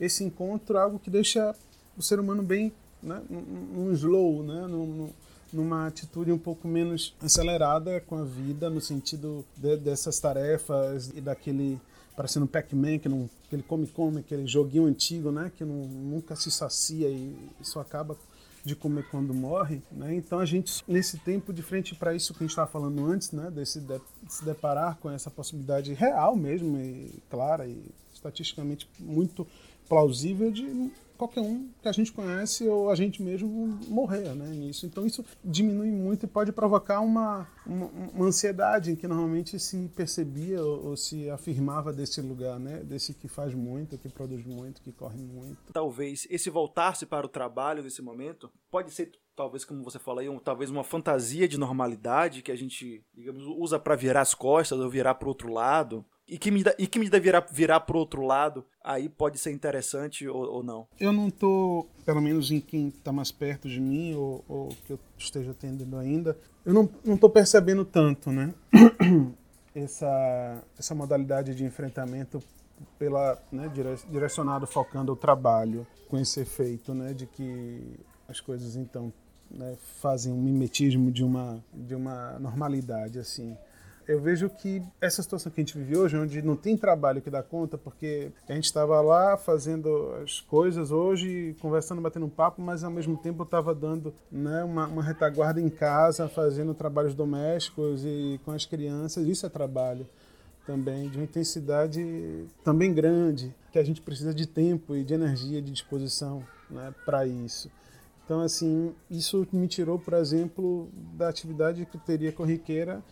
esse 0.00 0.24
encontro 0.24 0.76
é 0.76 0.80
algo 0.80 0.98
que 0.98 1.10
deixa 1.10 1.54
o 1.96 2.02
ser 2.02 2.20
humano 2.20 2.42
bem, 2.42 2.72
né? 3.02 3.20
Num 3.28 3.92
slow, 3.92 4.42
né? 4.42 4.66
Num, 4.68 5.10
numa 5.52 5.86
atitude 5.86 6.32
um 6.32 6.38
pouco 6.38 6.66
menos 6.66 7.14
acelerada 7.20 8.00
com 8.00 8.16
a 8.16 8.24
vida 8.24 8.70
no 8.70 8.80
sentido 8.80 9.44
de, 9.56 9.76
dessas 9.76 10.18
tarefas 10.18 11.10
e 11.14 11.20
daquele 11.20 11.80
parecendo 12.16 12.46
Pac-Man, 12.46 12.98
que 12.98 13.08
não, 13.08 13.28
aquele 13.46 13.62
come-come, 13.62 14.20
aquele 14.20 14.46
joguinho 14.46 14.86
antigo, 14.86 15.30
né? 15.30 15.50
Que 15.56 15.64
não, 15.64 15.86
nunca 15.86 16.36
se 16.36 16.50
sacia 16.50 17.08
e 17.08 17.34
isso 17.60 17.78
acaba 17.78 18.16
de 18.64 18.76
comer 18.76 19.04
quando 19.10 19.34
morre, 19.34 19.82
né? 19.90 20.14
Então 20.14 20.38
a 20.38 20.44
gente 20.44 20.84
nesse 20.86 21.18
tempo 21.18 21.52
de 21.52 21.62
frente 21.62 21.94
para 21.94 22.14
isso 22.14 22.32
que 22.32 22.38
a 22.38 22.44
gente 22.44 22.50
estava 22.50 22.70
falando 22.70 23.04
antes, 23.04 23.32
né? 23.32 23.50
Desse 23.50 23.80
de, 23.80 24.00
se 24.28 24.44
deparar 24.44 24.96
com 24.98 25.10
essa 25.10 25.30
possibilidade 25.30 25.92
real 25.94 26.36
mesmo 26.36 26.78
e 26.78 27.22
clara 27.28 27.66
e 27.66 27.90
estatisticamente 28.14 28.88
muito 29.00 29.46
plausível 29.92 30.50
de 30.50 30.90
qualquer 31.18 31.42
um 31.42 31.70
que 31.82 31.86
a 31.86 31.92
gente 31.92 32.10
conhece 32.10 32.66
ou 32.66 32.88
a 32.88 32.94
gente 32.94 33.22
mesmo 33.22 33.78
morrer 33.86 34.34
né, 34.34 34.48
nisso. 34.48 34.86
Então 34.86 35.04
isso 35.04 35.22
diminui 35.44 35.90
muito 35.90 36.24
e 36.24 36.26
pode 36.26 36.50
provocar 36.50 37.00
uma, 37.00 37.46
uma, 37.66 37.86
uma 38.14 38.24
ansiedade 38.24 38.96
que 38.96 39.06
normalmente 39.06 39.58
se 39.58 39.90
percebia 39.94 40.64
ou, 40.64 40.86
ou, 40.86 40.96
se 40.96 41.28
afirmava 41.28 41.92
desse 41.92 42.22
lugar, 42.22 42.58
né, 42.58 42.78
desse 42.78 43.12
que 43.12 43.28
faz 43.28 43.52
muito, 43.52 43.98
que 43.98 44.08
produz 44.08 44.46
muito, 44.46 44.80
que 44.80 44.92
corre 44.92 45.20
muito. 45.20 45.58
Talvez 45.74 46.26
esse 46.30 46.48
voltar-se 46.48 47.04
para 47.04 47.26
o 47.26 47.28
trabalho 47.28 47.82
nesse 47.82 48.00
momento 48.00 48.50
pode 48.70 48.90
ser 48.92 49.12
talvez 49.36 49.62
como 49.62 49.84
você 49.84 49.98
falou 49.98 50.20
aí, 50.20 50.28
um, 50.30 50.38
talvez 50.38 50.70
uma 50.70 50.84
fantasia 50.84 51.46
de 51.46 51.58
normalidade 51.58 52.40
que 52.40 52.50
a 52.50 52.56
gente, 52.56 53.04
digamos, 53.14 53.44
usa 53.44 53.78
para 53.78 53.94
virar 53.94 54.22
as 54.22 54.34
costas 54.34 54.80
ou 54.80 54.88
virar 54.88 55.16
para 55.16 55.26
o 55.26 55.28
outro 55.28 55.52
lado, 55.52 56.02
e 56.32 56.38
que 56.38 56.50
medida, 56.50 56.74
e 56.78 56.86
que 56.86 56.98
medida 56.98 57.20
virar, 57.20 57.46
virar 57.52 57.80
pro 57.80 57.98
outro 57.98 58.22
lado, 58.22 58.64
aí 58.82 59.06
pode 59.06 59.38
ser 59.38 59.52
interessante 59.52 60.26
ou, 60.26 60.50
ou 60.50 60.62
não? 60.62 60.88
Eu 60.98 61.12
não 61.12 61.28
tô, 61.28 61.86
pelo 62.06 62.22
menos 62.22 62.50
em 62.50 62.58
quem 62.58 62.88
está 62.88 63.12
mais 63.12 63.30
perto 63.30 63.68
de 63.68 63.78
mim 63.78 64.14
ou, 64.14 64.42
ou, 64.48 64.68
que 64.86 64.94
eu 64.94 64.98
esteja 65.18 65.50
atendendo 65.50 65.98
ainda, 65.98 66.34
eu 66.64 66.72
não, 66.72 66.88
não 67.04 67.18
tô 67.18 67.28
percebendo 67.28 67.84
tanto, 67.84 68.32
né? 68.32 68.54
essa, 69.76 70.64
essa 70.78 70.94
modalidade 70.94 71.54
de 71.54 71.66
enfrentamento 71.66 72.42
pela 72.98 73.38
né, 73.52 73.70
direcionado 74.10 74.66
focando 74.66 75.12
o 75.12 75.16
trabalho 75.16 75.86
com 76.08 76.18
esse 76.18 76.40
efeito 76.40 76.94
né, 76.94 77.12
de 77.12 77.26
que 77.26 78.00
as 78.26 78.40
coisas 78.40 78.74
então 78.74 79.12
né, 79.50 79.76
fazem 80.00 80.32
um 80.32 80.40
mimetismo 80.40 81.12
de 81.12 81.22
uma 81.22 81.62
de 81.74 81.94
uma 81.94 82.38
normalidade 82.38 83.18
assim 83.18 83.54
eu 84.06 84.20
vejo 84.20 84.48
que 84.50 84.82
essa 85.00 85.22
situação 85.22 85.50
que 85.50 85.60
a 85.60 85.64
gente 85.64 85.76
vive 85.78 85.96
hoje, 85.96 86.16
onde 86.16 86.42
não 86.42 86.56
tem 86.56 86.76
trabalho 86.76 87.22
que 87.22 87.30
dá 87.30 87.42
conta, 87.42 87.78
porque 87.78 88.32
a 88.48 88.54
gente 88.54 88.64
estava 88.64 89.00
lá 89.00 89.36
fazendo 89.36 90.12
as 90.22 90.40
coisas 90.40 90.90
hoje, 90.90 91.56
conversando, 91.60 92.00
batendo 92.00 92.26
um 92.26 92.30
papo, 92.30 92.60
mas 92.60 92.82
ao 92.82 92.90
mesmo 92.90 93.16
tempo 93.16 93.42
estava 93.42 93.74
dando 93.74 94.12
né, 94.30 94.64
uma, 94.64 94.86
uma, 94.86 95.02
retaguarda 95.02 95.60
em 95.60 95.68
casa, 95.68 96.28
fazendo 96.28 96.74
trabalhos 96.74 97.14
domésticos 97.14 98.04
e 98.04 98.40
com 98.44 98.50
as 98.50 98.64
crianças. 98.64 99.26
Isso 99.26 99.46
é 99.46 99.48
trabalho 99.48 100.06
também, 100.66 101.08
de 101.08 101.16
uma 101.18 101.24
intensidade 101.24 102.46
também 102.64 102.92
grande, 102.92 103.54
que 103.70 103.78
a 103.78 103.84
gente 103.84 104.00
precisa 104.00 104.34
de 104.34 104.46
tempo 104.46 104.94
e 104.94 105.04
de 105.04 105.14
energia, 105.14 105.60
de 105.62 105.72
disposição 105.72 106.42
né, 106.70 106.92
para 107.04 107.26
isso. 107.26 107.70
Então, 108.24 108.40
assim, 108.40 108.94
isso 109.10 109.46
me 109.52 109.66
tirou, 109.66 109.98
por 109.98 110.14
exemplo, 110.14 110.88
da 111.14 111.28
atividade 111.28 111.84
que 111.86 111.96
eu 111.96 112.00
teria 112.00 112.32
corriqueira 112.32 113.02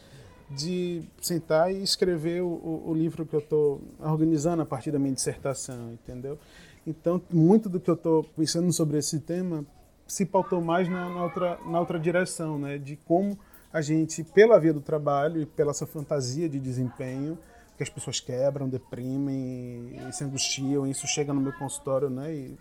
de 0.50 1.02
sentar 1.20 1.72
e 1.72 1.82
escrever 1.82 2.42
o, 2.42 2.82
o 2.86 2.92
livro 2.92 3.24
que 3.24 3.34
eu 3.34 3.40
estou 3.40 3.80
organizando 4.00 4.62
a 4.62 4.66
partir 4.66 4.90
da 4.90 4.98
minha 4.98 5.14
dissertação, 5.14 5.92
entendeu? 5.92 6.38
Então, 6.86 7.22
muito 7.30 7.68
do 7.68 7.78
que 7.78 7.88
eu 7.88 7.94
estou 7.94 8.24
pensando 8.36 8.72
sobre 8.72 8.98
esse 8.98 9.20
tema 9.20 9.64
se 10.06 10.26
pautou 10.26 10.60
mais 10.60 10.88
na, 10.88 11.08
na, 11.08 11.22
outra, 11.22 11.58
na 11.64 11.78
outra 11.78 11.98
direção, 11.98 12.58
né? 12.58 12.78
De 12.78 12.96
como 12.96 13.38
a 13.72 13.80
gente, 13.80 14.24
pela 14.24 14.58
via 14.58 14.72
do 14.72 14.80
trabalho 14.80 15.40
e 15.40 15.46
pela 15.46 15.70
essa 15.70 15.86
fantasia 15.86 16.48
de 16.48 16.58
desempenho, 16.58 17.38
que 17.76 17.82
as 17.84 17.88
pessoas 17.88 18.18
quebram, 18.18 18.68
deprimem 18.68 19.96
e 20.08 20.12
se 20.12 20.24
angustiam, 20.24 20.86
e 20.86 20.90
isso 20.90 21.06
chega 21.06 21.32
no 21.32 21.40
meu 21.40 21.52
consultório, 21.52 22.10
né? 22.10 22.34
E 22.34 22.58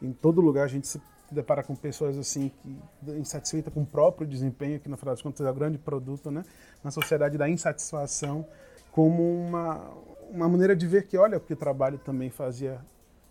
em 0.00 0.12
todo 0.12 0.40
lugar 0.40 0.64
a 0.64 0.68
gente 0.68 0.86
se 0.86 1.00
depara 1.30 1.62
com 1.62 1.74
pessoas 1.74 2.18
assim 2.18 2.50
que 2.62 2.76
insatisfeitas 3.12 3.72
com 3.72 3.82
o 3.82 3.86
próprio 3.86 4.26
desempenho, 4.26 4.78
que 4.80 4.88
no 4.88 4.96
final 4.96 5.14
das 5.14 5.22
contas 5.22 5.46
é 5.46 5.50
o 5.50 5.54
grande 5.54 5.78
produto, 5.78 6.30
né? 6.30 6.44
Na 6.82 6.90
sociedade 6.90 7.38
da 7.38 7.48
insatisfação 7.48 8.46
como 8.92 9.22
uma 9.22 9.92
uma 10.30 10.48
maneira 10.48 10.74
de 10.74 10.86
ver 10.86 11.06
que 11.06 11.16
olha 11.16 11.38
o 11.38 11.40
que 11.40 11.52
o 11.52 11.56
trabalho 11.56 11.98
também 11.98 12.28
fazia 12.28 12.80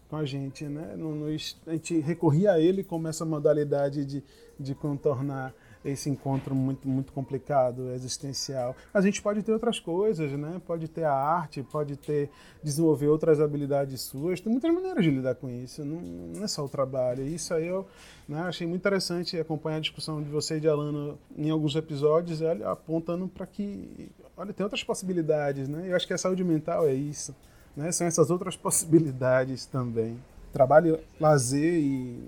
com 0.09 0.15
a 0.17 0.25
gente, 0.25 0.65
né? 0.65 0.95
a 1.65 1.71
gente 1.71 1.99
recorria 1.99 2.51
a 2.51 2.59
ele 2.59 2.83
como 2.83 3.07
essa 3.07 3.25
modalidade 3.25 4.05
de, 4.05 4.23
de 4.59 4.75
contornar 4.75 5.53
esse 5.83 6.09
encontro 6.09 6.55
muito 6.55 6.87
muito 6.87 7.11
complicado, 7.11 7.91
existencial. 7.91 8.75
A 8.93 9.01
gente 9.01 9.21
pode 9.21 9.43
ter 9.43 9.51
outras 9.51 9.79
coisas, 9.79 10.31
né? 10.31 10.61
Pode 10.65 10.87
ter 10.87 11.03
a 11.03 11.13
arte, 11.13 11.63
pode 11.63 11.97
ter 11.97 12.29
desenvolver 12.63 13.07
outras 13.07 13.39
habilidades 13.39 14.01
suas. 14.01 14.39
Tem 14.39 14.51
muitas 14.51 14.73
maneiras 14.73 15.03
de 15.03 15.11
lidar 15.11 15.35
com 15.35 15.49
isso. 15.49 15.83
Não, 15.83 16.01
não 16.01 16.43
é 16.43 16.47
só 16.47 16.63
o 16.63 16.69
trabalho. 16.69 17.25
Isso 17.25 17.53
aí 17.53 17.67
eu 17.67 17.85
né, 18.27 18.39
achei 18.41 18.65
muito 18.65 18.81
interessante 18.81 19.37
acompanhar 19.39 19.77
a 19.77 19.81
discussão 19.81 20.21
de 20.21 20.29
você 20.29 20.57
e 20.57 20.59
de 20.59 20.67
Alano 20.67 21.17
em 21.35 21.49
alguns 21.49 21.75
episódios, 21.75 22.41
apontando 22.41 23.27
para 23.27 23.45
que, 23.45 24.09
olha, 24.37 24.53
tem 24.53 24.63
outras 24.63 24.83
possibilidades, 24.83 25.67
né? 25.67 25.89
Eu 25.89 25.95
acho 25.95 26.07
que 26.07 26.13
a 26.13 26.17
saúde 26.17 26.43
mental 26.43 26.87
é 26.87 26.93
isso, 26.93 27.35
né? 27.75 27.91
São 27.91 28.07
essas 28.07 28.29
outras 28.29 28.55
possibilidades 28.55 29.65
também. 29.65 30.17
Trabalho, 30.51 30.99
lazer 31.19 31.79
e 31.79 32.19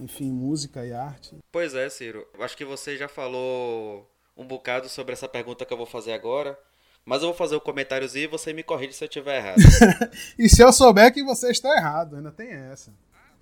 enfim, 0.00 0.30
música 0.30 0.84
e 0.84 0.92
arte. 0.92 1.36
Pois 1.50 1.74
é, 1.74 1.88
Ciro. 1.88 2.26
Acho 2.38 2.56
que 2.56 2.64
você 2.64 2.96
já 2.96 3.08
falou 3.08 4.10
um 4.36 4.46
bocado 4.46 4.88
sobre 4.88 5.12
essa 5.12 5.28
pergunta 5.28 5.64
que 5.64 5.72
eu 5.72 5.76
vou 5.76 5.86
fazer 5.86 6.12
agora. 6.12 6.58
Mas 7.04 7.20
eu 7.20 7.28
vou 7.28 7.36
fazer 7.36 7.54
o 7.54 7.58
um 7.58 7.60
comentáriozinho 7.60 8.24
e 8.24 8.28
você 8.28 8.52
me 8.52 8.62
corrige 8.62 8.94
se 8.94 9.04
eu 9.04 9.08
estiver 9.08 9.36
errado. 9.36 9.58
e 10.38 10.48
se 10.48 10.62
eu 10.62 10.72
souber 10.72 11.12
que 11.12 11.22
você 11.22 11.50
está 11.50 11.76
errado, 11.76 12.16
ainda 12.16 12.32
tem 12.32 12.50
essa. 12.50 12.94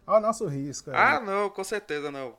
Olha 0.04 0.18
o 0.18 0.20
nosso 0.20 0.46
risco. 0.46 0.90
Aí. 0.90 0.96
Ah, 0.96 1.20
não, 1.20 1.48
com 1.48 1.62
certeza 1.62 2.10
não. 2.10 2.36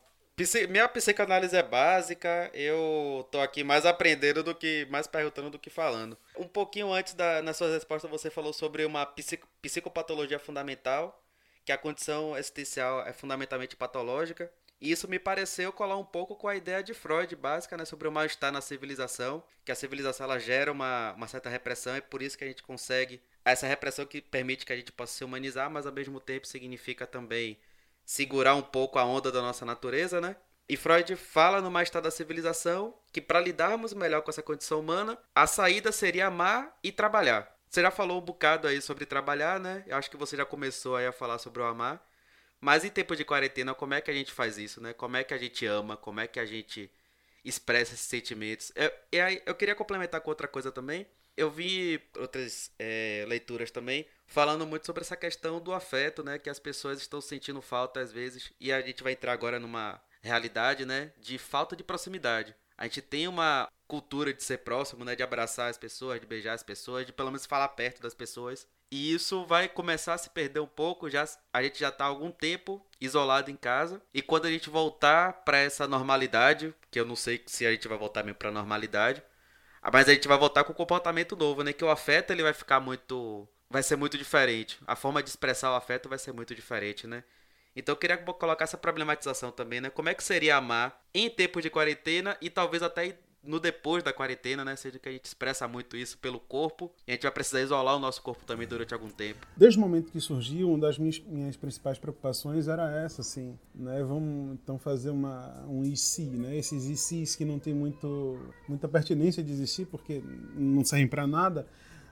Minha 0.68 0.90
psicanálise 0.90 1.56
é 1.56 1.62
básica, 1.62 2.50
eu 2.56 3.26
tô 3.32 3.40
aqui 3.40 3.64
mais 3.64 3.86
aprendendo 3.86 4.44
do 4.44 4.56
que, 4.56 4.88
mais 4.90 5.06
perguntando 5.06 5.52
do 5.52 5.60
que 5.60 5.70
falando. 5.70 6.18
Um 6.36 6.48
pouquinho 6.48 6.92
antes 6.92 7.14
da, 7.14 7.42
na 7.44 7.54
sua 7.54 7.70
resposta, 7.72 8.08
você 8.08 8.32
falou 8.32 8.52
sobre 8.52 8.84
uma 8.84 9.08
psicopatologia 9.62 10.40
fundamental 10.40 11.23
que 11.66 11.72
a 11.72 11.78
condição 11.78 12.38
existencial 12.38 13.06
é 13.06 13.14
fundamentalmente 13.14 13.76
patológica. 13.76 14.52
E 14.82 14.92
isso 14.92 15.08
me 15.08 15.18
pareceu 15.18 15.72
colar 15.72 15.98
um 15.98 16.04
pouco 16.04 16.36
com 16.36 16.48
a 16.48 16.56
ideia 16.56 16.84
de 16.84 16.94
Freud 16.94 17.34
básica 17.36 17.78
né, 17.78 17.86
sobre 17.86 18.08
o 18.08 18.12
mal-estar 18.12 18.52
na 18.52 18.60
civilização, 18.60 19.42
que 19.64 19.72
a 19.72 19.76
civilização 19.76 20.26
ela 20.26 20.38
gera 20.38 20.72
uma, 20.72 21.14
uma 21.14 21.28
certa 21.28 21.50
repressão, 21.50 21.96
e 21.96 22.02
por 22.02 22.22
isso 22.22 22.38
que 22.38 22.44
a 22.44 22.48
gente 22.48 22.62
consegue 22.62 23.22
essa 23.46 23.66
repressão 23.66 24.06
que 24.06 24.22
permite 24.22 24.66
que 24.66 24.74
a 24.74 24.76
gente 24.76 24.92
possa 24.92 25.14
se 25.14 25.24
humanizar, 25.24 25.70
mas 25.70 25.86
ao 25.86 25.94
mesmo 25.94 26.20
tempo 26.20 26.48
significa 26.48 27.08
também 27.08 27.58
segurar 28.06 28.56
um 28.56 28.62
pouco 28.62 29.00
a 29.00 29.06
onda 29.06 29.32
da 29.32 29.42
nossa 29.42 29.66
natureza, 29.66 30.20
né? 30.20 30.36
E 30.68 30.78
Freud 30.78 31.16
fala 31.16 31.62
no 31.62 31.70
Mais 31.70 31.88
Estado 31.88 32.06
da 32.06 32.12
Civilização 32.12 32.94
que 33.12 33.22
para 33.22 33.40
lidarmos 33.40 33.94
melhor 33.94 34.22
com 34.22 34.32
essa 34.32 34.42
condição 34.42 34.80
humana, 34.80 35.18
a 35.36 35.46
saída 35.46 35.92
seria 35.92 36.28
amar 36.28 36.78
e 36.82 36.92
trabalhar. 36.92 37.54
Você 37.74 37.82
já 37.82 37.90
falou 37.90 38.20
um 38.20 38.24
bocado 38.24 38.68
aí 38.68 38.80
sobre 38.80 39.04
trabalhar, 39.04 39.60
né? 39.60 39.84
Eu 39.88 39.98
acho 39.98 40.08
que 40.08 40.16
você 40.16 40.38
já 40.38 40.46
começou 40.46 40.96
aí 40.96 41.08
a 41.08 41.12
falar 41.12 41.40
sobre 41.40 41.60
o 41.60 41.66
amar. 41.66 42.08
Mas 42.62 42.86
em 42.86 42.90
tempo 42.92 43.16
de 43.16 43.26
quarentena, 43.26 43.74
como 43.74 43.96
é 43.96 44.00
que 44.00 44.12
a 44.12 44.14
gente 44.14 44.32
faz 44.32 44.60
isso, 44.60 44.80
né? 44.80 44.94
Como 44.94 45.18
é 45.18 45.24
que 45.24 45.34
a 45.34 45.40
gente 45.40 45.66
ama? 45.66 45.98
Como 45.98 46.20
é 46.20 46.28
que 46.28 46.40
a 46.40 46.46
gente 46.46 46.88
expressa 47.44 47.96
esses 47.96 48.06
sentimentos? 48.06 48.72
Eu, 48.76 48.92
eu, 49.12 49.42
eu 49.48 49.56
queria 49.56 49.74
complementar 49.74 50.22
com 50.22 50.30
outra 50.30 50.48
coisa 50.48 50.72
também. 50.72 51.08
Eu 51.36 51.50
vi 51.50 52.00
outras 52.16 52.70
é, 52.78 53.26
leituras 53.28 53.72
também 53.72 54.06
falando 54.28 54.68
muito 54.68 54.86
sobre 54.86 55.02
essa 55.02 55.18
questão 55.18 55.60
do 55.60 55.74
afeto, 55.74 56.24
né? 56.24 56.38
Que 56.38 56.52
as 56.52 56.60
pessoas 56.60 57.02
estão 57.02 57.20
sentindo 57.20 57.60
falta 57.60 58.02
às 58.02 58.12
vezes. 58.12 58.54
E 58.60 58.72
a 58.72 58.82
gente 58.82 59.02
vai 59.02 59.14
entrar 59.14 59.34
agora 59.34 59.60
numa 59.60 60.00
realidade, 60.22 60.86
né? 60.86 61.12
De 61.18 61.40
falta 61.40 61.76
de 61.76 61.84
proximidade. 61.84 62.54
A 62.78 62.84
gente 62.84 63.02
tem 63.02 63.28
uma 63.28 63.68
cultura 63.94 64.34
de 64.34 64.42
ser 64.44 64.58
próximo, 64.58 65.06
né? 65.06 65.16
De 65.16 65.22
abraçar 65.22 65.70
as 65.70 65.78
pessoas, 65.78 66.20
de 66.20 66.26
beijar 66.26 66.54
as 66.54 66.64
pessoas, 66.64 67.06
de 67.06 67.14
pelo 67.14 67.30
menos 67.30 67.46
falar 67.46 67.68
perto 67.68 68.02
das 68.02 68.16
pessoas. 68.16 68.68
E 68.90 69.14
isso 69.14 69.46
vai 69.46 69.70
começar 69.70 70.16
a 70.16 70.18
se 70.18 70.32
perder 70.32 70.62
um 70.62 70.68
pouco. 70.68 71.12
Já, 71.12 71.24
a 71.54 71.62
gente 71.62 71.80
já 71.80 71.90
está 71.90 72.06
algum 72.06 72.32
tempo 72.32 72.84
isolado 73.00 73.52
em 73.52 73.56
casa. 73.56 74.02
E 74.12 74.20
quando 74.20 74.46
a 74.48 74.52
gente 74.52 74.68
voltar 74.68 75.44
para 75.46 75.60
essa 75.60 75.88
normalidade, 75.88 76.74
que 76.90 77.00
eu 77.00 77.06
não 77.06 77.16
sei 77.16 77.44
se 77.46 77.68
a 77.68 77.72
gente 77.72 77.88
vai 77.88 77.96
voltar 77.96 78.24
mesmo 78.24 78.40
para 78.40 78.50
normalidade, 78.50 79.22
mas 79.92 80.10
a 80.10 80.14
gente 80.14 80.28
vai 80.28 80.40
voltar 80.40 80.64
com 80.64 80.72
um 80.72 80.76
comportamento 80.76 81.36
novo, 81.36 81.64
né? 81.64 81.72
Que 81.72 81.86
o 81.86 81.92
afeto 81.92 82.32
ele 82.32 82.42
vai 82.42 82.54
ficar 82.54 82.80
muito. 82.80 83.48
Vai 83.70 83.84
ser 83.84 83.96
muito 83.96 84.18
diferente. 84.18 84.80
A 84.88 84.96
forma 84.96 85.22
de 85.22 85.30
expressar 85.30 85.72
o 85.72 85.76
afeto 85.76 86.10
vai 86.10 86.18
ser 86.18 86.32
muito 86.32 86.56
diferente, 86.56 87.06
né? 87.06 87.24
Então 87.76 87.94
eu 87.94 87.98
queria 87.98 88.18
colocar 88.18 88.64
essa 88.64 88.78
problematização 88.78 89.52
também, 89.52 89.82
né? 89.82 89.92
Como 89.92 90.10
é 90.10 90.16
que 90.16 90.24
seria 90.24 90.56
amar 90.58 91.00
em 91.14 91.30
tempos 91.30 91.62
de 91.62 91.70
quarentena 91.70 92.36
e 92.42 92.50
talvez 92.50 92.82
até 92.82 93.20
no 93.44 93.60
depois 93.60 94.04
da 94.04 94.14
quarentena, 94.14 94.64
né? 94.64 94.76
Seja 94.76 94.98
que 94.98 95.10
a 95.10 95.12
gente 95.12 95.26
expressa 95.26 95.68
muito 95.68 95.98
isso 95.98 96.18
pelo 96.18 96.40
corpo 96.40 96.92
e 97.08 97.12
a 97.12 97.14
gente 97.14 97.24
vai 97.24 97.32
precisar 97.32 97.62
isolar 97.62 97.96
o 97.96 98.00
nosso 98.00 98.22
corpo 98.22 98.46
também 98.46 98.68
durante 98.68 98.94
algum 98.94 99.10
tempo. 99.10 99.46
Desde 99.56 99.78
o 99.78 99.82
momento 99.82 100.12
que 100.12 100.20
surgiu, 100.20 100.70
uma 100.70 100.80
das 100.80 100.98
minhas, 100.98 101.20
minhas 101.20 101.58
principais 101.58 102.00
preocupações 102.00 102.68
era 102.68 102.90
essa, 103.04 103.22
assim, 103.22 103.58
né? 103.76 104.02
Vamos 104.04 104.54
então 104.54 104.80
fazer 104.80 105.10
uma, 105.10 105.66
um 105.68 105.84
IC, 105.84 106.22
né? 106.24 106.56
Esses 106.56 106.86
ICs 106.86 107.36
que 107.36 107.46
não 107.46 107.60
tem 107.60 107.74
muito, 107.74 108.40
muita 108.68 108.88
pertinência 108.88 109.44
de 109.44 109.52
existir 109.52 109.86
porque 109.86 110.24
não 110.56 110.84
servem 110.86 111.08
para 111.08 111.28
nada 111.28 111.68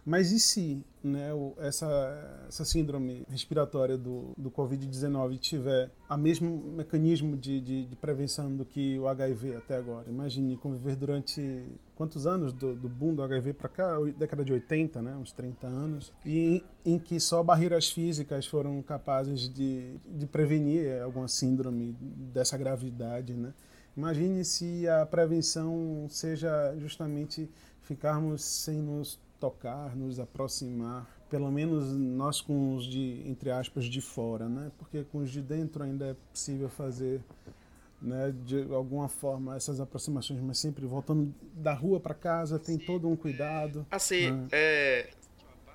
mas 0.05 0.31
e 0.31 0.39
se 0.39 0.83
né, 1.03 1.29
essa, 1.57 2.45
essa 2.47 2.65
síndrome 2.65 3.23
respiratória 3.29 3.97
do, 3.97 4.33
do 4.37 4.49
Covid-19 4.49 5.37
tiver 5.39 5.91
o 6.09 6.17
mesmo 6.17 6.57
mecanismo 6.75 7.37
de, 7.37 7.59
de, 7.59 7.85
de, 7.85 7.95
prevenção 7.95 8.55
do 8.55 8.65
que 8.65 8.97
o 8.97 9.07
HIV 9.07 9.55
até 9.57 9.77
agora? 9.77 10.09
Imagine 10.09 10.57
conviver 10.57 10.95
durante 10.95 11.65
quantos 11.95 12.25
anos 12.25 12.51
do, 12.51 12.75
do 12.75 12.89
boom 12.89 13.13
do 13.13 13.23
HIV 13.23 13.53
para 13.53 13.69
cá? 13.69 13.97
Década 14.17 14.43
de 14.43 14.53
80, 14.53 15.01
né, 15.01 15.15
uns 15.15 15.31
30 15.31 15.67
anos. 15.67 16.11
E 16.25 16.63
em, 16.85 16.93
em 16.93 16.99
que 16.99 17.19
só 17.19 17.43
barreiras 17.43 17.89
físicas 17.89 18.45
foram 18.45 18.81
capazes 18.81 19.47
de, 19.47 19.95
de 20.07 20.25
prevenir 20.25 21.01
alguma 21.01 21.27
síndrome 21.27 21.95
dessa 22.33 22.57
gravidade. 22.57 23.33
Né? 23.33 23.53
Imagine 23.95 24.43
se 24.45 24.87
a 24.87 25.05
prevenção 25.05 26.07
seja 26.09 26.75
justamente 26.79 27.49
ficarmos 27.81 28.43
sem 28.43 28.81
nos 28.81 29.19
tocar, 29.41 29.95
nos 29.95 30.19
aproximar, 30.19 31.09
pelo 31.29 31.51
menos 31.51 31.91
nós 31.93 32.39
com 32.39 32.75
os 32.75 32.85
de, 32.85 33.23
entre 33.25 33.49
aspas, 33.49 33.85
de 33.85 33.99
fora, 33.99 34.47
né? 34.47 34.71
Porque 34.77 35.03
com 35.11 35.17
os 35.17 35.31
de 35.31 35.41
dentro 35.41 35.83
ainda 35.83 36.05
é 36.05 36.15
possível 36.31 36.69
fazer, 36.69 37.21
né, 37.99 38.33
de 38.45 38.71
alguma 38.71 39.09
forma, 39.09 39.55
essas 39.55 39.79
aproximações, 39.79 40.39
mas 40.41 40.59
sempre 40.59 40.85
voltando 40.85 41.33
da 41.55 41.73
rua 41.73 41.99
para 41.99 42.13
casa, 42.13 42.59
tem 42.59 42.77
todo 42.77 43.07
um 43.07 43.15
cuidado. 43.15 43.85
Assim, 43.89 44.31
né? 44.31 44.47
é, 44.51 45.09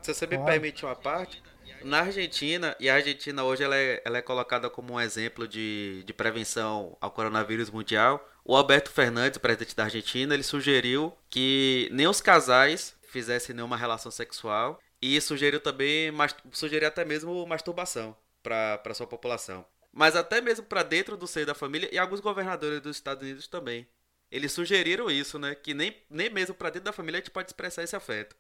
se 0.01 0.15
você 0.15 0.27
me 0.27 0.37
claro. 0.37 0.53
permite 0.53 0.85
uma 0.85 0.95
parte, 0.95 1.43
na 1.83 2.01
Argentina, 2.01 2.77
e 2.79 2.89
a 2.89 2.95
Argentina 2.95 3.43
hoje 3.45 3.63
ela 3.63 3.77
é, 3.77 4.03
ela 4.05 4.19
é 4.19 4.23
colocada 4.23 4.71
como 4.71 4.95
um 4.95 5.01
exemplo 5.01 5.49
de, 5.49 6.03
de 6.05 6.13
prevenção 6.13 6.97
ao 7.01 7.11
coronavírus 7.11 7.71
mundial, 7.71 8.25
o 8.45 8.55
Alberto 8.57 8.91
Fernandes, 8.91 9.39
presidente 9.39 9.75
da 9.75 9.85
Argentina, 9.85 10.33
ele 10.33 10.43
sugeriu 10.43 11.13
que 11.29 11.89
nem 11.93 12.07
os 12.07 12.21
casais 12.21 12.96
fizesse 13.17 13.55
nenhuma 13.55 13.79
relação 13.79 14.13
sexual 14.13 14.79
e 15.01 15.19
sugeriu 15.23 15.59
também, 15.59 16.13
sugeriu 16.53 16.87
até 16.87 17.03
mesmo 17.03 17.47
masturbação 17.47 18.15
para 18.43 18.93
sua 18.93 19.07
população. 19.07 19.65
Mas 19.91 20.15
até 20.15 20.43
mesmo 20.43 20.67
para 20.67 20.83
dentro 20.83 21.17
do 21.17 21.27
seio 21.27 21.47
da 21.47 21.55
família 21.55 21.89
e 21.91 21.99
alguns 21.99 22.21
governadores 22.21 22.83
dos 22.83 22.97
Estados 22.97 23.23
Unidos 23.23 23.49
também. 23.49 23.87
Eles 24.31 24.53
sugeriram 24.53 25.11
isso, 25.11 25.39
né? 25.39 25.55
Que 25.55 25.73
nem, 25.73 25.97
nem 26.11 26.29
mesmo 26.29 26.55
para 26.55 26.69
dentro 26.69 26.85
da 26.85 26.93
família 26.93 27.19
a 27.19 27.21
gente 27.21 27.31
pode 27.31 27.49
expressar 27.49 27.83
esse 27.85 27.97
afeto. 27.97 28.37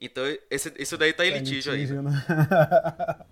Então, 0.00 0.24
esse, 0.50 0.72
isso 0.78 0.98
daí 0.98 1.12
tá 1.12 1.24
em 1.24 1.30
litígio, 1.30 1.72
litígio 1.72 1.98
ainda. 1.98 2.10
Né? 2.10 2.24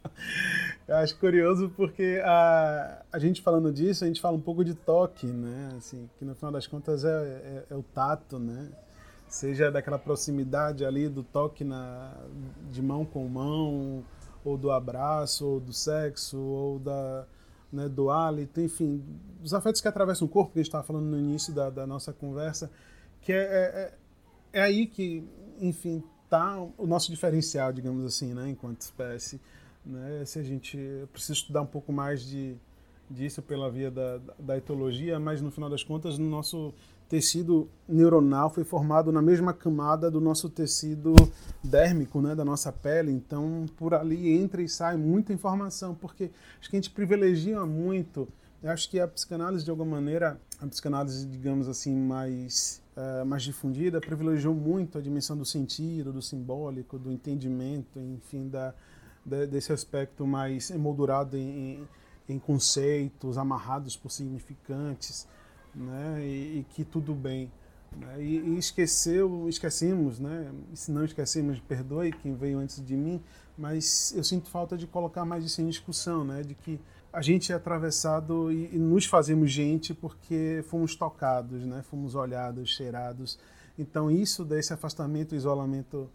Eu 0.87 0.97
acho 0.97 1.17
curioso 1.17 1.73
porque 1.77 2.23
a, 2.25 3.03
a 3.11 3.19
gente 3.19 3.43
falando 3.43 3.73
disso, 3.73 4.05
a 4.05 4.07
gente 4.07 4.21
fala 4.21 4.37
um 4.37 4.41
pouco 4.41 4.65
de 4.65 4.75
toque, 4.75 5.27
né? 5.27 5.71
Assim, 5.77 6.09
que 6.17 6.25
no 6.25 6.37
final 6.37 6.53
das 6.53 6.69
contas 6.69 7.05
é, 7.05 7.09
é, 7.09 7.65
é 7.71 7.75
o 7.75 7.83
tato, 7.83 8.39
né? 8.39 8.71
Seja 9.31 9.71
daquela 9.71 9.99
proximidade 9.99 10.85
ali 10.85 11.09
do 11.09 11.23
toque 11.23 11.62
na, 11.62 12.12
de 12.71 12.83
mão 12.83 13.05
com 13.05 13.27
mão, 13.29 14.05
ou 14.45 14.59
do 14.59 14.73
abraço, 14.73 15.47
ou 15.47 15.61
do 15.61 15.73
sexo, 15.73 16.37
ou 16.37 16.81
da, 16.81 17.25
né, 17.73 17.88
do 17.88 18.11
hálito, 18.11 18.61
enfim, 18.61 19.03
os 19.43 19.55
afetos 19.55 19.81
que 19.81 19.87
atravessam 19.87 20.27
o 20.27 20.31
corpo, 20.31 20.53
que 20.53 20.59
a 20.59 20.62
gente 20.62 20.69
estava 20.69 20.83
falando 20.83 21.05
no 21.05 21.16
início 21.16 21.55
da, 21.55 21.71
da 21.71 21.87
nossa 21.87 22.12
conversa, 22.12 22.71
que 23.23 23.33
é, 23.33 23.37
é, 23.37 23.38
é, 23.43 24.59
é 24.59 24.62
aí 24.62 24.87
que, 24.87 25.25
enfim, 25.61 26.03
está 26.25 26.61
o 26.77 26.87
nosso 26.87 27.09
diferencial, 27.09 27.73
digamos 27.73 28.05
assim, 28.05 28.35
né, 28.35 28.51
enquanto 28.51 28.81
espécie. 28.81 29.40
Né, 29.87 30.25
se 30.27 30.40
a 30.40 30.43
gente 30.43 30.77
precisa 31.12 31.35
estudar 31.35 31.62
um 31.62 31.66
pouco 31.66 31.93
mais 31.93 32.23
de, 32.23 32.57
disso 33.09 33.40
pela 33.43 33.71
via 33.71 33.93
da, 33.93 34.21
da 34.38 34.57
etologia, 34.57 35.21
mas 35.21 35.40
no 35.40 35.53
final 35.53 35.71
das 35.71 35.85
contas, 35.85 36.19
no 36.19 36.29
nosso 36.29 36.75
tecido 37.11 37.68
neuronal 37.88 38.49
foi 38.49 38.62
formado 38.62 39.11
na 39.11 39.20
mesma 39.20 39.53
camada 39.53 40.09
do 40.09 40.20
nosso 40.20 40.49
tecido 40.49 41.12
dérmico, 41.62 42.23
né, 42.23 42.37
da 42.37 42.44
nossa 42.44 42.70
pele. 42.70 43.11
Então, 43.11 43.66
por 43.77 43.92
ali 43.92 44.38
entra 44.38 44.62
e 44.62 44.68
sai 44.68 44.96
muita 44.96 45.33
informação, 45.33 45.92
porque 45.92 46.31
acho 46.61 46.70
que 46.70 46.77
a 46.77 46.81
gente 46.81 46.90
privilegia 46.90 47.66
muito. 47.66 48.29
Eu 48.62 48.70
acho 48.70 48.88
que 48.88 49.01
a 49.01 49.09
psicanálise, 49.09 49.64
de 49.64 49.70
alguma 49.73 49.96
maneira, 49.96 50.40
a 50.61 50.66
psicanálise, 50.68 51.27
digamos 51.27 51.66
assim, 51.66 51.92
mais, 51.96 52.81
uh, 52.96 53.27
mais 53.27 53.42
difundida, 53.42 54.01
privilegiou 54.01 54.55
muito 54.55 54.96
a 54.96 55.01
dimensão 55.01 55.37
do 55.37 55.44
sentido, 55.44 56.12
do 56.12 56.23
simbólico, 56.23 56.96
do 56.96 57.11
entendimento, 57.11 57.99
enfim, 57.99 58.49
da, 58.49 58.73
de, 59.27 59.49
desse 59.49 59.73
aspecto 59.73 60.25
mais 60.25 60.70
emoldurado 60.70 61.37
em, 61.37 61.88
em 62.29 62.38
conceitos, 62.38 63.37
amarrados 63.37 63.96
por 63.96 64.12
significantes 64.12 65.27
né? 65.75 66.21
E, 66.23 66.59
e 66.59 66.67
que 66.71 66.85
tudo 66.85 67.15
bem. 67.15 67.51
Né? 67.97 68.23
E, 68.23 68.39
e, 68.39 68.59
esqueceu, 68.59 69.49
esquecemos, 69.49 70.19
né? 70.19 70.51
Se 70.75 70.91
não 70.91 71.05
esquecemos, 71.05 71.59
perdoe 71.61 72.13
quem 72.13 72.35
veio 72.35 72.59
antes 72.59 72.85
de 72.85 72.97
mim, 72.97 73.21
mas 73.57 74.13
eu 74.17 74.23
sinto 74.23 74.49
falta 74.49 74.77
de 74.77 74.87
colocar 74.87 75.25
mais 75.25 75.45
isso 75.45 75.61
em 75.61 75.69
discussão, 75.69 76.25
né? 76.25 76.43
De 76.43 76.55
que 76.55 76.81
a 77.13 77.21
gente 77.21 77.53
é 77.53 77.55
atravessado 77.57 78.53
e, 78.53 78.75
e 78.75 78.79
nos 78.79 79.07
fazemos 79.07 79.51
gente 79.51 79.93
porque 79.93 80.65
fomos 80.69 80.95
tocados, 80.95 81.65
né? 81.65 81.83
Fomos 81.83 82.15
olhados, 82.15 82.71
cheirados. 82.71 83.39
Então 83.79 84.11
isso 84.11 84.45
desse 84.45 84.73
afastamento, 84.73 85.35
isolamento 85.35 86.09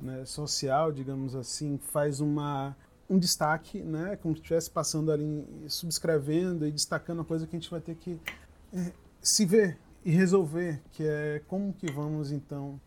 né, 0.00 0.24
social, 0.24 0.90
digamos 0.90 1.34
assim, 1.34 1.78
faz 1.78 2.20
uma 2.20 2.76
um 3.08 3.18
destaque, 3.18 3.80
né? 3.82 4.16
Como 4.16 4.34
se 4.34 4.40
estivesse 4.40 4.70
passando 4.70 5.12
ali, 5.12 5.46
subscrevendo 5.68 6.66
e 6.66 6.72
destacando 6.72 7.20
a 7.20 7.24
coisa 7.24 7.46
que 7.46 7.54
a 7.54 7.58
gente 7.58 7.70
vai 7.70 7.80
ter 7.80 7.94
que 7.94 8.18
é, 8.72 8.92
se 9.22 9.46
ver 9.46 9.78
e 10.04 10.10
resolver, 10.10 10.82
que 10.92 11.04
é 11.04 11.40
como 11.46 11.72
que 11.72 11.90
vamos 11.90 12.32
então 12.32 12.80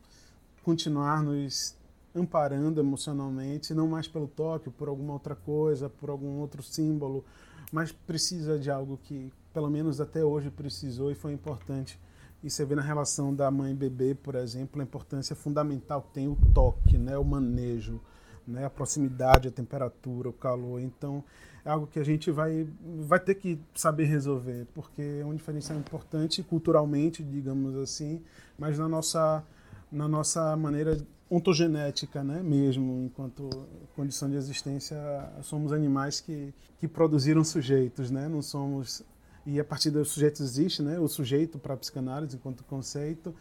continuar 0.64 1.24
nos 1.24 1.78
amparando 2.14 2.80
emocionalmente, 2.80 3.74
não 3.74 3.88
mais 3.88 4.08
pelo 4.08 4.28
toque, 4.28 4.70
por 4.70 4.90
alguma 4.90 5.14
outra 5.14 5.36
coisa, 5.36 5.90
por 5.90 6.10
algum 6.10 6.40
outro 6.40 6.62
símbolo, 6.62 7.24
mas 7.72 7.92
precisa 7.92 8.60
de 8.60 8.70
algo 8.70 9.00
que 9.04 9.32
pelo 9.54 9.70
menos 9.70 10.02
até 10.02 10.24
hoje 10.24 10.50
precisou 10.50 11.10
e 11.10 11.16
foi 11.16 11.32
importante. 11.32 11.98
E 12.44 12.50
você 12.50 12.66
vê 12.66 12.76
na 12.76 12.82
relação 12.82 13.34
da 13.34 13.50
mãe 13.50 13.72
e 13.72 13.76
bebê, 13.76 14.14
por 14.14 14.36
exemplo, 14.36 14.82
a 14.82 14.84
importância 14.84 15.36
fundamental 15.36 16.02
que 16.02 16.14
tem 16.14 16.28
o 16.28 16.38
toque, 16.54 16.98
né, 16.98 17.18
o 17.18 17.24
manejo, 17.24 18.02
né, 18.48 18.66
a 18.66 18.70
proximidade, 18.70 19.48
a 19.48 19.52
temperatura, 19.52 20.30
o 20.30 20.34
calor. 20.34 20.80
Então, 20.82 21.24
é 21.64 21.70
algo 21.70 21.88
que 21.88 22.00
a 22.00 22.04
gente 22.04 22.32
vai, 22.32 22.68
vai 23.00 23.20
ter 23.20 23.36
que 23.36 23.60
saber 23.74 24.06
resolver, 24.06 24.68
porque 24.74 25.02
é 25.22 25.26
um 25.26 25.34
diferencial 25.34 25.78
importante 25.78 26.44
culturalmente, 26.44 27.24
digamos 27.24 27.76
assim, 27.76 28.22
mas 28.58 28.78
na 28.78 28.88
nossa, 28.88 29.44
na 29.92 30.08
nossa 30.08 30.56
maneira 30.56 30.98
ontogenética, 31.30 32.24
né, 32.24 32.44
mesmo, 32.44 33.04
enquanto 33.04 33.50
condição 33.96 34.30
de 34.30 34.36
existência, 34.36 34.98
somos 35.42 35.74
animais 35.74 36.22
que, 36.22 36.54
que 36.80 36.88
produziram 36.88 37.44
sujeitos, 37.44 38.12
né, 38.12 38.28
não 38.28 38.44
somos 38.44 39.04
e 39.46 39.60
a 39.60 39.64
partir 39.64 39.92
do 39.92 40.04
sujeito 40.04 40.42
existe, 40.42 40.82
né? 40.82 41.00
O 41.00 41.08
sujeito 41.08 41.60
para 41.60 41.76
a 41.76 41.78
psicanálise 41.78 42.36
enquanto 42.36 42.64
conceito, 42.64 43.34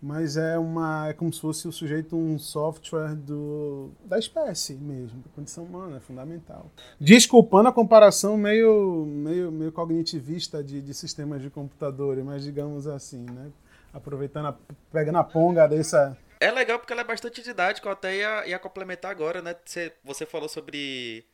mas 0.00 0.36
é 0.36 0.58
uma 0.58 1.08
é 1.08 1.12
como 1.12 1.32
se 1.32 1.40
fosse 1.40 1.66
o 1.66 1.72
sujeito 1.72 2.16
um 2.16 2.38
software 2.38 3.14
do 3.14 3.90
da 4.04 4.18
espécie 4.18 4.74
mesmo, 4.74 5.20
da 5.20 5.30
condição 5.34 5.64
humana, 5.64 5.96
é 5.96 6.00
fundamental. 6.00 6.70
Desculpando 7.00 7.68
a 7.68 7.72
comparação 7.72 8.36
meio 8.36 9.04
meio 9.06 9.50
meio 9.50 9.72
cognitivista 9.72 10.62
de, 10.62 10.80
de 10.80 10.94
sistemas 10.94 11.42
de 11.42 11.50
computador, 11.50 12.16
mas 12.24 12.44
digamos 12.44 12.86
assim, 12.86 13.24
né? 13.24 13.50
Aproveitando, 13.92 14.46
a, 14.46 14.56
pegando 14.92 15.18
a 15.18 15.24
ponga 15.24 15.66
dessa 15.66 16.16
é 16.40 16.50
legal 16.50 16.78
porque 16.78 16.92
ela 16.92 17.02
é 17.02 17.04
bastante 17.04 17.42
didática, 17.42 17.88
eu 17.88 17.92
até 17.92 18.16
ia, 18.16 18.46
ia 18.46 18.58
complementar 18.58 19.10
agora, 19.10 19.42
né? 19.42 19.56
Você, 19.64 19.92
você 20.04 20.24
falou 20.24 20.48
sobre 20.48 21.26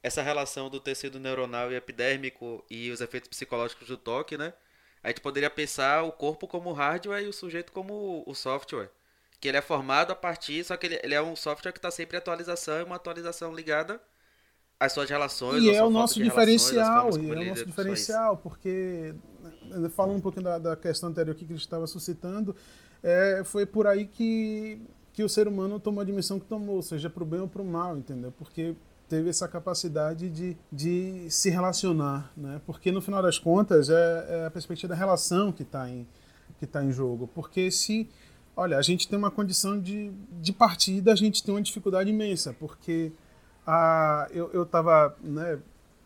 essa 0.00 0.22
relação 0.22 0.70
do 0.70 0.78
tecido 0.78 1.18
neuronal 1.18 1.72
e 1.72 1.76
epidérmico 1.76 2.64
e 2.70 2.90
os 2.90 3.00
efeitos 3.00 3.28
psicológicos 3.28 3.88
do 3.88 3.96
toque, 3.96 4.36
né? 4.36 4.52
A 5.04 5.08
gente 5.08 5.20
poderia 5.20 5.50
pensar 5.50 6.02
o 6.02 6.10
corpo 6.10 6.48
como 6.48 6.72
hardware 6.72 7.22
e 7.22 7.28
o 7.28 7.32
sujeito 7.32 7.70
como 7.70 8.24
o 8.26 8.34
software. 8.34 8.90
Que 9.38 9.48
ele 9.48 9.58
é 9.58 9.60
formado 9.60 10.10
a 10.10 10.16
partir, 10.16 10.64
só 10.64 10.78
que 10.78 10.86
ele, 10.86 10.98
ele 11.02 11.14
é 11.14 11.20
um 11.20 11.36
software 11.36 11.72
que 11.72 11.78
está 11.78 11.90
sempre 11.90 12.16
em 12.16 12.18
atualização 12.18 12.80
e 12.80 12.82
uma 12.84 12.96
atualização 12.96 13.54
ligada 13.54 14.00
às 14.80 14.92
suas 14.92 15.10
relações. 15.10 15.62
E 15.62 15.68
é 15.68 15.84
o 15.84 15.90
nosso 15.90 16.22
diferencial, 16.22 17.10
e 17.18 17.30
é 17.30 17.34
o 17.34 17.44
nosso 17.44 17.66
diferencial, 17.66 18.38
porque 18.38 19.14
né, 19.64 19.90
falando 19.90 20.16
um 20.16 20.20
pouquinho 20.22 20.44
da, 20.44 20.58
da 20.58 20.74
questão 20.74 21.10
anterior 21.10 21.34
que 21.34 21.44
a 21.44 21.48
gente 21.48 21.60
estava 21.60 21.86
suscitando, 21.86 22.56
é, 23.02 23.42
foi 23.44 23.66
por 23.66 23.86
aí 23.86 24.06
que, 24.06 24.80
que 25.12 25.22
o 25.22 25.28
ser 25.28 25.46
humano 25.46 25.78
tomou 25.78 26.00
a 26.00 26.04
dimensão 26.04 26.40
que 26.40 26.46
tomou, 26.46 26.80
seja 26.80 27.10
para 27.10 27.22
o 27.22 27.26
bem 27.26 27.40
ou 27.40 27.48
para 27.48 27.60
o 27.60 27.64
mal, 27.64 27.98
entendeu? 27.98 28.32
Porque 28.32 28.74
teve 29.14 29.30
essa 29.30 29.46
capacidade 29.46 30.28
de, 30.28 30.56
de 30.72 31.30
se 31.30 31.48
relacionar, 31.48 32.32
né? 32.36 32.60
Porque 32.66 32.90
no 32.90 33.00
final 33.00 33.22
das 33.22 33.38
contas 33.38 33.88
é, 33.88 34.26
é 34.28 34.46
a 34.46 34.50
perspectiva 34.50 34.92
da 34.92 34.98
relação 34.98 35.52
que 35.52 35.62
está 35.62 35.88
em 35.88 36.04
que 36.58 36.66
tá 36.66 36.82
em 36.82 36.90
jogo. 36.90 37.28
Porque 37.32 37.70
se, 37.70 38.08
olha, 38.56 38.76
a 38.76 38.82
gente 38.82 39.06
tem 39.06 39.16
uma 39.16 39.30
condição 39.30 39.78
de, 39.78 40.10
de 40.42 40.52
partida, 40.52 41.12
a 41.12 41.14
gente 41.14 41.44
tem 41.44 41.54
uma 41.54 41.62
dificuldade 41.62 42.10
imensa, 42.10 42.52
porque 42.58 43.12
a, 43.64 44.26
eu 44.32 44.64
estava 44.64 45.16
né, 45.22 45.58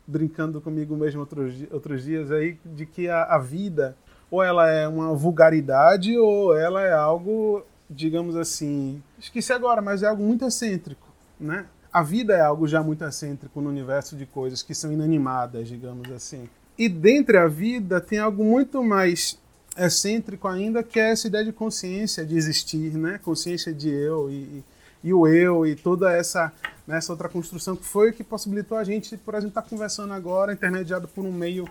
brincando 0.06 0.60
comigo 0.60 0.94
mesmo 0.94 1.20
outros, 1.20 1.54
outros 1.70 2.02
dias 2.02 2.30
aí 2.30 2.58
de 2.62 2.84
que 2.84 3.08
a, 3.08 3.24
a 3.24 3.38
vida 3.38 3.96
ou 4.30 4.42
ela 4.42 4.68
é 4.68 4.86
uma 4.86 5.14
vulgaridade 5.14 6.16
ou 6.18 6.54
ela 6.54 6.82
é 6.82 6.92
algo, 6.92 7.64
digamos 7.88 8.36
assim, 8.36 9.02
esqueci 9.18 9.50
agora, 9.50 9.80
mas 9.80 10.02
é 10.02 10.06
algo 10.06 10.22
muito 10.22 10.44
excêntrico, 10.44 11.08
né? 11.40 11.66
A 11.98 12.02
vida 12.02 12.32
é 12.32 12.40
algo 12.40 12.68
já 12.68 12.80
muito 12.80 13.04
excêntrico 13.04 13.60
no 13.60 13.68
universo 13.68 14.14
de 14.14 14.24
coisas 14.24 14.62
que 14.62 14.72
são 14.72 14.92
inanimadas, 14.92 15.66
digamos 15.66 16.08
assim. 16.12 16.48
E 16.78 16.88
dentre 16.88 17.36
a 17.36 17.48
vida 17.48 18.00
tem 18.00 18.20
algo 18.20 18.44
muito 18.44 18.84
mais 18.84 19.36
excêntrico 19.76 20.46
ainda, 20.46 20.80
que 20.80 21.00
é 21.00 21.10
essa 21.10 21.26
ideia 21.26 21.44
de 21.44 21.52
consciência, 21.52 22.24
de 22.24 22.36
existir, 22.36 22.96
né? 22.96 23.18
Consciência 23.20 23.72
de 23.72 23.88
eu 23.88 24.30
e, 24.30 24.64
e 25.02 25.12
o 25.12 25.26
eu 25.26 25.66
e 25.66 25.74
toda 25.74 26.12
essa, 26.12 26.52
né, 26.86 26.98
essa 26.98 27.12
outra 27.12 27.28
construção 27.28 27.74
que 27.74 27.84
foi 27.84 28.10
o 28.10 28.12
que 28.12 28.22
possibilitou 28.22 28.78
a 28.78 28.84
gente, 28.84 29.16
por 29.16 29.34
exemplo, 29.34 29.48
estar 29.48 29.62
tá 29.62 29.68
conversando 29.68 30.12
agora, 30.12 30.52
intermediado 30.52 31.08
por 31.08 31.24
um 31.24 31.32
meio 31.32 31.68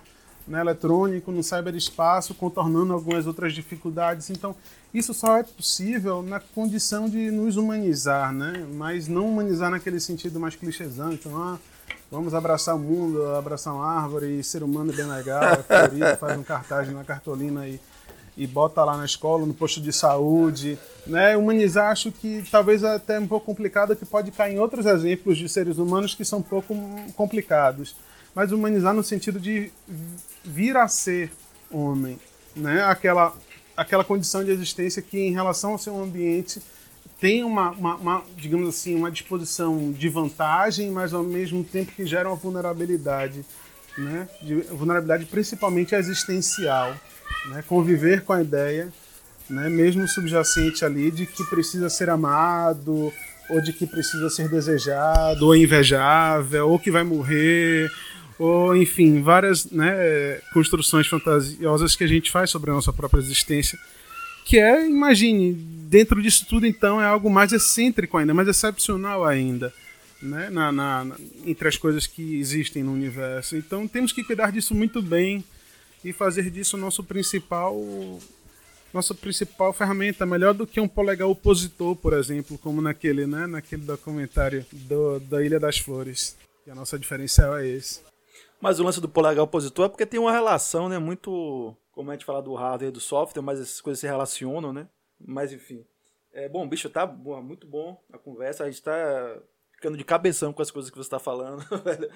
né, 0.47 0.61
eletrônico, 0.61 1.31
no 1.31 1.43
cyberespaço, 1.43 2.33
contornando 2.33 2.93
algumas 2.93 3.27
outras 3.27 3.53
dificuldades. 3.53 4.29
Então, 4.29 4.55
isso 4.93 5.13
só 5.13 5.37
é 5.37 5.43
possível 5.43 6.23
na 6.23 6.39
condição 6.39 7.09
de 7.09 7.29
nos 7.29 7.57
humanizar, 7.57 8.33
né? 8.33 8.65
mas 8.73 9.07
não 9.07 9.27
humanizar 9.27 9.69
naquele 9.69 9.99
sentido 9.99 10.39
mais 10.39 10.55
clichêzão. 10.55 11.11
Então, 11.11 11.37
ah, 11.37 11.59
vamos 12.09 12.33
abraçar 12.33 12.75
o 12.75 12.79
mundo, 12.79 13.23
abraçar 13.35 13.73
uma 13.73 13.85
árvore, 13.85 14.43
ser 14.43 14.63
humano 14.63 14.91
é 14.91 14.95
bem 14.95 15.05
legal, 15.05 15.43
é 15.43 15.55
colorido, 15.57 16.17
faz 16.17 16.39
um 16.39 16.43
cartaz 16.43 16.91
na 16.91 17.03
cartolina 17.03 17.67
e, 17.67 17.79
e 18.37 18.47
bota 18.47 18.83
lá 18.83 18.95
na 18.95 19.05
escola, 19.05 19.45
no 19.45 19.53
posto 19.53 19.81
de 19.81 19.91
saúde. 19.91 20.79
Né? 21.05 21.35
Humanizar 21.35 21.91
acho 21.91 22.11
que 22.11 22.43
talvez 22.49 22.83
até 22.83 23.19
um 23.19 23.27
pouco 23.27 23.45
complicado, 23.45 23.95
que 23.95 24.05
pode 24.05 24.31
cair 24.31 24.55
em 24.55 24.59
outros 24.59 24.85
exemplos 24.85 25.37
de 25.37 25.49
seres 25.49 25.77
humanos 25.77 26.15
que 26.15 26.23
são 26.23 26.39
um 26.39 26.43
pouco 26.43 26.73
complicados. 27.15 27.93
Mas 28.33 28.51
humanizar 28.51 28.93
no 28.93 29.03
sentido 29.03 29.39
de 29.39 29.71
vir 30.47 30.77
a 30.77 30.87
ser 30.87 31.31
homem, 31.69 32.19
né? 32.55 32.83
Aquela 32.83 33.35
aquela 33.75 34.03
condição 34.03 34.43
de 34.43 34.49
existência 34.49 35.03
que 35.03 35.19
em 35.19 35.31
relação 35.31 35.73
ao 35.73 35.77
seu 35.77 36.01
ambiente 36.01 36.59
tem 37.19 37.43
uma, 37.43 37.71
uma, 37.71 37.95
uma, 37.95 38.23
digamos 38.35 38.69
assim, 38.69 38.95
uma 38.95 39.11
disposição 39.11 39.91
de 39.91 40.09
vantagem, 40.09 40.89
mas 40.89 41.13
ao 41.13 41.23
mesmo 41.23 41.63
tempo 41.63 41.91
que 41.91 42.05
gera 42.05 42.27
uma 42.27 42.35
vulnerabilidade, 42.35 43.45
né? 43.97 44.27
De, 44.41 44.55
vulnerabilidade 44.61 45.25
principalmente 45.25 45.93
existencial, 45.93 46.95
né? 47.49 47.63
Conviver 47.67 48.23
com 48.23 48.33
a 48.33 48.41
ideia, 48.41 48.91
né? 49.49 49.69
Mesmo 49.69 50.07
subjacente 50.07 50.83
ali 50.83 51.11
de 51.11 51.25
que 51.25 51.43
precisa 51.45 51.89
ser 51.89 52.09
amado 52.09 53.13
ou 53.49 53.61
de 53.61 53.73
que 53.73 53.87
precisa 53.87 54.29
ser 54.29 54.49
desejado 54.49 55.45
ou 55.45 55.55
invejável 55.55 56.69
ou 56.69 56.77
que 56.77 56.91
vai 56.91 57.03
morrer 57.03 57.89
ou 58.39 58.75
enfim, 58.75 59.21
várias 59.21 59.65
né, 59.65 60.39
construções 60.53 61.07
fantasiosas 61.07 61.95
que 61.95 62.03
a 62.03 62.07
gente 62.07 62.31
faz 62.31 62.49
sobre 62.49 62.69
a 62.69 62.73
nossa 62.73 62.93
própria 62.93 63.19
existência. 63.19 63.77
Que 64.45 64.59
é, 64.59 64.87
imagine, 64.87 65.53
dentro 65.53 66.21
disso 66.21 66.45
tudo, 66.47 66.65
então, 66.65 67.01
é 67.01 67.05
algo 67.05 67.29
mais 67.29 67.51
excêntrico 67.51 68.17
ainda, 68.17 68.33
mais 68.33 68.47
excepcional 68.47 69.25
ainda, 69.25 69.73
né, 70.21 70.49
na, 70.49 70.71
na, 70.71 71.17
entre 71.45 71.67
as 71.67 71.77
coisas 71.77 72.07
que 72.07 72.39
existem 72.39 72.83
no 72.83 72.93
universo. 72.93 73.55
Então, 73.57 73.87
temos 73.87 74.11
que 74.11 74.23
cuidar 74.23 74.51
disso 74.51 74.73
muito 74.73 75.01
bem 75.01 75.43
e 76.03 76.13
fazer 76.13 76.49
disso 76.49 76.77
nosso 76.77 77.03
principal 77.03 77.75
nossa 78.93 79.13
principal 79.13 79.73
ferramenta, 79.73 80.25
melhor 80.25 80.53
do 80.53 80.65
que 80.65 80.79
um 80.79 80.87
polegar 80.87 81.27
opositor, 81.27 81.95
por 81.95 82.13
exemplo, 82.13 82.57
como 82.57 82.81
naquele, 82.81 83.27
né, 83.27 83.45
naquele 83.45 83.83
documentário 83.83 84.65
do, 84.71 85.19
da 85.19 85.43
Ilha 85.43 85.59
das 85.59 85.77
Flores. 85.77 86.37
E 86.65 86.71
a 86.71 86.75
nossa 86.75 86.97
diferencial 86.97 87.57
é 87.57 87.67
esse. 87.67 87.99
Mas 88.59 88.79
o 88.79 88.83
lance 88.83 88.99
do 88.99 89.09
polegar 89.09 89.43
opositor 89.43 89.85
é 89.85 89.89
porque 89.89 90.05
tem 90.05 90.19
uma 90.19 90.31
relação, 90.31 90.89
né? 90.89 90.97
Muito. 90.97 91.75
Como 91.91 92.09
a 92.09 92.13
gente 92.13 92.25
fala 92.25 92.41
do 92.41 92.53
hardware 92.53 92.89
e 92.89 92.91
do 92.91 92.99
software, 92.99 93.41
mas 93.41 93.59
essas 93.59 93.81
coisas 93.81 93.99
se 93.99 94.07
relacionam, 94.07 94.73
né? 94.73 94.87
Mas 95.19 95.51
enfim. 95.51 95.85
É, 96.33 96.47
bom, 96.47 96.67
bicho, 96.67 96.89
tá 96.89 97.05
bom, 97.05 97.41
muito 97.41 97.65
bom 97.65 97.99
a 98.13 98.17
conversa. 98.17 98.63
A 98.63 98.69
gente 98.69 98.81
tá 98.83 99.37
ficando 99.73 99.97
de 99.97 100.03
cabeção 100.03 100.53
com 100.53 100.61
as 100.61 100.71
coisas 100.71 100.91
que 100.91 100.97
você 100.97 101.09
tá 101.09 101.19
falando, 101.19 101.63
velho. 101.83 102.11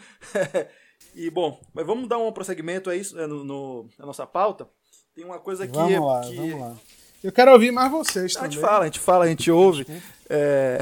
e 1.15 1.29
bom, 1.29 1.59
mas 1.73 1.85
vamos 1.85 2.07
dar 2.07 2.17
um 2.17 2.31
prosseguimento 2.31 2.89
aí 2.89 3.01
é, 3.15 3.27
no, 3.27 3.43
no, 3.43 3.89
na 3.97 4.05
nossa 4.05 4.25
pauta. 4.25 4.67
Tem 5.15 5.25
uma 5.25 5.39
coisa 5.39 5.67
que. 5.67 5.73
Vamos 5.73 6.05
lá, 6.05 6.21
que... 6.21 6.35
vamos 6.35 6.59
lá. 6.59 6.77
Eu 7.23 7.31
quero 7.31 7.51
ouvir 7.51 7.71
mais 7.71 7.91
vocês 7.91 8.33
também. 8.33 8.47
A 8.47 8.51
gente 8.51 8.61
fala, 8.61 8.79
a 8.79 8.85
gente 8.85 8.99
fala, 8.99 9.25
a 9.25 9.27
gente 9.27 9.51
ouve. 9.51 9.85
É... 10.27 10.79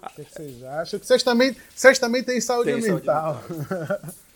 O 0.00 0.14
que 0.14 0.24
vocês 0.24 0.62
acham? 0.62 0.98
Vocês 0.98 1.22
também, 1.22 1.56
vocês 1.74 1.98
também 1.98 2.22
têm 2.22 2.40
saúde 2.40 2.72
Tem 2.72 2.80
mental. 2.80 3.34
Saúde 3.34 3.68
mental. 3.68 4.00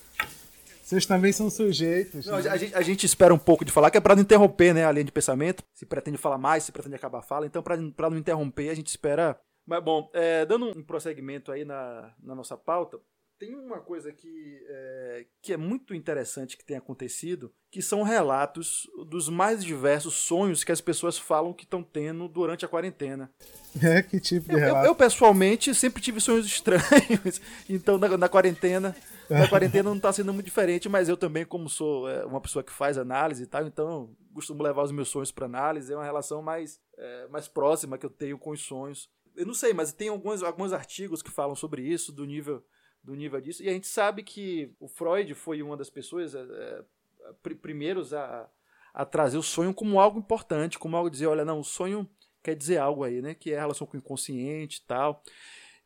Vocês 0.84 1.06
também 1.06 1.32
são 1.32 1.48
sujeitos. 1.48 2.26
Não, 2.26 2.38
né? 2.38 2.50
a, 2.50 2.56
gente, 2.58 2.74
a, 2.74 2.82
gente, 2.82 3.06
espera 3.06 3.32
um 3.32 3.38
pouco 3.38 3.64
de 3.64 3.72
falar, 3.72 3.90
que 3.90 3.96
é 3.96 4.00
para 4.02 4.14
não 4.14 4.22
interromper 4.22 4.74
né, 4.74 4.84
a 4.84 4.92
linha 4.92 5.04
de 5.04 5.12
pensamento. 5.12 5.64
Se 5.72 5.86
pretende 5.86 6.18
falar 6.18 6.36
mais, 6.36 6.64
se 6.64 6.72
pretende 6.72 6.94
acabar 6.94 7.20
a 7.20 7.22
fala. 7.22 7.46
Então, 7.46 7.62
para 7.62 8.10
não 8.10 8.18
interromper, 8.18 8.68
a 8.68 8.74
gente 8.74 8.88
espera. 8.88 9.40
Mas, 9.66 9.82
bom, 9.82 10.10
é, 10.12 10.44
dando 10.44 10.78
um 10.78 10.82
prosseguimento 10.82 11.50
aí 11.50 11.64
na, 11.64 12.12
na 12.22 12.34
nossa 12.34 12.54
pauta, 12.54 13.00
tem 13.38 13.54
uma 13.54 13.80
coisa 13.80 14.12
que 14.12 14.64
é, 14.68 15.26
que 15.42 15.52
é 15.52 15.56
muito 15.56 15.94
interessante 15.94 16.56
que 16.56 16.64
tem 16.64 16.76
acontecido, 16.76 17.52
que 17.70 17.82
são 17.82 18.02
relatos 18.02 18.88
dos 19.08 19.28
mais 19.28 19.64
diversos 19.64 20.14
sonhos 20.14 20.62
que 20.62 20.72
as 20.72 20.80
pessoas 20.80 21.18
falam 21.18 21.52
que 21.52 21.64
estão 21.64 21.82
tendo 21.82 22.28
durante 22.28 22.64
a 22.64 22.68
quarentena. 22.68 23.30
É, 23.82 24.00
que 24.02 24.20
tipo 24.20 24.48
de 24.48 24.56
relato? 24.56 24.86
Eu, 24.86 24.90
eu 24.90 24.94
pessoalmente, 24.94 25.74
sempre 25.74 26.00
tive 26.00 26.20
sonhos 26.20 26.46
estranhos. 26.46 27.40
Então, 27.68 27.98
na, 27.98 28.16
na 28.16 28.28
quarentena, 28.28 28.94
a 29.28 29.48
quarentena 29.48 29.88
não 29.88 29.96
está 29.96 30.12
sendo 30.12 30.32
muito 30.32 30.44
diferente, 30.44 30.88
mas 30.88 31.08
eu 31.08 31.16
também, 31.16 31.44
como 31.44 31.68
sou 31.68 32.08
é, 32.08 32.24
uma 32.24 32.40
pessoa 32.40 32.62
que 32.62 32.70
faz 32.70 32.96
análise 32.96 33.42
e 33.42 33.46
tal, 33.46 33.66
então 33.66 34.14
costumo 34.32 34.62
levar 34.62 34.84
os 34.84 34.92
meus 34.92 35.08
sonhos 35.08 35.32
para 35.32 35.46
análise. 35.46 35.92
É 35.92 35.96
uma 35.96 36.04
relação 36.04 36.40
mais, 36.40 36.80
é, 36.96 37.26
mais 37.26 37.48
próxima 37.48 37.98
que 37.98 38.06
eu 38.06 38.10
tenho 38.10 38.38
com 38.38 38.50
os 38.50 38.64
sonhos. 38.64 39.10
Eu 39.34 39.44
não 39.44 39.54
sei, 39.54 39.72
mas 39.72 39.92
tem 39.92 40.08
alguns, 40.08 40.40
alguns 40.40 40.72
artigos 40.72 41.20
que 41.20 41.30
falam 41.32 41.56
sobre 41.56 41.82
isso, 41.82 42.12
do 42.12 42.24
nível, 42.24 42.64
do 43.04 43.14
nível 43.14 43.40
disso. 43.40 43.62
E 43.62 43.68
a 43.68 43.72
gente 43.72 43.86
sabe 43.86 44.22
que 44.22 44.72
o 44.80 44.88
Freud 44.88 45.32
foi 45.34 45.62
uma 45.62 45.76
das 45.76 45.90
pessoas 45.90 46.34
é, 46.34 46.40
é 46.40 47.54
primeiros 47.54 48.12
a, 48.14 48.48
a 48.92 49.04
trazer 49.04 49.38
o 49.38 49.42
sonho 49.42 49.74
como 49.74 50.00
algo 50.00 50.18
importante, 50.18 50.78
como 50.78 50.96
algo 50.96 51.10
dizer, 51.10 51.26
olha, 51.26 51.44
não, 51.44 51.60
o 51.60 51.64
sonho 51.64 52.08
quer 52.42 52.56
dizer 52.56 52.78
algo 52.78 53.04
aí, 53.04 53.22
né? 53.22 53.34
Que 53.34 53.52
é 53.52 53.56
a 53.56 53.60
relação 53.60 53.86
com 53.86 53.96
o 53.96 54.00
inconsciente 54.00 54.80
e 54.82 54.86
tal. 54.86 55.22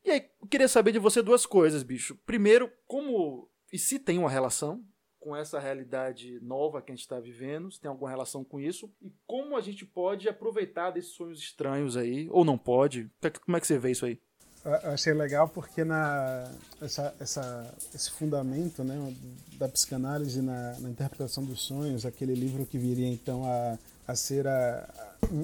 E 0.04 0.10
aí, 0.10 0.30
eu 0.40 0.46
queria 0.46 0.68
saber 0.68 0.92
de 0.92 0.98
você 0.98 1.20
duas 1.20 1.44
coisas, 1.44 1.82
bicho. 1.82 2.16
Primeiro, 2.24 2.72
como 2.86 3.50
e 3.72 3.78
se 3.78 3.98
tem 3.98 4.18
uma 4.18 4.30
relação 4.30 4.82
com 5.20 5.36
essa 5.36 5.58
realidade 5.58 6.40
nova 6.40 6.80
que 6.80 6.90
a 6.90 6.94
gente 6.94 7.02
está 7.02 7.20
vivendo, 7.20 7.70
se 7.70 7.80
tem 7.80 7.88
alguma 7.88 8.08
relação 8.08 8.44
com 8.44 8.58
isso, 8.58 8.90
e 9.02 9.12
como 9.26 9.56
a 9.56 9.60
gente 9.60 9.84
pode 9.84 10.28
aproveitar 10.28 10.90
desses 10.90 11.12
sonhos 11.12 11.38
estranhos 11.38 11.96
aí, 11.96 12.28
ou 12.30 12.44
não 12.44 12.56
pode? 12.56 13.10
Como 13.44 13.56
é 13.56 13.60
que 13.60 13.66
você 13.66 13.78
vê 13.78 13.90
isso 13.90 14.06
aí? 14.06 14.20
Eu 14.64 14.90
achei 14.92 15.12
legal 15.12 15.48
porque 15.48 15.84
na, 15.84 16.50
essa, 16.82 17.14
essa, 17.20 17.74
esse 17.94 18.10
fundamento 18.10 18.82
né, 18.82 19.14
da 19.58 19.68
psicanálise 19.68 20.42
na, 20.42 20.78
na, 20.80 20.90
interpretação 20.90 21.44
dos 21.44 21.62
sonhos, 21.62 22.04
aquele 22.04 22.34
livro 22.34 22.66
que 22.66 22.76
viria 22.76 23.08
então 23.08 23.44
a, 23.46 23.78
a 24.06 24.16
ser 24.16 24.46
a, 24.46 24.88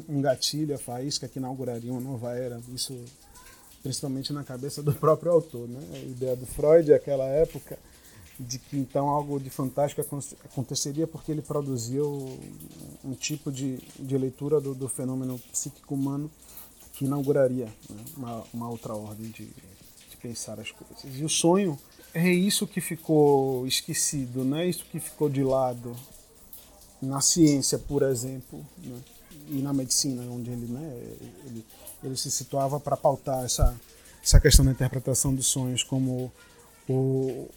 um, 0.09 0.21
gatilho, 0.21 0.75
a 0.75 0.79
faísca 0.79 1.29
que 1.29 1.39
inauguraria 1.39 1.93
uma 1.93 2.01
nova 2.01 2.37
era, 2.37 2.61
isso 2.75 3.05
principalmente 3.83 4.33
na 4.33 4.43
cabeça 4.43 4.83
do 4.83 4.93
próprio 4.95 5.31
autor. 5.31 5.69
Né? 5.69 5.81
A 5.95 5.99
ideia 5.99 6.37
do 6.37 6.47
Freud, 6.47 6.93
aquela 6.93 7.27
época, 7.27 7.79
de 8.39 8.59
que 8.59 8.77
então 8.77 9.09
algo 9.09 9.39
de 9.39 9.49
fantástico 9.49 10.05
aconteceria 10.45 11.07
porque 11.07 11.31
ele 11.31 11.43
produziu 11.43 12.37
um 13.05 13.15
tipo 13.15 13.53
de, 13.53 13.77
de 13.99 14.19
leitura 14.19 14.61
do, 14.61 14.75
do 14.75 14.89
fenômeno 14.89 15.39
psíquico 15.53 15.95
humano 15.95 16.29
que 16.95 17.05
inauguraria 17.05 17.67
né, 17.91 18.05
uma, 18.17 18.45
uma, 18.53 18.71
outra 18.71 18.95
ordem 18.95 19.29
de, 19.31 19.45
de, 19.45 20.17
pensar 20.23 20.59
as 20.59 20.71
coisas. 20.71 21.05
E 21.05 21.23
o 21.23 21.29
sonho 21.29 21.79
é 22.15 22.31
isso 22.31 22.67
que 22.67 22.81
ficou 22.81 23.67
esquecido, 23.67 24.43
né? 24.43 24.67
isso 24.67 24.87
que 24.91 24.99
ficou 24.99 25.29
de 25.29 25.43
lado 25.43 25.95
na 27.03 27.21
ciência, 27.21 27.79
por 27.79 28.03
exemplo, 28.03 28.65
né? 28.83 28.99
e 29.49 29.61
na 29.61 29.73
medicina, 29.75 30.23
onde 30.31 30.51
ele, 30.51 30.67
né, 30.67 31.03
ele, 31.47 31.65
ele 32.03 32.17
se 32.17 32.31
situava 32.31 32.81
para 32.81 32.97
pautar 32.97 33.45
essa, 33.45 33.79
essa 34.23 34.41
questão 34.41 34.65
da 34.65 34.71
interpretação 34.71 35.35
dos 35.35 35.47
sonhos 35.47 35.83
como 35.83 36.33
o, 36.89 37.49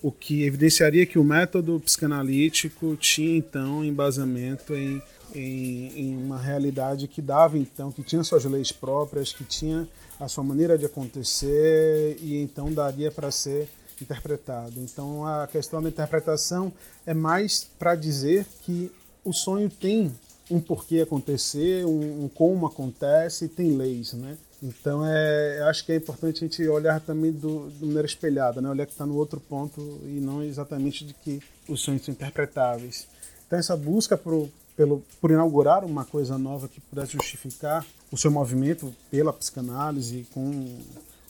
o 0.00 0.10
que 0.10 0.44
evidenciaria 0.44 1.04
que 1.04 1.18
o 1.18 1.24
método 1.24 1.78
psicanalítico 1.80 2.96
tinha 2.96 3.36
então 3.36 3.84
embasamento 3.84 4.74
em 4.74 5.02
em, 5.34 5.92
em, 5.96 6.16
uma 6.16 6.38
realidade 6.38 7.06
que 7.08 7.20
dava 7.20 7.58
então, 7.58 7.92
que 7.92 8.02
tinha 8.02 8.22
suas 8.24 8.44
leis 8.44 8.72
próprias, 8.72 9.32
que 9.32 9.44
tinha 9.44 9.86
a 10.18 10.28
sua 10.28 10.42
maneira 10.42 10.76
de 10.76 10.84
acontecer 10.84 12.16
e 12.20 12.42
então 12.42 12.72
daria 12.72 13.10
para 13.10 13.30
ser 13.30 13.68
interpretado. 14.00 14.74
Então 14.78 15.26
a 15.26 15.46
questão 15.46 15.82
da 15.82 15.88
interpretação 15.88 16.72
é 17.06 17.14
mais 17.14 17.68
para 17.78 17.94
dizer 17.94 18.46
que 18.62 18.90
o 19.24 19.32
sonho 19.32 19.68
tem 19.68 20.12
um 20.50 20.60
porquê 20.60 21.00
acontecer, 21.00 21.84
um, 21.84 22.24
um 22.24 22.28
como 22.28 22.66
acontece, 22.66 23.48
tem 23.48 23.76
leis, 23.76 24.12
né? 24.14 24.36
Então 24.62 25.04
é, 25.06 25.60
acho 25.68 25.84
que 25.84 25.92
é 25.92 25.96
importante 25.96 26.38
a 26.38 26.48
gente 26.48 26.66
olhar 26.66 27.00
também 27.00 27.30
do, 27.30 27.70
de 27.70 27.84
maneira 27.84 28.06
espelhada, 28.06 28.60
né? 28.60 28.68
Olhar 28.68 28.86
que 28.86 28.92
está 28.92 29.06
no 29.06 29.16
outro 29.16 29.38
ponto 29.40 30.00
e 30.04 30.20
não 30.20 30.42
exatamente 30.42 31.04
de 31.04 31.14
que 31.14 31.40
os 31.68 31.80
sonhos 31.80 32.04
são 32.04 32.12
interpretáveis. 32.12 33.06
Então 33.46 33.58
essa 33.58 33.76
busca 33.76 34.16
por, 34.16 34.48
pelo, 34.78 35.02
por 35.20 35.32
inaugurar 35.32 35.84
uma 35.84 36.04
coisa 36.04 36.38
nova 36.38 36.68
que 36.68 36.80
pudesse 36.80 37.14
justificar 37.14 37.84
o 38.12 38.16
seu 38.16 38.30
movimento 38.30 38.94
pela 39.10 39.32
psicanálise 39.32 40.24
com 40.32 40.78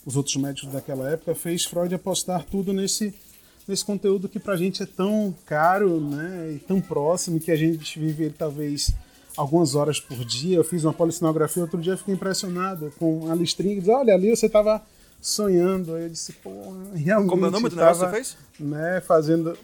os 0.04 0.16
outros 0.16 0.36
médicos 0.36 0.70
daquela 0.70 1.10
época, 1.10 1.34
fez 1.34 1.64
Freud 1.64 1.94
apostar 1.94 2.44
tudo 2.44 2.74
nesse, 2.74 3.14
nesse 3.66 3.82
conteúdo 3.82 4.28
que 4.28 4.38
para 4.38 4.52
a 4.52 4.56
gente 4.56 4.82
é 4.82 4.86
tão 4.86 5.34
caro 5.46 5.98
né, 5.98 6.56
e 6.56 6.58
tão 6.58 6.78
próximo, 6.78 7.40
que 7.40 7.50
a 7.50 7.56
gente 7.56 7.98
vive 7.98 8.24
ele 8.24 8.34
talvez 8.36 8.92
algumas 9.34 9.74
horas 9.74 9.98
por 9.98 10.22
dia. 10.26 10.58
Eu 10.58 10.64
fiz 10.64 10.84
uma 10.84 10.92
policinografia 10.92 11.62
outro 11.62 11.80
dia, 11.80 11.96
fiquei 11.96 12.12
impressionado 12.12 12.92
com 12.98 13.32
a 13.32 13.34
listrinha 13.34 13.76
que 13.76 13.80
diz, 13.80 13.88
olha, 13.88 14.12
ali 14.12 14.28
você 14.28 14.44
estava 14.44 14.82
sonhando. 15.22 15.94
Aí 15.94 16.02
eu 16.02 16.10
disse, 16.10 16.34
pô, 16.34 16.50
realmente 16.94 17.30
Como 17.30 17.46
é 17.46 17.48
o 17.48 17.50
nome 17.50 17.70
do 17.70 17.76
negócio 17.76 18.04
que 18.04 18.10
você 18.10 18.14
fez? 18.14 18.36
Né, 18.60 19.00
fazendo 19.00 19.56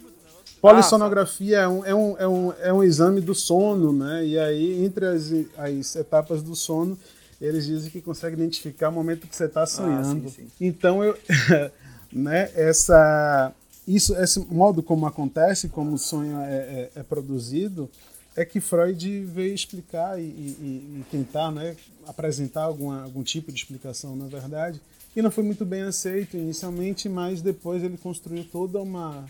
Polissonografia 0.71 1.59
é, 1.59 1.67
um, 1.67 1.85
é, 1.85 1.95
um, 1.95 2.17
é, 2.17 2.27
um, 2.27 2.53
é 2.61 2.73
um 2.73 2.83
exame 2.83 3.21
do 3.21 3.35
sono, 3.35 3.93
né? 3.93 4.25
E 4.25 4.39
aí, 4.39 4.83
entre 4.83 5.05
as, 5.05 5.31
as 5.57 5.95
etapas 5.95 6.41
do 6.41 6.55
sono, 6.55 6.97
eles 7.39 7.65
dizem 7.65 7.91
que 7.91 8.01
consegue 8.01 8.35
identificar 8.35 8.89
o 8.89 8.91
momento 8.91 9.27
que 9.27 9.35
você 9.35 9.45
está 9.45 9.65
sonhando. 9.65 10.27
Ah, 10.27 10.29
sim, 10.29 10.47
sim. 10.47 10.51
Então, 10.59 11.03
eu, 11.03 11.17
né, 12.11 12.49
essa, 12.55 13.53
isso, 13.87 14.15
esse 14.15 14.39
modo 14.39 14.81
como 14.81 15.05
acontece, 15.05 15.69
como 15.69 15.93
o 15.93 15.97
sonho 15.97 16.39
é, 16.41 16.55
é, 16.55 16.91
é 16.95 17.03
produzido, 17.03 17.89
é 18.35 18.43
que 18.43 18.59
Freud 18.59 19.23
veio 19.25 19.53
explicar 19.53 20.19
e, 20.19 20.23
e, 20.23 20.99
e, 20.99 21.05
tentar 21.09 21.51
né, 21.51 21.75
apresentar 22.05 22.63
alguma, 22.63 23.03
algum 23.03 23.23
tipo 23.23 23.51
de 23.51 23.57
explicação, 23.57 24.15
na 24.15 24.27
verdade, 24.27 24.81
e 25.15 25.21
não 25.21 25.31
foi 25.31 25.43
muito 25.43 25.63
bem 25.63 25.83
aceito 25.83 26.35
inicialmente, 26.35 27.07
mas 27.07 27.41
depois 27.41 27.81
ele 27.81 27.97
construiu 27.97 28.43
toda 28.43 28.81
uma 28.81 29.25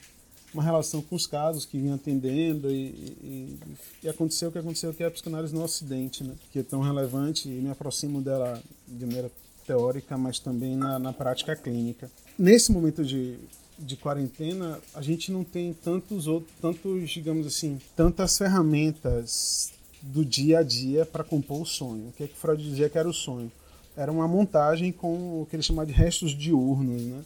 uma 0.55 0.63
relação 0.63 1.01
com 1.01 1.15
os 1.15 1.27
casos 1.27 1.65
que 1.65 1.77
vinha 1.77 1.95
atendendo 1.95 2.71
e, 2.71 2.85
e, 3.21 3.59
e, 4.03 4.09
aconteceu 4.09 4.49
o 4.49 4.51
que 4.51 4.57
aconteceu 4.57 4.93
que 4.93 5.03
é 5.03 5.05
a 5.05 5.11
psicanálise 5.11 5.53
no 5.53 5.61
Ocidente, 5.61 6.23
né? 6.23 6.33
que 6.51 6.59
é 6.59 6.63
tão 6.63 6.81
relevante 6.81 7.49
e 7.49 7.51
me 7.51 7.69
aproximo 7.69 8.21
dela 8.21 8.61
de 8.87 9.05
maneira 9.05 9.29
teórica, 9.67 10.17
mas 10.17 10.39
também 10.39 10.75
na, 10.75 10.97
na 10.97 11.11
prática 11.11 11.55
clínica. 11.55 12.09
Nesse 12.37 12.71
momento 12.71 13.03
de, 13.03 13.37
de 13.77 13.97
quarentena, 13.97 14.79
a 14.93 15.01
gente 15.01 15.31
não 15.31 15.43
tem 15.43 15.73
tantos 15.73 16.25
outros, 16.25 16.53
tantos, 16.61 17.09
digamos 17.09 17.45
assim, 17.45 17.79
tantas 17.95 18.37
ferramentas 18.37 19.73
do 20.01 20.23
dia 20.23 20.59
a 20.59 20.63
dia 20.63 21.05
para 21.05 21.23
compor 21.23 21.61
o 21.61 21.65
sonho. 21.65 22.09
O 22.09 22.11
que 22.13 22.23
é 22.23 22.27
que 22.27 22.35
Freud 22.35 22.63
dizia 22.63 22.89
que 22.89 22.97
era 22.97 23.09
o 23.09 23.13
sonho? 23.13 23.51
Era 23.97 24.11
uma 24.11 24.27
montagem 24.27 24.91
com 24.91 25.41
o 25.41 25.47
que 25.49 25.55
ele 25.55 25.63
chamava 25.63 25.87
de 25.87 25.93
restos 25.93 26.31
diurnos, 26.31 27.01
né? 27.01 27.23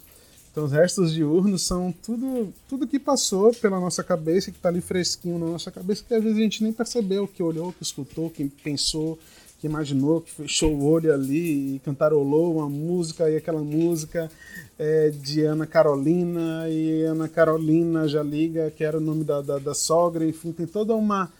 Então 0.51 0.65
os 0.65 0.71
restos 0.71 1.13
diurnos 1.13 1.61
são 1.61 1.93
tudo, 2.03 2.53
tudo 2.67 2.87
que 2.87 2.99
passou 2.99 3.53
pela 3.53 3.79
nossa 3.79 4.03
cabeça, 4.03 4.51
que 4.51 4.57
está 4.57 4.69
ali 4.69 4.81
fresquinho 4.81 5.37
na 5.37 5.45
nossa 5.45 5.71
cabeça, 5.71 6.03
que 6.07 6.13
às 6.13 6.23
vezes 6.23 6.37
a 6.37 6.41
gente 6.41 6.63
nem 6.63 6.73
percebeu, 6.73 7.27
que 7.27 7.43
olhou, 7.43 7.71
que 7.71 7.83
escutou, 7.83 8.29
que 8.29 8.45
pensou, 8.45 9.17
que 9.59 9.67
imaginou, 9.67 10.21
que 10.21 10.31
fechou 10.31 10.73
o 10.73 10.85
olho 10.85 11.13
ali 11.13 11.75
e 11.75 11.79
cantarolou 11.79 12.55
uma 12.55 12.69
música, 12.69 13.29
e 13.29 13.35
aquela 13.35 13.61
música 13.61 14.31
é 14.77 15.09
de 15.09 15.41
Ana 15.41 15.67
Carolina, 15.67 16.67
e 16.69 17.03
Ana 17.03 17.27
Carolina 17.27 18.07
já 18.07 18.23
liga, 18.23 18.71
que 18.71 18.83
era 18.83 18.97
o 18.97 19.01
nome 19.01 19.23
da, 19.23 19.41
da, 19.41 19.59
da 19.59 19.73
sogra, 19.73 20.25
enfim, 20.25 20.51
tem 20.51 20.65
toda 20.65 20.95
uma 20.95 21.31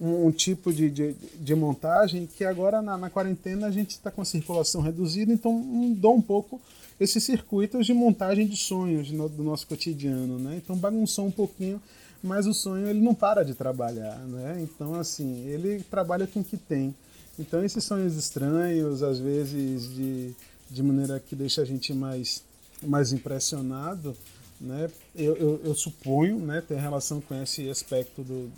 um, 0.00 0.26
um 0.26 0.32
tipo 0.32 0.72
de, 0.72 0.88
de, 0.88 1.12
de, 1.12 1.54
montagem 1.54 2.26
que 2.26 2.44
agora 2.44 2.80
na, 2.80 2.96
na 2.96 3.10
quarentena 3.10 3.66
a 3.66 3.70
gente 3.70 3.90
está 3.90 4.10
com 4.10 4.22
a 4.22 4.24
circulação 4.24 4.80
reduzida, 4.80 5.32
então 5.32 5.52
mudou 5.52 6.16
um 6.16 6.22
pouco 6.22 6.60
esses 6.98 7.22
circuitos 7.22 7.86
de 7.86 7.92
montagem 7.92 8.46
de 8.46 8.56
sonhos 8.56 9.10
no, 9.10 9.28
do 9.28 9.42
nosso 9.42 9.66
cotidiano, 9.66 10.38
né? 10.38 10.56
Então 10.56 10.76
bagunçou 10.76 11.26
um 11.26 11.30
pouquinho, 11.30 11.80
mas 12.22 12.46
o 12.46 12.54
sonho 12.54 12.86
ele 12.88 13.00
não 13.00 13.14
para 13.14 13.42
de 13.44 13.54
trabalhar, 13.54 14.18
né? 14.20 14.58
Então 14.62 14.94
assim, 14.94 15.46
ele 15.46 15.82
trabalha 15.90 16.26
com 16.26 16.40
o 16.40 16.44
que 16.44 16.56
tem. 16.56 16.94
Então 17.38 17.62
esses 17.64 17.84
sonhos 17.84 18.16
estranhos, 18.16 19.02
às 19.02 19.18
vezes 19.18 19.94
de, 19.94 20.34
de 20.70 20.82
maneira 20.82 21.20
que 21.20 21.36
deixa 21.36 21.62
a 21.62 21.64
gente 21.64 21.92
mais, 21.92 22.42
mais 22.82 23.12
impressionado, 23.12 24.16
né? 24.60 24.90
Eu, 25.14 25.36
eu, 25.36 25.60
eu 25.64 25.74
suponho, 25.74 26.38
né, 26.38 26.60
ter 26.60 26.78
relação 26.78 27.20
com 27.20 27.34
esse 27.42 27.68
aspecto 27.70 28.22
do, 28.22 28.50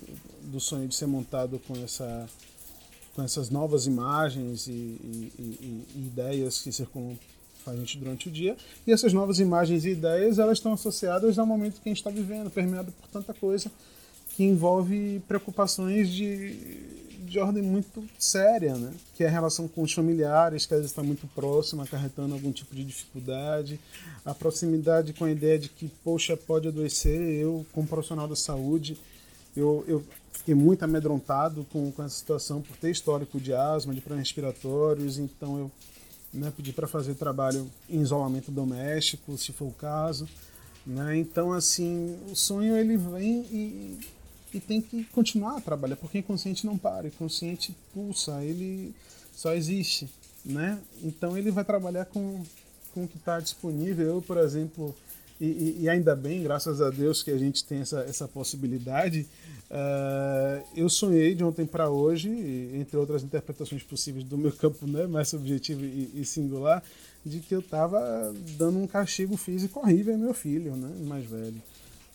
do 0.43 0.59
sonho 0.61 0.89
de 0.89 0.95
ser 0.95 1.07
montado 1.07 1.61
com 1.61 1.75
essa 1.77 2.29
com 3.15 3.23
essas 3.23 3.51
novas 3.51 3.87
imagens 3.87 4.67
e, 4.67 4.71
e, 4.73 5.33
e, 5.39 5.87
e 5.95 5.99
ideias 6.07 6.63
que 6.63 6.73
circulam 6.73 7.19
a 7.67 7.77
gente 7.77 7.99
durante 7.99 8.29
o 8.29 8.33
dia. 8.33 8.57
E 8.87 8.93
essas 8.93 9.13
novas 9.13 9.39
imagens 9.39 9.85
e 9.85 9.91
ideias, 9.91 10.39
elas 10.39 10.59
estão 10.59 10.73
associadas 10.73 11.39
ao 11.39 11.47
momento 11.47 11.81
que 11.81 11.89
a 11.89 11.91
gente 11.91 11.99
está 11.99 12.11
vivendo, 12.11 12.51
permeado 12.51 12.91
por 12.91 13.09
tanta 13.09 13.35
coisa 13.35 13.71
que 14.35 14.45
envolve 14.45 15.21
preocupações 15.29 16.09
de, 16.09 16.57
de 17.33 17.39
ordem 17.39 17.63
muito 17.63 18.05
séria, 18.19 18.77
né? 18.77 18.93
Que 19.15 19.25
é 19.25 19.27
a 19.27 19.31
relação 19.31 19.67
com 19.67 19.83
os 19.83 19.93
familiares, 19.93 20.67
que 20.67 20.75
às 20.75 20.81
vezes 20.81 20.93
está 20.93 21.03
muito 21.03 21.27
próxima, 21.29 21.85
acarretando 21.85 22.35
algum 22.35 22.53
tipo 22.53 22.77
de 22.77 22.85
dificuldade, 22.85 23.81
a 24.23 24.35
proximidade 24.35 25.15
com 25.15 25.25
a 25.25 25.31
ideia 25.31 25.59
de 25.59 25.71
que, 25.71 25.89
poxa, 26.05 26.37
pode 26.37 26.69
adoecer, 26.69 27.19
eu, 27.19 27.65
como 27.73 27.89
profissional 27.89 28.29
da 28.29 28.37
saúde, 28.37 28.99
eu, 29.57 29.83
eu 29.89 30.05
fiquei 30.31 30.55
muito 30.55 30.83
amedrontado 30.83 31.67
com, 31.73 31.91
com 31.91 32.03
essa 32.03 32.17
situação 32.17 32.61
por 32.61 32.77
ter 32.77 32.91
histórico 32.91 33.41
de 33.41 33.55
asma, 33.55 33.95
de 33.95 34.03
problemas 34.03 34.29
respiratórios, 34.29 35.19
então 35.19 35.59
eu 35.59 35.71
né, 36.35 36.53
pedir 36.55 36.75
para 36.75 36.87
fazer 36.87 37.15
trabalho 37.15 37.67
em 37.89 38.03
isolamento 38.03 38.51
doméstico, 38.51 39.39
se 39.39 39.53
for 39.53 39.69
o 39.69 39.73
caso. 39.73 40.29
Né? 40.87 41.17
Então, 41.17 41.51
assim, 41.51 42.19
o 42.31 42.37
sonho 42.37 42.77
ele 42.77 42.99
vem 42.99 43.41
e, 43.51 43.99
e 44.53 44.61
tem 44.61 44.81
que 44.81 45.05
continuar 45.05 45.57
a 45.57 45.61
trabalhar, 45.61 45.97
porque 45.97 46.19
o 46.19 46.21
inconsciente 46.21 46.67
não 46.67 46.77
para, 46.77 47.05
o 47.05 47.09
inconsciente 47.09 47.75
pulsa, 47.93 48.43
ele 48.45 48.95
só 49.35 49.55
existe. 49.55 50.09
Né? 50.45 50.79
Então, 51.03 51.39
ele 51.39 51.51
vai 51.51 51.65
trabalhar 51.65 52.05
com, 52.07 52.45
com 52.93 53.05
o 53.05 53.09
que 53.09 53.17
está 53.17 53.41
disponível. 53.41 54.07
Eu, 54.07 54.23
por 54.23 54.37
exemplo, 54.37 54.95
e, 55.41 55.79
e, 55.81 55.89
ainda 55.89 56.15
bem, 56.15 56.41
graças 56.43 56.81
a 56.81 56.89
Deus, 56.89 57.21
que 57.21 57.31
a 57.31 57.37
gente 57.37 57.65
tem 57.65 57.81
essa, 57.81 58.01
essa 58.03 58.29
possibilidade. 58.29 59.27
Uh, 59.69 60.65
eu 60.77 60.89
sonhei 60.89 61.35
de 61.35 61.43
ontem 61.43 61.67
para 61.67 61.91
hoje, 61.91 62.29
entre 62.75 62.97
outras 62.97 63.25
interpretações 63.25 63.83
possíveis 63.83 64.25
do 64.25 64.39
meu 64.39 64.53
campo 64.53 64.87
né, 64.87 65.07
mais 65.07 65.29
subjetivo 65.29 65.85
e, 65.85 66.11
e 66.15 66.25
singular, 66.25 66.81
de 67.27 67.41
que 67.41 67.55
eu 67.55 67.59
estava 67.59 68.33
dando 68.57 68.79
um 68.79 68.87
castigo 68.87 69.37
físico 69.37 69.81
horrível 69.81 70.15
ao 70.15 70.21
meu 70.21 70.35
filho, 70.35 70.77
né, 70.77 70.91
mais 71.07 71.25
velho. 71.25 71.61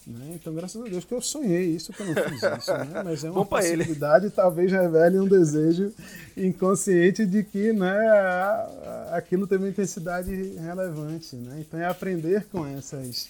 Né? 0.08 0.36
Então, 0.36 0.54
graças 0.54 0.82
a 0.82 0.86
Deus 0.86 1.04
que 1.04 1.14
eu 1.14 1.22
sonhei 1.22 1.66
isso, 1.66 1.92
que 1.92 2.02
eu 2.02 2.06
não 2.06 2.16
fiz 2.16 2.42
isso. 2.42 2.72
Né? 2.72 3.02
Mas 3.04 3.24
é 3.26 3.30
uma 3.30 3.42
Bom 3.42 3.46
pra 3.46 3.66
ele. 3.66 3.78
possibilidade, 3.78 4.30
talvez 4.30 4.72
revele 4.72 5.20
um 5.20 5.28
desejo 5.28 5.92
inconsciente 6.38 7.26
de 7.26 7.44
que 7.44 7.74
né, 7.74 7.94
aquilo 9.12 9.46
tem 9.46 9.58
uma 9.58 9.68
intensidade 9.68 10.34
relevante. 10.60 11.36
Né? 11.36 11.58
Então, 11.60 11.78
é 11.78 11.86
aprender 11.86 12.46
com 12.46 12.66
essas, 12.66 13.28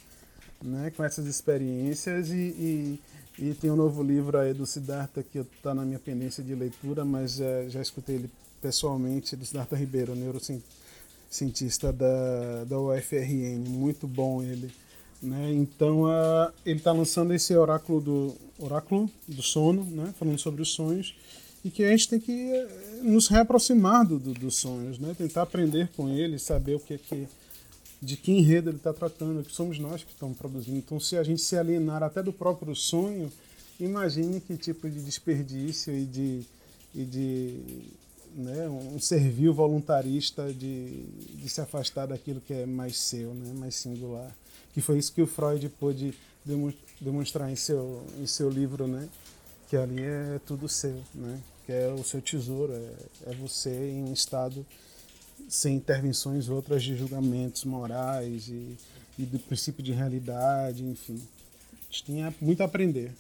né, 0.63 0.91
com 0.95 1.03
essas 1.03 1.25
experiências 1.25 2.30
e, 2.30 2.36
e, 2.36 2.99
e 3.39 3.53
tem 3.55 3.71
um 3.71 3.75
novo 3.75 4.03
livro 4.03 4.38
aí 4.38 4.53
do 4.53 4.67
Siddhartha 4.67 5.23
que 5.23 5.39
está 5.39 5.73
na 5.73 5.84
minha 5.84 5.99
pendência 5.99 6.43
de 6.43 6.53
leitura, 6.53 7.03
mas 7.03 7.41
eh, 7.41 7.65
já 7.69 7.82
escutei 7.82 8.17
ele 8.17 8.30
pessoalmente, 8.61 9.36
do 9.36 9.45
Siddhartha 9.45 9.75
Ribeiro, 9.75 10.15
neurocientista 10.15 11.91
da, 11.91 12.65
da 12.65 12.80
UFRN, 12.80 13.67
muito 13.67 14.07
bom 14.07 14.43
ele. 14.43 14.71
Né? 15.22 15.51
Então 15.53 16.05
ah, 16.07 16.53
ele 16.65 16.78
está 16.80 16.91
lançando 16.91 17.34
esse 17.34 17.55
oráculo 17.55 17.99
do 18.01 18.36
oráculo 18.59 19.09
do 19.28 19.41
sono, 19.41 19.84
né? 19.84 20.13
falando 20.18 20.38
sobre 20.39 20.61
os 20.61 20.70
sonhos 20.74 21.15
e 21.65 21.72
que 21.72 21.84
a 21.84 21.89
gente 21.89 22.07
tem 22.07 22.20
que 22.20 22.32
eh, 22.32 22.99
nos 23.03 23.28
reaproximar 23.28 24.05
do, 24.07 24.20
do- 24.20 24.34
dos 24.34 24.55
sonhos, 24.57 24.99
né? 24.99 25.15
tentar 25.18 25.41
aprender 25.41 25.89
com 25.95 26.07
ele, 26.09 26.38
saber 26.38 26.76
o 26.76 26.80
que 26.80 26.93
é 26.93 26.97
que 26.97 27.28
de 27.99 28.15
que 28.15 28.32
enredo 28.32 28.70
ele 28.70 28.78
está 28.78 28.93
tratando, 28.93 29.43
que 29.43 29.51
somos 29.51 29.80
nós 29.80 30.03
que 30.03 30.11
estamos 30.11 30.38
produzindo. 30.38 30.78
Então, 30.78 30.99
se 30.99 31.18
a 31.18 31.24
gente 31.24 31.41
se 31.41 31.57
alienar 31.57 32.03
até 32.03 32.22
do 32.22 32.32
próprio 32.32 32.76
sonho, 32.76 33.32
imagine 33.80 34.39
que 34.39 34.55
tipo 34.55 34.88
de 34.88 34.99
desperdício 35.01 35.91
e 35.97 36.05
de, 36.05 36.41
e 36.93 37.03
de 37.03 37.59
né, 38.36 38.70
um 38.70 38.99
servil 38.99 39.51
voluntarista 39.51 40.53
de, 40.53 41.05
de 41.41 41.49
se 41.49 41.59
afastar 41.59 42.05
daquilo 42.05 42.39
que 42.39 42.53
é 42.53 42.68
mais 42.68 42.99
seu, 42.99 43.34
né, 43.34 43.51
mais 43.55 43.74
singular. 43.74 44.30
Que 44.78 44.82
foi 44.84 44.99
isso 44.99 45.11
que 45.11 45.23
o 45.23 45.25
Freud 45.25 45.67
pôde 45.69 46.13
demo- 46.45 46.71
demonstrar 47.01 47.49
em 47.51 47.55
seu, 47.55 48.05
em 48.19 48.28
seu 48.28 48.47
livro, 48.47 48.86
né, 48.86 49.09
que 49.67 49.75
ali 49.75 50.03
é 50.03 50.39
tudo 50.45 50.69
seu, 50.69 51.03
né, 51.15 51.41
que 51.65 51.71
é 51.71 51.88
o 51.88 52.03
seu 52.03 52.21
tesouro, 52.21 52.71
é, 52.73 53.32
é 53.32 53.34
você 53.34 53.71
em 53.71 54.03
um 54.03 54.13
estado 54.13 54.63
sem 55.49 55.78
intervenções 55.78 56.47
outras 56.47 56.84
de 56.84 56.95
julgamentos 56.95 57.63
morais 57.63 58.49
e, 58.49 58.78
e 59.17 59.23
do 59.23 59.39
princípio 59.39 59.82
de 59.84 59.93
realidade, 59.93 60.84
enfim. 60.84 61.19
A 61.73 61.84
gente 61.91 62.03
tinha 62.03 62.36
muito 62.39 62.61
a 62.61 62.65
aprender, 62.67 63.11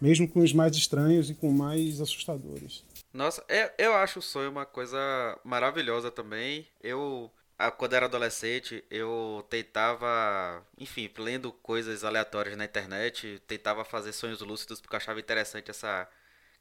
mesmo 0.00 0.26
com 0.26 0.40
os 0.40 0.52
mais 0.52 0.74
estranhos 0.74 1.30
e 1.30 1.34
com 1.34 1.52
mais 1.52 2.00
assustadores. 2.00 2.82
Nossa, 3.14 3.44
é- 3.48 3.72
eu 3.78 3.94
acho 3.94 4.18
o 4.18 4.22
sonho 4.22 4.50
uma 4.50 4.66
coisa 4.66 4.98
maravilhosa 5.44 6.10
também. 6.10 6.66
Eu, 6.82 7.30
quando 7.76 7.94
era 7.94 8.06
adolescente, 8.06 8.84
eu 8.90 9.44
tentava, 9.50 10.64
enfim, 10.78 11.10
lendo 11.18 11.52
coisas 11.52 12.04
aleatórias 12.04 12.56
na 12.56 12.64
internet, 12.64 13.42
tentava 13.46 13.84
fazer 13.84 14.12
sonhos 14.12 14.40
lúcidos 14.40 14.80
porque 14.80 14.94
eu 14.94 14.98
achava 14.98 15.20
interessante 15.20 15.70
essa 15.70 16.08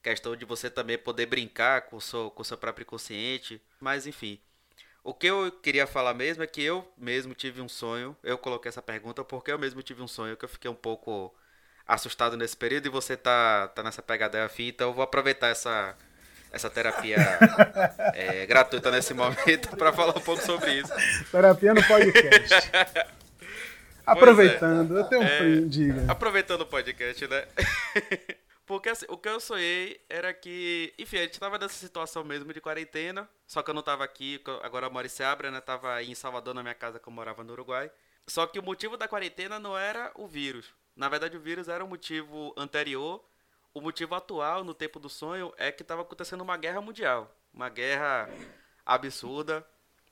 questão 0.01 0.35
de 0.35 0.45
você 0.45 0.69
também 0.69 0.97
poder 0.97 1.25
brincar 1.27 1.83
com 1.83 1.97
o 1.97 2.01
seu, 2.01 2.31
com 2.31 2.41
o 2.41 2.45
seu 2.45 2.57
próprio 2.57 2.83
inconsciente. 2.83 3.61
Mas, 3.79 4.07
enfim, 4.07 4.41
o 5.03 5.13
que 5.13 5.27
eu 5.27 5.51
queria 5.51 5.87
falar 5.87 6.13
mesmo 6.13 6.43
é 6.43 6.47
que 6.47 6.61
eu 6.61 6.91
mesmo 6.97 7.33
tive 7.33 7.61
um 7.61 7.69
sonho. 7.69 8.15
Eu 8.23 8.37
coloquei 8.37 8.69
essa 8.69 8.81
pergunta 8.81 9.23
porque 9.23 9.51
eu 9.51 9.59
mesmo 9.59 9.81
tive 9.81 10.01
um 10.01 10.07
sonho 10.07 10.35
que 10.35 10.45
eu 10.45 10.49
fiquei 10.49 10.69
um 10.69 10.75
pouco 10.75 11.33
assustado 11.89 12.37
nesse 12.37 12.55
período 12.55 12.85
e 12.85 12.89
você 12.89 13.17
tá, 13.17 13.67
tá 13.69 13.81
nessa 13.81 14.01
pegada 14.01 14.45
afim, 14.45 14.67
então 14.67 14.89
eu 14.89 14.93
vou 14.93 15.03
aproveitar 15.03 15.47
essa, 15.47 15.97
essa 16.51 16.69
terapia 16.69 17.17
é, 18.13 18.45
gratuita 18.45 18.91
nesse 18.91 19.13
momento 19.13 19.75
para 19.77 19.93
falar 19.93 20.17
um 20.17 20.21
pouco 20.21 20.43
sobre 20.43 20.73
isso. 20.79 20.91
Terapia 21.31 21.73
no 21.73 21.83
podcast. 21.83 22.69
Aproveitando, 24.05 24.97
eu 24.97 25.03
tenho 25.05 25.21
um 25.21 25.25
É, 25.25 25.37
primo, 25.37 25.69
diga. 25.69 26.05
Aproveitando 26.07 26.61
o 26.61 26.65
podcast, 26.65 27.27
né? 27.27 27.45
Porque 28.65 28.89
assim, 28.89 29.05
o 29.09 29.17
que 29.17 29.27
eu 29.29 29.39
sonhei 29.39 29.99
era 30.09 30.31
que, 30.33 30.93
enfim, 30.97 31.17
a 31.17 31.21
gente 31.21 31.39
tava 31.39 31.57
nessa 31.57 31.73
situação 31.73 32.23
mesmo 32.23 32.53
de 32.53 32.61
quarentena, 32.61 33.27
só 33.47 33.63
que 33.63 33.69
eu 33.71 33.73
não 33.73 33.81
tava 33.81 34.03
aqui, 34.03 34.39
agora 34.61 34.85
eu 34.85 34.91
moro 34.91 35.05
em 35.07 35.09
Seabra, 35.09 35.49
né? 35.49 35.59
Tava 35.59 35.93
aí 35.95 36.11
em 36.11 36.15
Salvador, 36.15 36.53
na 36.53 36.61
minha 36.61 36.75
casa, 36.75 36.99
que 36.99 37.07
eu 37.07 37.13
morava 37.13 37.43
no 37.43 37.53
Uruguai. 37.53 37.89
Só 38.27 38.45
que 38.45 38.59
o 38.59 38.63
motivo 38.63 38.95
da 38.95 39.07
quarentena 39.07 39.59
não 39.59 39.75
era 39.75 40.11
o 40.15 40.27
vírus. 40.27 40.67
Na 40.95 41.09
verdade, 41.09 41.35
o 41.35 41.39
vírus 41.39 41.67
era 41.67 41.83
um 41.83 41.87
motivo 41.87 42.53
anterior. 42.55 43.23
O 43.73 43.81
motivo 43.81 44.15
atual, 44.15 44.63
no 44.63 44.73
tempo 44.73 44.99
do 44.99 45.09
sonho, 45.09 45.53
é 45.57 45.71
que 45.71 45.83
tava 45.83 46.01
acontecendo 46.01 46.41
uma 46.41 46.57
guerra 46.57 46.81
mundial. 46.81 47.33
Uma 47.53 47.69
guerra 47.69 48.29
absurda, 48.85 49.65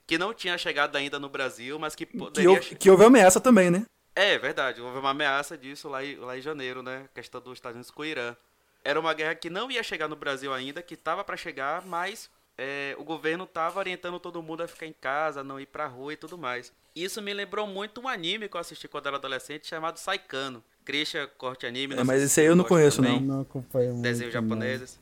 que 0.06 0.18
não 0.18 0.34
tinha 0.34 0.58
chegado 0.58 0.96
ainda 0.96 1.20
no 1.20 1.30
Brasil, 1.30 1.78
mas 1.80 1.96
que 1.96 2.06
Que, 2.06 2.18
poderia... 2.18 2.50
houve, 2.50 2.76
que 2.76 2.90
houve 2.90 3.04
ameaça 3.06 3.40
também, 3.42 3.70
né? 3.70 3.86
É 4.16 4.38
verdade, 4.38 4.82
houve 4.82 4.98
uma 4.98 5.12
ameaça 5.12 5.58
disso 5.58 5.88
lá, 5.90 6.04
em- 6.04 6.16
lá 6.16 6.38
em 6.38 6.42
janeiro, 6.42 6.82
né? 6.82 7.04
A 7.06 7.08
questão 7.16 7.40
dos 7.42 7.54
Estados 7.54 7.76
Unidos 7.76 7.92
com 7.92 8.02
o 8.02 8.06
Irã. 8.06 8.36
Era 8.84 9.00
uma 9.00 9.14
guerra 9.14 9.36
que 9.36 9.50
não 9.50 9.70
ia 9.70 9.84
chegar 9.84 10.08
no 10.08 10.16
Brasil 10.16 10.54
ainda, 10.54 10.82
que 10.82 10.94
estava 10.94 11.24
para 11.24 11.36
chegar, 11.38 11.86
mas 11.86 12.30
é, 12.58 12.96
o 12.98 13.04
governo 13.04 13.44
estava 13.44 13.78
orientando 13.80 14.20
todo 14.20 14.42
mundo 14.42 14.64
a 14.64 14.68
ficar 14.68 14.86
em 14.88 14.94
casa, 14.94 15.44
não 15.44 15.60
ir 15.60 15.68
pra 15.68 15.86
rua 15.88 16.14
e 16.14 16.18
tudo 16.18 16.38
mais. 16.38 16.72
Isso 16.96 17.22
me 17.22 17.34
lembrou 17.34 17.68
muito 17.68 18.02
um 18.02 18.08
anime 18.08 18.48
que 18.50 18.56
eu 18.56 18.62
assisti 18.62 18.88
quando 18.88 19.08
era 19.08 19.18
adolescente, 19.18 19.68
chamado 19.68 19.98
Saikano. 20.00 20.64
Christian, 20.88 21.28
corte 21.38 21.66
anime. 21.66 21.96
É, 21.96 22.04
mas 22.06 22.24
esse 22.24 22.36
se 22.36 22.40
aí 22.40 22.48
eu 22.48 22.56
não 22.56 22.64
conheço, 22.64 23.02
também. 23.02 23.20
não. 23.20 23.36
Não 23.36 23.42
acompanho 23.42 23.92
muito. 23.92 24.04
Desenhos 24.04 24.32
japoneses. 24.32 24.98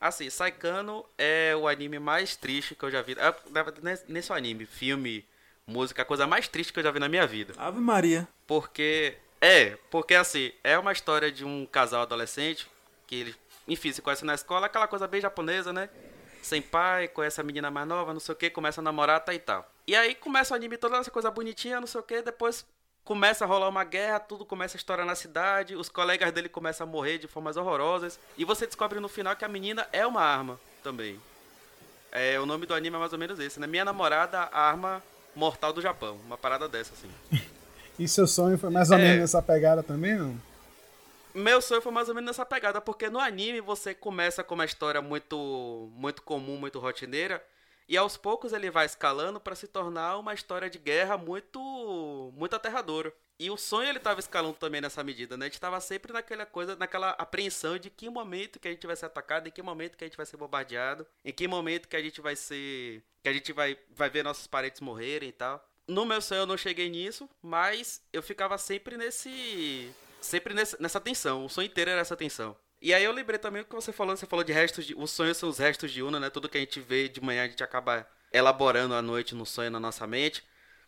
Assim, 0.00 0.30
Saikano 0.30 1.04
é 1.18 1.54
o 1.54 1.68
anime 1.68 1.98
mais 1.98 2.36
triste 2.36 2.74
que 2.74 2.82
eu 2.82 2.90
já 2.90 3.02
vi. 3.02 3.12
É 3.12 3.34
nem 4.08 4.22
só 4.22 4.34
anime, 4.34 4.64
filme, 4.64 5.26
música, 5.66 6.00
a 6.00 6.04
coisa 6.06 6.26
mais 6.26 6.48
triste 6.48 6.72
que 6.72 6.78
eu 6.78 6.82
já 6.82 6.90
vi 6.90 6.98
na 6.98 7.08
minha 7.08 7.26
vida. 7.26 7.52
Ave 7.58 7.78
Maria. 7.80 8.26
Porque. 8.46 9.18
É, 9.42 9.76
porque 9.90 10.14
assim, 10.14 10.50
é 10.64 10.78
uma 10.78 10.92
história 10.92 11.30
de 11.30 11.44
um 11.44 11.66
casal 11.66 12.00
adolescente 12.00 12.66
que 13.06 13.16
eles, 13.16 13.38
enfim, 13.68 13.92
se 13.92 14.00
conhecem 14.00 14.26
na 14.26 14.34
escola, 14.34 14.64
aquela 14.64 14.88
coisa 14.88 15.06
bem 15.06 15.20
japonesa, 15.20 15.70
né? 15.70 15.90
Sem 16.40 16.62
pai, 16.62 17.08
conhece 17.08 17.38
a 17.42 17.44
menina 17.44 17.70
mais 17.70 17.86
nova, 17.86 18.14
não 18.14 18.20
sei 18.20 18.32
o 18.32 18.38
que, 18.38 18.48
começa 18.48 18.80
a 18.80 18.84
namorar, 18.84 19.20
tá 19.20 19.34
e 19.34 19.38
tal. 19.38 19.70
E 19.86 19.94
aí 19.94 20.14
começa 20.14 20.54
o 20.54 20.56
anime 20.56 20.78
toda 20.78 20.96
essa 20.96 21.10
coisa 21.10 21.30
bonitinha, 21.30 21.78
não 21.78 21.86
sei 21.86 22.00
o 22.00 22.04
que, 22.04 22.22
depois 22.22 22.64
começa 23.06 23.44
a 23.44 23.46
rolar 23.48 23.68
uma 23.68 23.84
guerra, 23.84 24.18
tudo 24.18 24.44
começa 24.44 24.76
a 24.76 24.78
estourar 24.78 25.06
na 25.06 25.14
cidade, 25.14 25.76
os 25.76 25.88
colegas 25.88 26.30
dele 26.32 26.48
começam 26.48 26.86
a 26.86 26.90
morrer 26.90 27.18
de 27.18 27.28
formas 27.28 27.56
horrorosas, 27.56 28.18
e 28.36 28.44
você 28.44 28.66
descobre 28.66 28.98
no 28.98 29.08
final 29.08 29.34
que 29.36 29.44
a 29.44 29.48
menina 29.48 29.86
é 29.92 30.04
uma 30.04 30.20
arma 30.20 30.58
também. 30.82 31.18
É, 32.10 32.38
o 32.40 32.44
nome 32.44 32.66
do 32.66 32.74
anime 32.74 32.96
é 32.96 32.98
mais 32.98 33.12
ou 33.12 33.18
menos 33.18 33.38
esse, 33.38 33.60
né? 33.60 33.66
Minha 33.66 33.84
namorada, 33.84 34.40
a 34.52 34.60
arma 34.60 35.02
mortal 35.36 35.72
do 35.72 35.80
Japão. 35.80 36.18
Uma 36.26 36.36
parada 36.36 36.68
dessa, 36.68 36.92
assim. 36.92 37.10
E 37.98 38.06
seu 38.06 38.26
sonho 38.26 38.58
foi 38.58 38.68
mais 38.68 38.90
ou 38.90 38.98
É. 38.98 39.00
menos 39.00 39.20
nessa 39.20 39.40
pegada 39.40 39.82
também, 39.82 40.16
não? 40.16 40.38
Meu 41.34 41.62
sonho 41.62 41.80
foi 41.80 41.90
mais 41.90 42.10
ou 42.10 42.14
menos 42.14 42.26
nessa 42.28 42.44
pegada, 42.44 42.78
porque 42.78 43.08
no 43.08 43.18
anime 43.18 43.62
você 43.62 43.94
começa 43.94 44.44
com 44.44 44.54
uma 44.54 44.66
história 44.66 45.00
muito 45.00 45.88
muito 45.96 46.20
comum, 46.20 46.58
muito 46.58 46.78
rotineira, 46.78 47.42
e 47.88 47.96
aos 47.96 48.16
poucos 48.16 48.52
ele 48.52 48.70
vai 48.70 48.86
escalando 48.86 49.40
para 49.40 49.54
se 49.54 49.66
tornar 49.66 50.18
uma 50.18 50.34
história 50.34 50.68
de 50.68 50.78
guerra 50.78 51.16
muito 51.16 52.32
muito 52.34 52.56
aterradora. 52.56 53.12
E 53.38 53.50
o 53.50 53.56
sonho 53.56 53.88
ele 53.88 53.98
tava 53.98 54.18
escalando 54.18 54.56
também 54.56 54.80
nessa 54.80 55.04
medida, 55.04 55.36
né? 55.36 55.44
A 55.44 55.48
gente 55.48 55.60
tava 55.60 55.78
sempre 55.80 56.10
naquela 56.12 56.46
coisa, 56.46 56.74
naquela 56.74 57.10
apreensão 57.10 57.78
de 57.78 57.90
que 57.90 58.08
momento 58.08 58.58
que 58.58 58.66
a 58.66 58.70
gente 58.70 58.86
vai 58.86 58.96
ser 58.96 59.06
atacado, 59.06 59.46
em 59.46 59.50
que 59.50 59.62
momento 59.62 59.96
que 59.96 60.04
a 60.04 60.06
gente 60.06 60.16
vai 60.16 60.24
ser 60.24 60.38
bombardeado, 60.38 61.06
em 61.24 61.32
que 61.32 61.46
momento 61.46 61.86
que 61.86 61.96
a 61.96 62.02
gente 62.02 62.20
vai 62.20 62.34
ser, 62.34 63.02
que 63.22 63.28
a 63.28 63.32
gente 63.32 63.52
vai 63.52 63.78
vai 63.90 64.08
ver 64.08 64.24
nossos 64.24 64.46
parentes 64.46 64.80
morrerem 64.80 65.28
e 65.28 65.32
tal. 65.32 65.62
No 65.86 66.04
meu 66.04 66.20
sonho 66.20 66.40
eu 66.40 66.46
não 66.46 66.56
cheguei 66.56 66.88
nisso, 66.88 67.28
mas 67.42 68.02
eu 68.12 68.22
ficava 68.22 68.56
sempre 68.58 68.96
nesse 68.96 69.94
sempre 70.20 70.54
nessa, 70.54 70.76
nessa 70.80 71.00
tensão. 71.00 71.44
O 71.44 71.48
sonho 71.48 71.66
inteiro 71.66 71.90
era 71.90 72.00
essa 72.00 72.16
tensão. 72.16 72.56
E 72.86 72.94
aí 72.94 73.02
eu 73.02 73.10
lembrei 73.10 73.36
também 73.36 73.62
o 73.62 73.64
que 73.64 73.74
você 73.74 73.90
falou, 73.92 74.16
você 74.16 74.26
falou 74.26 74.44
de 74.44 74.52
restos 74.52 74.84
de. 74.86 74.94
Os 74.94 75.10
sonhos 75.10 75.36
são 75.36 75.48
os 75.48 75.58
restos 75.58 75.90
de 75.90 76.04
Una, 76.04 76.20
né? 76.20 76.30
Tudo 76.30 76.48
que 76.48 76.56
a 76.56 76.60
gente 76.60 76.78
vê 76.78 77.08
de 77.08 77.20
manhã 77.20 77.42
a 77.42 77.48
gente 77.48 77.64
acaba 77.64 78.08
elaborando 78.32 78.94
à 78.94 79.02
noite 79.02 79.34
no 79.34 79.44
sonho 79.44 79.72
na 79.72 79.80
nossa 79.80 80.06
mente. 80.06 80.44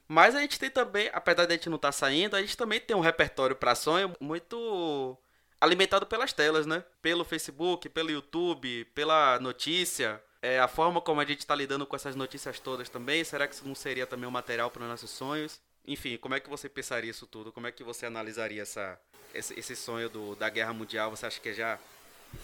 Mas 0.06 0.36
a 0.36 0.40
gente 0.40 0.60
tem 0.60 0.70
também, 0.70 1.10
apesar 1.12 1.44
de 1.46 1.54
a 1.54 1.56
gente 1.56 1.68
não 1.68 1.74
estar 1.74 1.90
saindo, 1.90 2.36
a 2.36 2.40
gente 2.40 2.56
também 2.56 2.78
tem 2.78 2.96
um 2.96 3.00
repertório 3.00 3.56
para 3.56 3.74
sonho 3.74 4.14
muito 4.20 5.18
alimentado 5.60 6.06
pelas 6.06 6.32
telas, 6.32 6.66
né? 6.66 6.84
Pelo 7.02 7.24
Facebook, 7.24 7.88
pelo 7.88 8.12
YouTube, 8.12 8.84
pela 8.94 9.40
notícia. 9.40 10.22
É, 10.40 10.60
a 10.60 10.68
forma 10.68 11.00
como 11.00 11.20
a 11.20 11.24
gente 11.24 11.40
está 11.40 11.54
lidando 11.56 11.84
com 11.84 11.96
essas 11.96 12.14
notícias 12.14 12.60
todas 12.60 12.88
também. 12.88 13.24
Será 13.24 13.48
que 13.48 13.54
isso 13.56 13.66
não 13.66 13.74
seria 13.74 14.06
também 14.06 14.28
um 14.28 14.30
material 14.30 14.70
para 14.70 14.84
os 14.84 14.88
nossos 14.88 15.10
sonhos? 15.10 15.60
Enfim, 15.88 16.18
como 16.18 16.34
é 16.34 16.40
que 16.40 16.50
você 16.50 16.68
pensaria 16.68 17.10
isso 17.10 17.26
tudo? 17.26 17.50
Como 17.50 17.66
é 17.66 17.72
que 17.72 17.82
você 17.82 18.04
analisaria 18.04 18.60
essa, 18.60 18.98
esse, 19.34 19.58
esse 19.58 19.74
sonho 19.74 20.10
do, 20.10 20.36
da 20.36 20.50
guerra 20.50 20.74
mundial? 20.74 21.10
Você 21.10 21.24
acha 21.24 21.40
que 21.40 21.48
é 21.48 21.54
já 21.54 21.78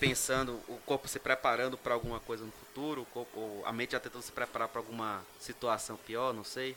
pensando, 0.01 0.59
o 0.67 0.79
corpo 0.87 1.07
se 1.07 1.19
preparando 1.19 1.77
para 1.77 1.93
alguma 1.93 2.19
coisa 2.19 2.43
no 2.43 2.51
futuro? 2.53 3.03
O 3.03 3.05
corpo, 3.05 3.39
ou 3.39 3.63
a 3.67 3.73
mente 3.73 3.93
já 3.93 4.01
tentando 4.01 4.23
se 4.23 4.33
preparar 4.33 4.69
para 4.69 4.81
alguma 4.81 5.21
situação 5.39 5.99
pior? 6.07 6.33
Não 6.33 6.43
sei. 6.43 6.75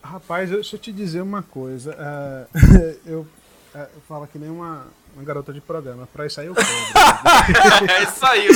Rapaz, 0.00 0.50
deixa 0.50 0.76
eu 0.76 0.80
te 0.80 0.92
dizer 0.92 1.20
uma 1.20 1.42
coisa. 1.42 1.96
é, 1.98 2.96
eu, 3.04 3.26
é, 3.74 3.88
eu 3.92 4.00
falo 4.02 4.28
que 4.28 4.38
nem 4.38 4.48
uma, 4.48 4.86
uma 5.16 5.24
garota 5.24 5.52
de 5.52 5.60
programa. 5.60 6.06
Pra 6.12 6.26
isso 6.26 6.40
aí 6.40 6.46
eu 6.46 6.54
cobro. 6.54 6.68
é 7.90 8.02
isso 8.04 8.24
aí. 8.24 8.48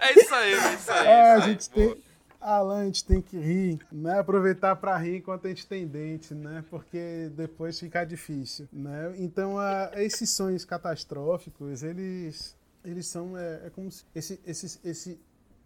é 0.00 0.20
isso 0.20 0.34
aí, 0.34 0.54
é 0.54 0.74
isso 0.74 0.90
aí. 0.90 1.06
É, 1.06 1.32
a 1.32 1.40
gente 1.40 1.68
tem. 1.68 2.03
Alan, 2.44 2.80
a 2.80 2.84
gente 2.84 3.06
tem 3.06 3.22
que 3.22 3.38
rir, 3.38 3.78
né? 3.90 4.18
Aproveitar 4.18 4.76
para 4.76 4.94
rir 4.98 5.16
enquanto 5.16 5.46
a 5.46 5.48
gente 5.48 5.66
tem 5.66 5.86
dente, 5.86 6.34
né? 6.34 6.62
Porque 6.68 7.30
depois 7.34 7.80
fica 7.80 8.04
difícil, 8.04 8.68
né? 8.70 9.14
Então, 9.16 9.58
a, 9.58 9.90
esses 9.94 10.28
sonhos 10.28 10.62
catastróficos, 10.62 11.82
eles, 11.82 12.54
eles 12.84 13.06
são 13.06 13.34
é, 13.38 13.62
é 13.64 13.70
como 13.70 13.90
se 13.90 14.04
esse, 14.14 14.38
esse, 14.44 14.78
esse 14.84 15.20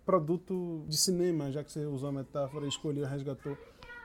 produto 0.07 0.85
de 0.87 0.97
cinema, 0.97 1.51
já 1.51 1.65
que 1.65 1.73
você 1.73 1.85
usou 1.85 2.11
a 2.11 2.13
metáfora, 2.13 2.65
escolheu, 2.69 3.05
resgatou 3.07 3.59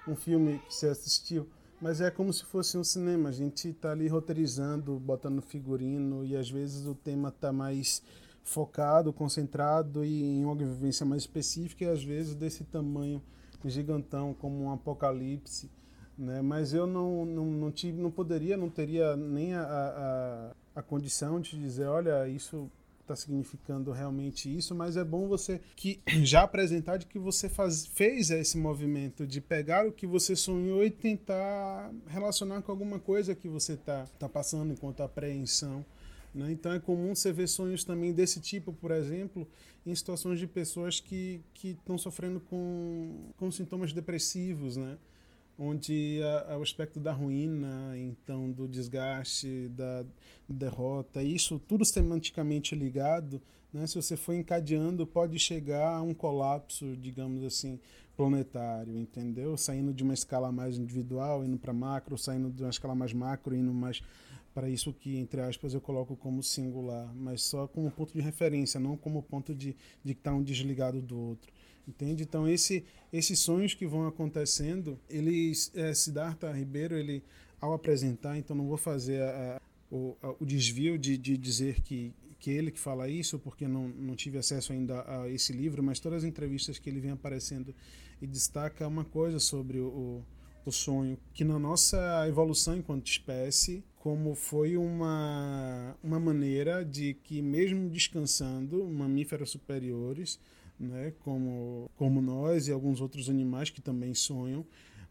um 0.08 0.16
filme 0.16 0.58
que 0.68 0.74
você 0.74 0.88
assistiu, 0.88 1.48
mas 1.80 2.02
é 2.02 2.10
como 2.10 2.34
se 2.34 2.44
fosse 2.44 2.76
um 2.76 2.84
cinema. 2.84 3.30
A 3.30 3.32
gente 3.32 3.70
está 3.70 3.92
ali 3.92 4.08
roteirizando, 4.08 5.00
botando 5.00 5.44
figurino 5.44 6.26
e 6.26 6.36
às 6.36 6.50
vezes 6.50 6.88
o 6.88 6.96
tema 6.96 7.30
está 7.30 7.54
mais 7.54 8.02
focado, 8.44 9.14
concentrado 9.14 10.04
e 10.04 10.24
em 10.24 10.44
uma 10.44 10.56
vivência 10.56 11.06
mais 11.06 11.24
específica 11.24 11.86
e 11.86 11.88
às 11.88 12.04
vezes 12.04 12.36
desse 12.36 12.64
tamanho 12.64 13.22
gigantão 13.66 14.34
como 14.34 14.64
um 14.64 14.72
apocalipse, 14.72 15.72
né? 16.18 16.42
Mas 16.42 16.74
eu 16.74 16.86
não 16.86 17.26
não, 17.26 17.46
não, 17.46 17.72
tive, 17.72 18.02
não 18.02 18.12
poderia, 18.12 18.58
não 18.58 18.70
teria 18.70 19.16
nem 19.16 19.54
a, 19.54 19.64
a, 19.64 20.80
a 20.80 20.82
condição 20.82 21.40
de 21.40 21.58
dizer, 21.58 21.86
olha, 21.86 22.28
isso 22.28 22.70
está 23.04 23.16
significando 23.16 23.92
realmente 23.92 24.54
isso, 24.54 24.74
mas 24.74 24.98
é 24.98 25.04
bom 25.04 25.28
você 25.28 25.62
que 25.76 26.02
já 26.24 26.44
apresentar 26.44 26.98
de 26.98 27.06
que 27.06 27.20
você 27.20 27.48
faz, 27.48 27.86
fez 27.86 28.32
esse 28.32 28.58
movimento 28.58 29.28
de 29.28 29.40
pegar 29.40 29.88
o 29.88 29.92
que 29.92 30.08
você 30.08 30.36
sonhou 30.36 30.84
e 30.84 30.90
tentar 30.90 31.92
relacionar 32.08 32.62
com 32.62 32.72
alguma 32.72 33.00
coisa 33.00 33.36
que 33.36 33.48
você 33.48 33.74
está 33.74 34.06
tá 34.18 34.28
passando 34.28 34.74
enquanto 34.74 35.04
apreensão. 35.04 35.86
Né? 36.34 36.52
Então 36.52 36.74
é 36.74 36.80
comum 36.80 37.14
você 37.14 37.32
ver 37.32 37.48
sonhos 37.48 37.84
também 37.84 38.12
desse 38.12 38.40
tipo, 38.40 38.74
por 38.74 38.92
exemplo, 38.92 39.48
em 39.86 39.94
situações 39.94 40.40
de 40.40 40.48
pessoas 40.48 41.00
que 41.00 41.42
estão 41.64 41.98
sofrendo 41.98 42.40
com, 42.40 43.32
com 43.38 43.52
sintomas 43.52 43.94
depressivos, 43.94 44.78
né? 44.78 44.98
onde 45.58 46.20
a, 46.24 46.54
a, 46.54 46.58
o 46.58 46.64
aspecto 46.64 47.00
da 47.00 47.12
ruína, 47.12 47.94
então 47.98 48.52
do 48.52 48.68
desgaste, 48.68 49.70
da 49.70 50.04
derrota, 50.50 51.22
isso 51.22 51.60
tudo 51.60 51.86
semanticamente 51.86 52.76
ligado, 52.76 53.42
né? 53.72 53.86
se 53.86 53.96
você 53.96 54.18
for 54.18 54.34
encadeando, 54.34 55.06
pode 55.06 55.38
chegar 55.38 55.96
a 55.96 56.02
um 56.02 56.14
colapso, 56.14 56.98
digamos 56.98 57.44
assim, 57.44 57.80
planetário, 58.16 58.98
entendeu? 58.98 59.58
Saindo 59.58 59.94
de 59.94 60.04
uma 60.04 60.14
escala 60.14 60.52
mais 60.52 60.78
individual, 60.78 61.44
indo 61.44 61.58
para 61.58 61.74
macro, 61.74 62.18
saindo 62.18 62.50
de 62.52 62.64
uma 62.64 62.70
escala 62.70 62.94
mais 62.94 63.14
macro, 63.14 63.56
indo 63.56 63.74
mais 63.74 64.04
para 64.54 64.70
isso 64.70 64.94
que, 64.94 65.18
entre 65.18 65.42
aspas, 65.42 65.74
eu 65.74 65.82
coloco 65.82 66.16
como 66.16 66.44
singular, 66.44 67.14
mas 67.16 67.42
só 67.42 67.68
como 67.68 67.90
ponto 67.90 68.14
de 68.14 68.22
referência, 68.22 68.80
não 68.80 68.96
como 68.96 69.24
ponto 69.24 69.54
de, 69.54 69.76
de 70.04 70.12
estar 70.12 70.34
um 70.34 70.44
desligado 70.44 71.02
do 71.02 71.18
outro. 71.18 71.52
Entende? 71.88 72.24
Então, 72.24 72.48
esse, 72.48 72.86
esses 73.12 73.40
sonhos 73.40 73.74
que 73.74 73.86
vão 73.86 74.08
acontecendo, 74.08 74.98
eles, 75.10 75.72
é, 75.76 75.94
Siddhartha 75.94 76.52
Ribeiro, 76.52 76.96
ele, 76.96 77.24
ao 77.60 77.74
apresentar, 77.74 78.38
então 78.38 78.56
não 78.56 78.68
vou 78.68 78.78
fazer 78.78 79.22
a, 79.22 79.58
a, 79.58 79.62
o, 79.92 80.16
a, 80.22 80.36
o 80.40 80.46
desvio 80.46 80.98
de, 80.98 81.18
de 81.18 81.38
dizer 81.38 81.82
que, 81.82 82.14
que 82.40 82.52
ele 82.52 82.72
que 82.72 82.80
fala 82.80 83.10
isso, 83.10 83.38
porque 83.40 83.68
não, 83.68 83.88
não 83.88 84.16
tive 84.16 84.38
acesso 84.38 84.72
ainda 84.72 85.04
a 85.08 85.30
esse 85.30 85.52
livro, 85.52 85.84
mas 85.84 86.00
todas 86.00 86.24
as 86.24 86.30
entrevistas 86.30 86.80
que 86.80 86.90
ele 86.90 87.00
vem 87.00 87.12
aparecendo 87.12 87.74
e 88.22 88.28
destaca 88.28 88.88
uma 88.88 89.04
coisa 89.04 89.40
sobre 89.40 89.80
o, 89.80 89.88
o, 89.88 90.26
o 90.66 90.72
sonho, 90.72 91.18
que 91.34 91.44
na 91.44 91.60
nossa 91.60 92.26
evolução 92.28 92.78
enquanto 92.78 93.08
espécie, 93.08 93.84
como 94.04 94.36
foi 94.36 94.76
uma, 94.76 95.96
uma 96.04 96.20
maneira 96.20 96.84
de 96.84 97.14
que, 97.14 97.42
mesmo 97.42 97.90
descansando, 97.90 98.84
mamíferos 98.84 99.52
superiores, 99.52 100.38
né, 100.78 101.14
como, 101.24 101.90
como 101.96 102.22
nós 102.22 102.68
e 102.68 102.74
alguns 102.74 103.00
outros 103.00 103.30
animais 103.30 103.70
que 103.70 103.80
também 103.82 104.14
sonham, 104.14 104.66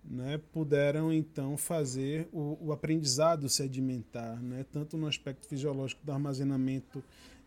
né, 0.04 0.38
puderam 0.52 1.10
então 1.10 1.56
fazer 1.56 2.28
o, 2.30 2.58
o 2.60 2.70
aprendizado 2.70 3.48
sedimentar, 3.48 4.38
né, 4.42 4.62
tanto 4.70 4.98
no 4.98 5.06
aspecto 5.06 5.46
fisiológico 5.48 6.04
do 6.04 6.12
armazenamento 6.12 7.02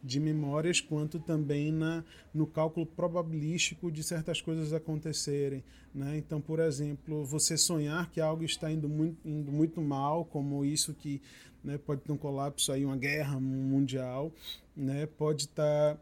de 0.06 0.20
memórias, 0.20 0.80
quanto 0.80 1.20
também 1.20 1.72
na, 1.72 2.04
no 2.34 2.46
cálculo 2.46 2.86
probabilístico 2.86 3.92
de 3.92 4.04
certas 4.04 4.40
coisas 4.40 4.72
acontecerem. 4.72 5.64
Né? 5.94 6.18
Então, 6.18 6.40
por 6.40 6.60
exemplo, 6.60 7.26
você 7.26 7.58
sonhar 7.58 8.12
que 8.12 8.22
algo 8.22 8.44
está 8.44 8.72
indo 8.72 8.88
muito, 8.88 9.18
indo 9.28 9.52
muito 9.52 9.82
mal, 9.82 10.24
como 10.26 10.64
isso 10.64 10.94
que 10.94 11.22
né, 11.64 11.80
pode 11.80 12.02
ter 12.02 12.12
um 12.12 12.18
colapso, 12.18 12.72
aí, 12.72 12.86
uma 12.86 12.96
guerra 12.96 13.40
mundial, 13.40 14.32
né, 14.76 15.08
pode 15.08 15.46
estar. 15.46 15.96
Tá 15.96 16.00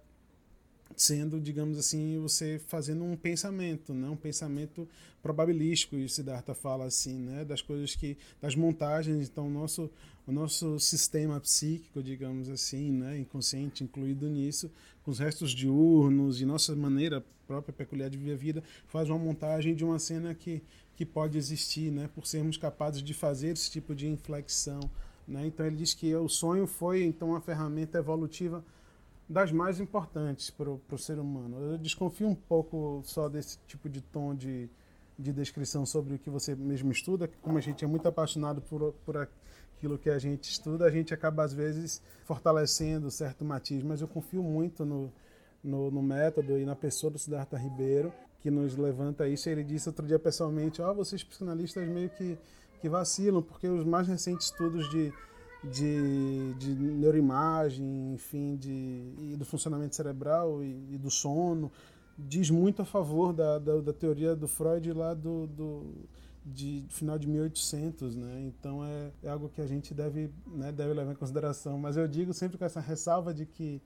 sendo, 0.95 1.39
digamos 1.39 1.77
assim, 1.77 2.19
você 2.19 2.59
fazendo 2.67 3.03
um 3.03 3.15
pensamento, 3.15 3.93
né? 3.93 4.07
um 4.09 4.15
pensamento 4.15 4.87
probabilístico, 5.21 5.95
e 5.95 6.05
o 6.05 6.09
Siddhartha 6.09 6.53
fala 6.53 6.85
assim, 6.85 7.17
né? 7.19 7.45
das 7.45 7.61
coisas 7.61 7.95
que, 7.95 8.17
das 8.41 8.55
montagens, 8.55 9.27
então 9.29 9.49
nosso, 9.49 9.89
o 10.25 10.31
nosso 10.31 10.79
sistema 10.79 11.39
psíquico, 11.39 12.01
digamos 12.01 12.49
assim, 12.49 12.91
né? 12.91 13.17
inconsciente 13.17 13.83
incluído 13.83 14.29
nisso, 14.29 14.71
com 15.03 15.11
os 15.11 15.19
restos 15.19 15.51
diurnos 15.51 16.39
e 16.39 16.45
nossa 16.45 16.75
maneira 16.75 17.23
própria 17.45 17.73
peculiar 17.73 18.09
de 18.09 18.17
viver 18.17 18.33
a 18.33 18.37
vida, 18.37 18.63
faz 18.87 19.09
uma 19.09 19.19
montagem 19.19 19.75
de 19.75 19.83
uma 19.83 19.99
cena 19.99 20.33
que, 20.33 20.63
que 20.95 21.05
pode 21.05 21.37
existir, 21.37 21.91
né? 21.91 22.09
por 22.15 22.25
sermos 22.25 22.57
capazes 22.57 23.03
de 23.03 23.13
fazer 23.13 23.49
esse 23.49 23.69
tipo 23.69 23.93
de 23.93 24.07
inflexão. 24.07 24.79
Né? 25.27 25.47
Então 25.47 25.65
ele 25.65 25.75
diz 25.75 25.93
que 25.93 26.13
o 26.15 26.29
sonho 26.29 26.65
foi 26.65 27.03
então 27.03 27.29
uma 27.29 27.41
ferramenta 27.41 27.97
evolutiva 27.97 28.63
das 29.27 29.51
mais 29.51 29.79
importantes 29.79 30.49
para 30.49 30.69
o 30.69 30.97
ser 30.97 31.19
humano. 31.19 31.57
Eu 31.59 31.77
desconfio 31.77 32.27
um 32.27 32.35
pouco 32.35 33.01
só 33.03 33.27
desse 33.27 33.57
tipo 33.67 33.89
de 33.89 34.01
tom 34.01 34.35
de, 34.35 34.69
de 35.17 35.33
descrição 35.33 35.85
sobre 35.85 36.15
o 36.15 36.19
que 36.19 36.29
você 36.29 36.55
mesmo 36.55 36.91
estuda, 36.91 37.29
como 37.41 37.57
a 37.57 37.61
gente 37.61 37.83
é 37.83 37.87
muito 37.87 38.07
apaixonado 38.07 38.61
por, 38.61 38.93
por 39.05 39.17
aquilo 39.83 39.97
que 39.97 40.09
a 40.09 40.17
gente 40.17 40.49
estuda, 40.49 40.85
a 40.85 40.89
gente 40.89 41.13
acaba 41.13 41.43
às 41.43 41.53
vezes 41.53 42.01
fortalecendo 42.23 43.11
certo 43.11 43.43
matiz, 43.43 43.83
mas 43.83 43.99
eu 43.99 44.07
confio 44.07 44.41
muito 44.41 44.85
no, 44.85 45.11
no, 45.61 45.91
no 45.91 46.01
método 46.01 46.57
e 46.57 46.65
na 46.65 46.73
pessoa 46.75 47.11
do 47.11 47.19
Siddhartha 47.19 47.57
Ribeiro, 47.57 48.13
que 48.41 48.49
nos 48.49 48.77
levanta 48.77 49.27
isso. 49.27 49.49
Ele 49.49 49.61
disse 49.61 49.89
outro 49.89 50.07
dia 50.07 50.17
pessoalmente, 50.17 50.81
ó, 50.81 50.89
oh, 50.89 50.95
vocês 50.95 51.21
psicanalistas 51.21 51.85
meio 51.89 52.09
que, 52.09 52.37
que 52.79 52.87
vacilam, 52.87 53.41
porque 53.41 53.67
os 53.67 53.85
mais 53.85 54.07
recentes 54.07 54.47
estudos 54.47 54.89
de 54.89 55.13
de, 55.63 56.53
de 56.55 56.75
neuroimagem, 56.75 58.13
enfim, 58.13 58.57
de, 58.57 59.37
do 59.37 59.45
funcionamento 59.45 59.95
cerebral 59.95 60.61
e, 60.61 60.75
e, 60.91 60.97
do 60.97 61.09
sono, 61.09 61.71
diz 62.17 62.49
muito 62.49 62.81
a 62.81 62.85
favor 62.85 63.31
da, 63.31 63.59
da, 63.59 63.79
da 63.79 63.93
teoria 63.93 64.35
do 64.35 64.45
Freud 64.45 64.91
lá 64.91 65.13
do, 65.13 65.47
do 65.47 65.85
de 66.45 66.85
final 66.89 67.17
de 67.17 67.27
1800, 67.27 68.15
né? 68.15 68.41
Então 68.47 68.83
é, 68.83 69.11
é 69.23 69.29
algo 69.29 69.49
que 69.49 69.61
a 69.61 69.67
gente 69.67 69.93
deve, 69.93 70.29
né, 70.47 70.71
deve 70.71 70.93
levar 70.93 71.11
em 71.11 71.15
consideração. 71.15 71.77
Mas 71.77 71.95
eu 71.95 72.07
digo 72.07 72.33
sempre 72.33 72.57
com 72.57 72.65
essa 72.65 72.79
ressalva 72.79 73.33
de 73.33 73.45
que 73.45 73.81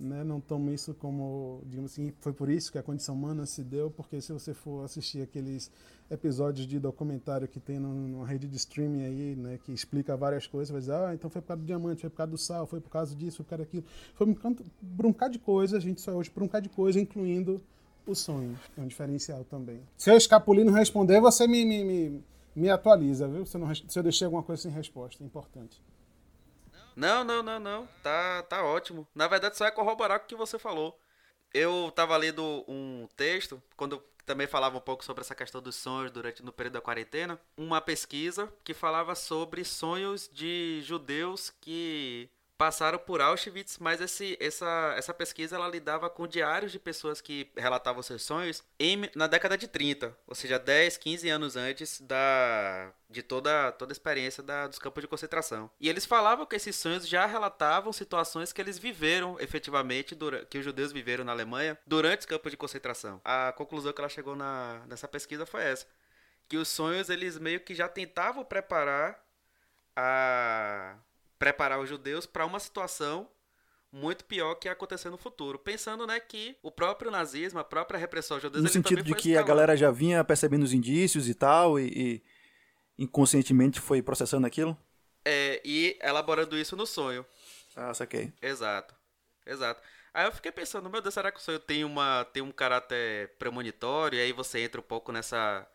né, 0.00 0.24
não 0.24 0.40
tomo 0.40 0.70
isso 0.72 0.94
como, 0.94 1.62
digamos 1.66 1.92
assim, 1.92 2.12
foi 2.20 2.32
por 2.32 2.48
isso 2.48 2.72
que 2.72 2.78
a 2.78 2.82
condição 2.82 3.14
humana 3.14 3.44
se 3.44 3.62
deu, 3.62 3.90
porque 3.90 4.20
se 4.20 4.32
você 4.32 4.54
for 4.54 4.82
assistir 4.82 5.20
aqueles 5.20 5.70
episódios 6.10 6.66
de 6.66 6.78
documentário 6.80 7.46
que 7.46 7.60
tem 7.60 7.78
numa 7.78 8.26
rede 8.26 8.48
de 8.48 8.56
streaming 8.56 9.04
aí, 9.04 9.36
né, 9.36 9.58
que 9.62 9.72
explica 9.72 10.16
várias 10.16 10.46
coisas, 10.46 10.70
vai 10.70 10.80
dizer, 10.80 10.94
ah, 10.94 11.14
então 11.14 11.28
foi 11.28 11.42
por 11.42 11.48
causa 11.48 11.62
do 11.62 11.66
diamante, 11.66 12.00
foi 12.00 12.10
por 12.10 12.16
causa 12.16 12.30
do 12.30 12.38
sal, 12.38 12.66
foi 12.66 12.80
por 12.80 12.90
causa 12.90 13.14
disso, 13.14 13.36
foi 13.36 13.44
por 13.44 13.50
causa 13.50 13.64
daquilo. 13.64 13.84
Foi 14.14 14.34
por 14.96 15.06
um 15.06 15.12
bocado 15.12 15.32
de 15.32 15.38
coisa, 15.38 15.76
a 15.76 15.80
gente 15.80 16.00
só 16.00 16.12
hoje 16.12 16.30
por 16.30 16.42
um 16.42 16.46
bocado 16.46 16.66
de 16.66 16.74
coisa, 16.74 16.98
incluindo 16.98 17.60
o 18.06 18.14
sonho. 18.14 18.58
É 18.76 18.80
um 18.80 18.86
diferencial 18.86 19.44
também. 19.44 19.82
Se 19.96 20.10
eu 20.10 20.16
escapulino 20.16 20.72
responder, 20.72 21.20
você 21.20 21.46
me, 21.46 21.64
me, 21.64 21.84
me, 21.84 22.24
me 22.54 22.70
atualiza, 22.70 23.28
viu? 23.28 23.46
Se 23.46 23.56
eu, 23.56 23.60
não, 23.60 23.74
se 23.74 23.98
eu 23.98 24.02
deixei 24.02 24.24
alguma 24.24 24.42
coisa 24.42 24.62
sem 24.62 24.70
resposta, 24.70 25.22
é 25.22 25.26
importante. 25.26 25.82
Não, 26.96 27.24
não, 27.24 27.42
não, 27.42 27.58
não. 27.58 27.88
Tá, 28.02 28.42
tá 28.42 28.64
ótimo. 28.64 29.06
Na 29.14 29.28
verdade, 29.28 29.56
só 29.56 29.66
é 29.66 29.70
corroborar 29.70 30.18
com 30.18 30.26
o 30.26 30.28
que 30.28 30.36
você 30.36 30.58
falou. 30.58 30.98
Eu 31.52 31.90
tava 31.94 32.16
lendo 32.16 32.64
um 32.68 33.08
texto, 33.16 33.60
quando 33.76 34.02
também 34.24 34.46
falava 34.46 34.76
um 34.76 34.80
pouco 34.80 35.04
sobre 35.04 35.22
essa 35.22 35.34
questão 35.34 35.60
dos 35.60 35.74
sonhos 35.74 36.12
durante 36.12 36.44
no 36.44 36.52
período 36.52 36.74
da 36.74 36.80
quarentena, 36.80 37.40
uma 37.56 37.80
pesquisa 37.80 38.52
que 38.62 38.72
falava 38.72 39.14
sobre 39.14 39.64
sonhos 39.64 40.30
de 40.32 40.80
judeus 40.82 41.50
que 41.60 42.28
passaram 42.60 42.98
por 42.98 43.22
Auschwitz, 43.22 43.78
mas 43.78 44.02
esse, 44.02 44.36
essa, 44.38 44.92
essa 44.94 45.14
pesquisa 45.14 45.56
ela 45.56 45.66
lidava 45.66 46.10
com 46.10 46.26
diários 46.26 46.70
de 46.70 46.78
pessoas 46.78 47.18
que 47.18 47.50
relatavam 47.56 48.02
seus 48.02 48.20
sonhos 48.20 48.62
em, 48.78 49.08
na 49.14 49.26
década 49.26 49.56
de 49.56 49.66
30, 49.66 50.14
ou 50.26 50.34
seja, 50.34 50.58
10, 50.58 50.98
15 50.98 51.30
anos 51.30 51.56
antes 51.56 52.02
da, 52.02 52.92
de 53.08 53.22
toda, 53.22 53.72
toda 53.72 53.92
a 53.92 53.94
experiência 53.94 54.42
da, 54.42 54.66
dos 54.66 54.78
campos 54.78 55.00
de 55.00 55.08
concentração. 55.08 55.70
E 55.80 55.88
eles 55.88 56.04
falavam 56.04 56.44
que 56.44 56.54
esses 56.54 56.76
sonhos 56.76 57.08
já 57.08 57.24
relatavam 57.24 57.94
situações 57.94 58.52
que 58.52 58.60
eles 58.60 58.78
viveram 58.78 59.40
efetivamente, 59.40 60.14
durante, 60.14 60.44
que 60.44 60.58
os 60.58 60.64
judeus 60.64 60.92
viveram 60.92 61.24
na 61.24 61.32
Alemanha 61.32 61.78
durante 61.86 62.20
os 62.20 62.26
campos 62.26 62.50
de 62.50 62.58
concentração. 62.58 63.22
A 63.24 63.54
conclusão 63.56 63.90
que 63.90 64.02
ela 64.02 64.10
chegou 64.10 64.36
na, 64.36 64.82
nessa 64.86 65.08
pesquisa 65.08 65.46
foi 65.46 65.62
essa. 65.62 65.86
Que 66.46 66.58
os 66.58 66.68
sonhos, 66.68 67.08
eles 67.08 67.38
meio 67.38 67.60
que 67.60 67.74
já 67.74 67.88
tentavam 67.88 68.44
preparar 68.44 69.18
a 69.96 70.98
preparar 71.40 71.80
os 71.80 71.88
judeus 71.88 72.26
para 72.26 72.44
uma 72.44 72.60
situação 72.60 73.26
muito 73.90 74.24
pior 74.26 74.54
que 74.54 74.68
ia 74.68 74.72
acontecer 74.72 75.08
no 75.08 75.16
futuro. 75.16 75.58
Pensando, 75.58 76.06
né, 76.06 76.20
que 76.20 76.54
o 76.62 76.70
próprio 76.70 77.10
nazismo, 77.10 77.58
a 77.58 77.64
própria 77.64 77.98
repressão 77.98 78.38
judeus, 78.38 78.62
No 78.62 78.68
sentido 78.68 79.02
de 79.02 79.14
que 79.14 79.36
a 79.36 79.42
galera 79.42 79.74
já 79.76 79.90
vinha 79.90 80.22
percebendo 80.22 80.62
os 80.62 80.72
indícios 80.72 81.28
e 81.28 81.34
tal, 81.34 81.80
e, 81.80 81.88
e 81.88 82.22
inconscientemente 83.02 83.80
foi 83.80 84.02
processando 84.02 84.46
aquilo? 84.46 84.76
É, 85.24 85.60
e 85.64 85.98
elaborando 86.02 86.56
isso 86.56 86.76
no 86.76 86.86
sonho. 86.86 87.24
Ah, 87.74 87.92
saquei. 87.94 88.32
Exato. 88.40 88.94
Exato. 89.46 89.82
Aí 90.12 90.26
eu 90.26 90.32
fiquei 90.32 90.52
pensando, 90.52 90.90
meu 90.90 91.00
Deus, 91.00 91.14
será 91.14 91.32
que 91.32 91.38
o 91.38 91.42
sonho 91.42 91.58
tem, 91.58 91.84
uma, 91.84 92.24
tem 92.32 92.42
um 92.42 92.52
caráter 92.52 93.30
premonitório? 93.38 94.18
E 94.18 94.22
aí 94.22 94.32
você 94.32 94.60
entra 94.60 94.80
um 94.80 94.84
pouco 94.84 95.10
nessa, 95.10 95.66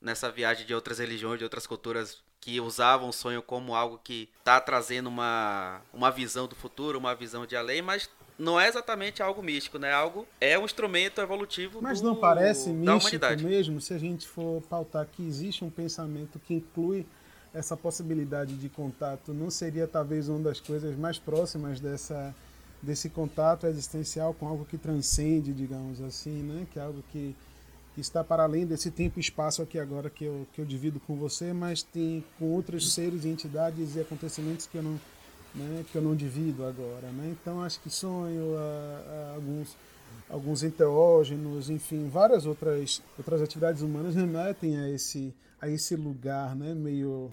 nessa 0.00 0.30
viagem 0.30 0.66
de 0.66 0.74
outras 0.74 0.98
religiões, 0.98 1.38
de 1.38 1.44
outras 1.44 1.66
culturas 1.66 2.22
que 2.40 2.60
usavam 2.60 3.08
o 3.08 3.12
sonho 3.12 3.42
como 3.42 3.74
algo 3.74 4.00
que 4.02 4.28
tá 4.44 4.60
trazendo 4.60 5.08
uma, 5.08 5.80
uma 5.92 6.10
visão 6.10 6.46
do 6.46 6.54
futuro, 6.54 6.98
uma 6.98 7.14
visão 7.14 7.44
de 7.46 7.56
além, 7.56 7.82
mas 7.82 8.08
não 8.38 8.58
é 8.58 8.68
exatamente 8.68 9.22
algo 9.22 9.42
místico, 9.42 9.78
né? 9.78 9.92
Algo 9.92 10.26
é 10.40 10.58
um 10.58 10.64
instrumento 10.64 11.20
evolutivo 11.20 11.80
Mas 11.82 12.00
do- 12.00 12.06
não 12.08 12.16
parece 12.16 12.70
místico 12.70 13.18
mesmo 13.42 13.80
se 13.80 13.92
a 13.92 13.98
gente 13.98 14.26
for 14.28 14.62
pautar 14.62 15.06
que 15.06 15.26
existe 15.26 15.64
um 15.64 15.70
pensamento 15.70 16.38
que 16.38 16.54
inclui 16.54 17.04
essa 17.52 17.76
possibilidade 17.76 18.54
de 18.56 18.68
contato? 18.68 19.32
Não 19.34 19.50
seria 19.50 19.88
talvez 19.88 20.28
uma 20.28 20.38
das 20.40 20.60
coisas 20.60 20.96
mais 20.96 21.18
próximas 21.18 21.80
dessa 21.80 22.34
desse 22.80 23.10
contato 23.10 23.66
existencial 23.66 24.32
com 24.32 24.46
algo 24.46 24.64
que 24.64 24.78
transcende, 24.78 25.52
digamos 25.52 26.00
assim, 26.00 26.42
né? 26.44 26.64
Que 26.72 26.78
é 26.78 26.82
algo 26.82 27.02
que, 27.10 27.34
que 27.98 28.02
está 28.02 28.22
para 28.22 28.44
além 28.44 28.64
desse 28.64 28.92
tempo 28.92 29.18
e 29.18 29.20
espaço 29.20 29.60
aqui 29.60 29.76
agora 29.76 30.08
que 30.08 30.24
eu, 30.24 30.46
que 30.52 30.60
eu 30.60 30.64
divido 30.64 31.00
com 31.00 31.16
você, 31.16 31.52
mas 31.52 31.82
tem 31.82 32.24
com 32.38 32.44
outros 32.52 32.94
seres 32.94 33.24
entidades 33.24 33.96
e 33.96 34.00
acontecimentos 34.00 34.68
que 34.68 34.78
eu 34.78 34.84
não 34.84 35.00
né, 35.52 35.84
que 35.90 35.98
eu 35.98 36.02
não 36.02 36.14
divido 36.14 36.64
agora, 36.64 37.08
né? 37.08 37.32
Então 37.32 37.60
acho 37.60 37.80
que 37.80 37.90
sonho, 37.90 38.56
ah, 38.56 39.02
ah, 39.04 39.32
alguns 39.34 39.76
alguns 40.30 40.62
enteógenos, 40.62 41.70
enfim, 41.70 42.08
várias 42.08 42.46
outras 42.46 43.02
outras 43.18 43.42
atividades 43.42 43.82
humanas 43.82 44.14
remetem 44.14 44.78
a 44.78 44.88
esse 44.88 45.34
a 45.60 45.68
esse 45.68 45.96
lugar, 45.96 46.54
né, 46.54 46.74
meio 46.74 47.32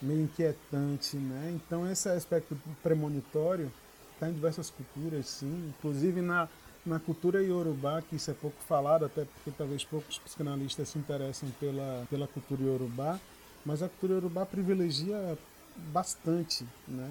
meio 0.00 0.22
inquietante, 0.22 1.16
né? 1.16 1.56
Então 1.56 1.90
esse 1.90 2.08
aspecto 2.08 2.56
premonitório 2.84 3.68
está 4.12 4.28
em 4.28 4.32
diversas 4.32 4.70
culturas, 4.70 5.26
sim, 5.26 5.72
inclusive 5.76 6.22
na 6.22 6.48
na 6.84 6.98
cultura 6.98 7.42
iorubá, 7.42 8.02
que 8.02 8.16
isso 8.16 8.30
é 8.30 8.34
pouco 8.34 8.60
falado, 8.62 9.04
até 9.04 9.24
porque 9.24 9.50
talvez 9.56 9.84
poucos 9.84 10.18
psicanalistas 10.18 10.88
se 10.88 10.98
interessam 10.98 11.48
pela, 11.58 12.06
pela 12.10 12.26
cultura 12.26 12.62
iorubá, 12.62 13.18
mas 13.64 13.82
a 13.82 13.88
cultura 13.88 14.14
iorubá 14.14 14.44
privilegia 14.44 15.38
bastante 15.92 16.64
né, 16.86 17.08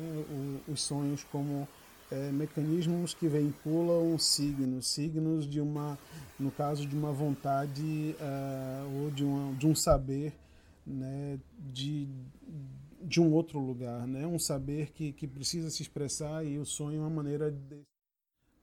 os 0.67 0.82
sonhos 0.82 1.24
como 1.26 1.67
é, 2.11 2.32
mecanismos 2.32 3.13
que 3.13 3.28
vinculam 3.28 4.17
signos, 4.17 4.88
signos 4.88 5.49
de 5.49 5.59
uma, 5.59 5.97
no 6.39 6.51
caso 6.51 6.86
de 6.86 6.95
uma 6.95 7.11
vontade 7.11 8.15
ah, 8.21 8.86
ou 9.01 9.11
de, 9.11 9.24
uma, 9.24 9.55
de 9.55 9.67
um 9.67 9.76
saber 9.76 10.34
né, 10.86 11.39
de, 11.57 12.07
de 13.01 13.19
um 13.19 13.34
outro 13.34 13.59
lugar, 13.59 14.05
né, 14.07 14.28
um 14.28 14.38
saber 14.38 14.91
que, 14.91 15.11
que 15.11 15.28
precisa 15.28 15.69
se 15.69 15.82
expressar 15.82 16.45
e 16.45 16.59
o 16.59 16.65
sonho 16.65 16.97
é 16.97 17.01
uma 17.01 17.09
maneira 17.09 17.51
de, 17.51 17.82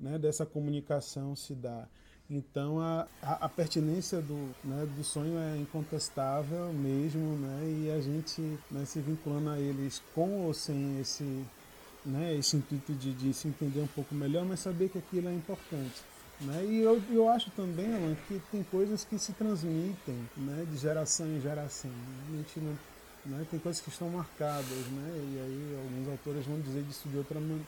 né, 0.01 0.19
dessa 0.19 0.47
comunicação 0.47 1.37
se 1.37 1.55
dá. 1.55 1.87
Então 2.31 2.81
a, 2.81 3.09
a, 3.21 3.47
a 3.47 3.49
pertinência 3.49 4.23
do, 4.23 4.55
né, 4.65 4.87
do 4.97 5.03
sonho 5.03 5.37
é 5.39 5.59
incontestável 5.59 6.73
mesmo, 6.73 7.37
né, 7.37 7.61
e 7.65 7.91
a 7.91 8.01
gente 8.01 8.41
né, 8.71 8.85
se 8.85 9.01
vinculando 9.01 9.51
a 9.51 9.59
eles 9.59 10.01
com 10.15 10.47
ou 10.47 10.55
sem 10.55 11.01
esse, 11.01 11.45
né, 12.07 12.35
esse 12.37 12.57
intuito 12.57 12.93
de, 12.95 13.13
de 13.13 13.35
se 13.35 13.49
entender 13.49 13.81
um 13.81 13.89
pouco 13.89 14.15
melhor, 14.15 14.45
mas 14.45 14.61
saber 14.61 14.89
que 14.89 14.99
aquilo 14.99 15.29
é 15.29 15.35
importante. 15.35 16.03
Né? 16.41 16.65
E 16.65 16.81
eu, 16.81 17.03
eu 17.11 17.29
acho 17.29 17.51
também, 17.51 17.93
Alan, 17.93 18.17
que 18.27 18.41
tem 18.51 18.63
coisas 18.63 19.05
que 19.05 19.19
se 19.19 19.33
transmitem 19.33 20.29
né, 20.37 20.67
de 20.71 20.79
geração 20.79 21.27
em 21.27 21.41
geração. 21.41 21.91
A 22.29 22.37
gente 22.37 22.61
não, 22.61 22.79
né, 23.27 23.47
tem 23.51 23.59
coisas 23.59 23.83
que 23.83 23.91
estão 23.91 24.09
marcadas, 24.09 24.67
né? 24.69 25.13
e 25.17 25.41
aí 25.41 25.79
alguns 25.83 26.09
autores 26.09 26.47
vão 26.47 26.61
dizer 26.61 26.83
disso 26.85 27.09
de 27.09 27.19
outra 27.19 27.41
man 27.41 27.59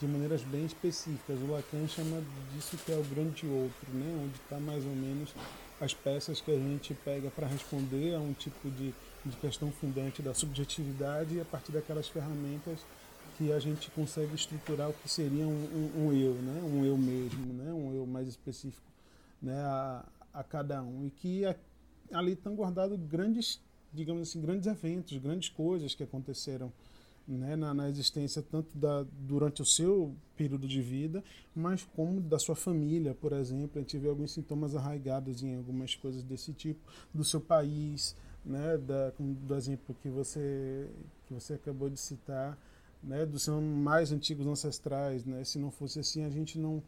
de 0.00 0.06
maneiras 0.06 0.42
bem 0.42 0.64
específicas. 0.64 1.38
O 1.40 1.52
Lacan 1.52 1.86
chama 1.86 2.22
disso 2.54 2.76
que 2.78 2.90
é 2.90 2.96
o 2.96 3.04
grande 3.04 3.46
outro, 3.46 3.92
né? 3.92 4.20
onde 4.24 4.34
está 4.36 4.58
mais 4.58 4.84
ou 4.84 4.94
menos 4.94 5.34
as 5.78 5.92
peças 5.92 6.40
que 6.40 6.50
a 6.50 6.56
gente 6.56 6.94
pega 6.94 7.30
para 7.30 7.46
responder 7.46 8.14
a 8.14 8.18
um 8.18 8.32
tipo 8.32 8.70
de, 8.70 8.94
de 9.24 9.36
questão 9.36 9.70
fundante 9.70 10.22
da 10.22 10.32
subjetividade 10.32 11.36
e 11.36 11.40
a 11.40 11.44
partir 11.44 11.72
daquelas 11.72 12.08
ferramentas 12.08 12.80
que 13.36 13.52
a 13.52 13.58
gente 13.58 13.90
consegue 13.90 14.34
estruturar 14.34 14.88
o 14.88 14.92
que 14.94 15.08
seria 15.08 15.46
um, 15.46 15.50
um, 15.50 16.06
um 16.06 16.12
eu, 16.12 16.34
né? 16.34 16.62
um 16.62 16.84
eu 16.84 16.96
mesmo, 16.96 17.52
né? 17.52 17.70
um 17.70 17.94
eu 17.94 18.06
mais 18.06 18.26
específico 18.26 18.86
né? 19.42 19.56
a, 19.56 20.04
a 20.32 20.42
cada 20.42 20.82
um. 20.82 21.06
E 21.06 21.10
que 21.10 21.44
a, 21.44 21.54
ali 22.12 22.32
estão 22.32 22.54
guardados 22.54 22.98
grandes, 22.98 23.60
digamos 23.92 24.28
assim, 24.28 24.40
grandes 24.40 24.66
eventos, 24.66 25.16
grandes 25.18 25.50
coisas 25.50 25.94
que 25.94 26.02
aconteceram 26.02 26.72
né, 27.30 27.54
na, 27.54 27.72
na, 27.72 27.88
existência 27.88 28.42
tanto 28.42 28.76
da, 28.76 29.04
durante 29.12 29.62
o 29.62 29.64
seu 29.64 30.14
período 30.36 30.66
de 30.66 30.82
vida, 30.82 31.22
mas 31.54 31.84
como 31.94 32.20
da 32.20 32.38
sua 32.38 32.56
família, 32.56 33.14
por 33.14 33.32
exemplo. 33.32 33.78
A 33.78 33.80
gente 33.80 33.96
vê 33.98 34.08
alguns 34.08 34.32
sintomas 34.32 34.74
arraigados 34.74 35.42
em 35.42 35.56
algumas 35.56 35.94
coisas 35.94 36.22
desse 36.22 36.52
tipo, 36.52 36.80
do 37.14 37.24
seu 37.24 37.40
país, 37.40 38.16
né, 38.44 38.76
da, 38.78 39.12
do 39.18 39.54
exemplo 39.54 39.94
que 40.02 40.08
você, 40.08 40.88
que 41.26 41.34
você 41.34 41.54
acabou 41.54 41.88
de 41.88 42.00
citar, 42.00 42.58
né, 43.02 43.24
dos 43.24 43.42
seus 43.42 43.62
mais 43.62 44.10
antigos 44.10 44.46
ancestrais. 44.46 45.24
Né, 45.24 45.44
se 45.44 45.58
não 45.58 45.70
fosse 45.70 46.00
assim, 46.00 46.24
a 46.24 46.30
gente 46.30 46.58
não. 46.58 46.82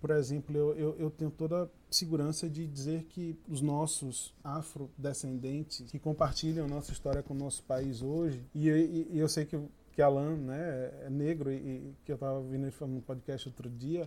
Por 0.00 0.10
exemplo, 0.10 0.56
eu, 0.56 0.74
eu, 0.76 0.96
eu 0.96 1.10
tenho 1.10 1.28
toda 1.28 1.64
a 1.64 1.68
segurança 1.90 2.48
de 2.48 2.64
dizer 2.64 3.02
que 3.04 3.36
os 3.48 3.60
nossos 3.60 4.32
afrodescendentes 4.44 5.90
que 5.90 5.98
compartilham 5.98 6.68
nossa 6.68 6.92
história 6.92 7.20
com 7.20 7.34
o 7.34 7.36
nosso 7.36 7.64
país 7.64 8.00
hoje, 8.00 8.40
e, 8.54 8.68
e, 8.68 9.08
e 9.14 9.18
eu 9.18 9.28
sei 9.28 9.44
que, 9.44 9.58
que 9.98 10.02
Alan 10.02 10.36
né, 10.36 10.92
é 11.06 11.10
negro, 11.10 11.50
e, 11.50 11.92
que 12.04 12.12
eu 12.12 12.14
estava 12.14 12.38
ouvindo 12.38 12.62
ele 12.62 12.70
falando 12.70 12.94
no 12.94 13.02
podcast 13.02 13.48
outro 13.48 13.68
dia, 13.68 14.04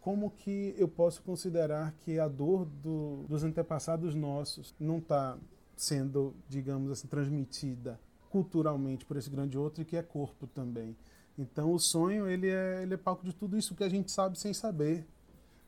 como 0.00 0.28
que 0.28 0.74
eu 0.76 0.88
posso 0.88 1.22
considerar 1.22 1.94
que 2.00 2.18
a 2.18 2.26
dor 2.26 2.64
do, 2.64 3.26
dos 3.28 3.44
antepassados 3.44 4.12
nossos 4.12 4.74
não 4.80 4.98
está 4.98 5.38
sendo, 5.76 6.34
digamos 6.48 6.90
assim, 6.90 7.06
transmitida 7.06 8.00
culturalmente 8.28 9.04
por 9.04 9.16
esse 9.16 9.30
grande 9.30 9.56
outro 9.56 9.82
e 9.82 9.84
que 9.84 9.96
é 9.96 10.02
corpo 10.02 10.48
também. 10.48 10.96
Então 11.38 11.72
o 11.72 11.78
sonho 11.78 12.26
ele 12.26 12.48
é, 12.48 12.82
ele 12.82 12.94
é 12.94 12.96
palco 12.96 13.24
de 13.24 13.32
tudo 13.32 13.56
isso 13.56 13.76
que 13.76 13.84
a 13.84 13.88
gente 13.88 14.10
sabe 14.10 14.36
sem 14.36 14.52
saber. 14.52 15.06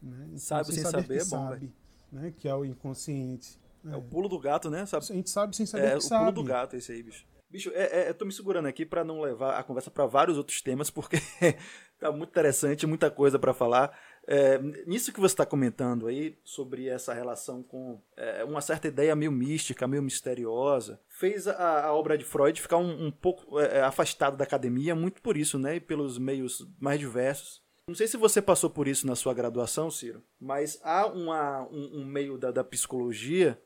Né? 0.02 0.24
Então, 0.26 0.38
sabe 0.38 0.74
sem, 0.74 0.82
sem 0.82 0.90
saber, 0.90 1.06
que 1.06 1.12
é 1.12 1.24
bom, 1.24 1.48
sabe, 1.48 1.72
né? 2.10 2.34
que 2.36 2.48
é 2.48 2.54
o 2.56 2.64
inconsciente. 2.64 3.60
É. 3.86 3.92
é. 3.92 3.96
o 3.96 4.02
pulo 4.02 4.28
do 4.28 4.40
gato, 4.40 4.68
né? 4.68 4.84
Sabe? 4.86 5.06
A 5.08 5.14
gente 5.14 5.30
sabe 5.30 5.54
sem 5.54 5.66
saber 5.66 5.84
é, 5.84 5.90
que 5.92 5.98
o 5.98 6.00
sabe. 6.00 6.24
pulo 6.24 6.32
do 6.32 6.42
gato 6.42 6.74
esse 6.74 6.90
aí, 6.90 7.00
bicho. 7.00 7.24
Bicho, 7.52 7.70
é, 7.74 8.04
é, 8.04 8.08
eu 8.08 8.14
tô 8.14 8.24
me 8.24 8.32
segurando 8.32 8.66
aqui 8.66 8.86
para 8.86 9.04
não 9.04 9.20
levar 9.20 9.58
a 9.58 9.62
conversa 9.62 9.90
para 9.90 10.06
vários 10.06 10.38
outros 10.38 10.62
temas, 10.62 10.88
porque 10.88 11.18
tá 12.00 12.10
muito 12.10 12.30
interessante, 12.30 12.86
muita 12.86 13.10
coisa 13.10 13.38
para 13.38 13.52
falar. 13.52 13.94
É, 14.26 14.58
nisso 14.86 15.12
que 15.12 15.20
você 15.20 15.34
está 15.34 15.44
comentando 15.44 16.06
aí, 16.06 16.38
sobre 16.42 16.88
essa 16.88 17.12
relação 17.12 17.62
com 17.62 18.00
é, 18.16 18.42
uma 18.42 18.62
certa 18.62 18.88
ideia 18.88 19.14
meio 19.14 19.30
mística, 19.30 19.86
meio 19.86 20.02
misteriosa, 20.02 20.98
fez 21.06 21.46
a, 21.46 21.84
a 21.84 21.92
obra 21.92 22.16
de 22.16 22.24
Freud 22.24 22.58
ficar 22.58 22.78
um, 22.78 23.08
um 23.08 23.10
pouco 23.10 23.60
é, 23.60 23.82
afastado 23.82 24.34
da 24.34 24.44
academia, 24.44 24.94
muito 24.94 25.20
por 25.20 25.36
isso, 25.36 25.58
né? 25.58 25.76
E 25.76 25.80
pelos 25.80 26.16
meios 26.16 26.66
mais 26.80 26.98
diversos. 26.98 27.60
Não 27.86 27.94
sei 27.94 28.06
se 28.06 28.16
você 28.16 28.40
passou 28.40 28.70
por 28.70 28.88
isso 28.88 29.06
na 29.06 29.14
sua 29.14 29.34
graduação, 29.34 29.90
Ciro, 29.90 30.22
mas 30.40 30.80
há 30.82 31.06
uma, 31.06 31.68
um, 31.70 32.00
um 32.00 32.04
meio 32.06 32.38
da, 32.38 32.50
da 32.50 32.64
psicologia 32.64 33.60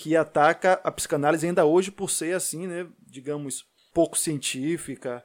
que 0.00 0.16
ataca 0.16 0.80
a 0.82 0.90
psicanálise 0.90 1.46
ainda 1.46 1.66
hoje 1.66 1.90
por 1.90 2.08
ser 2.08 2.34
assim, 2.34 2.66
né, 2.66 2.88
digamos, 3.06 3.66
pouco 3.92 4.16
científica, 4.16 5.22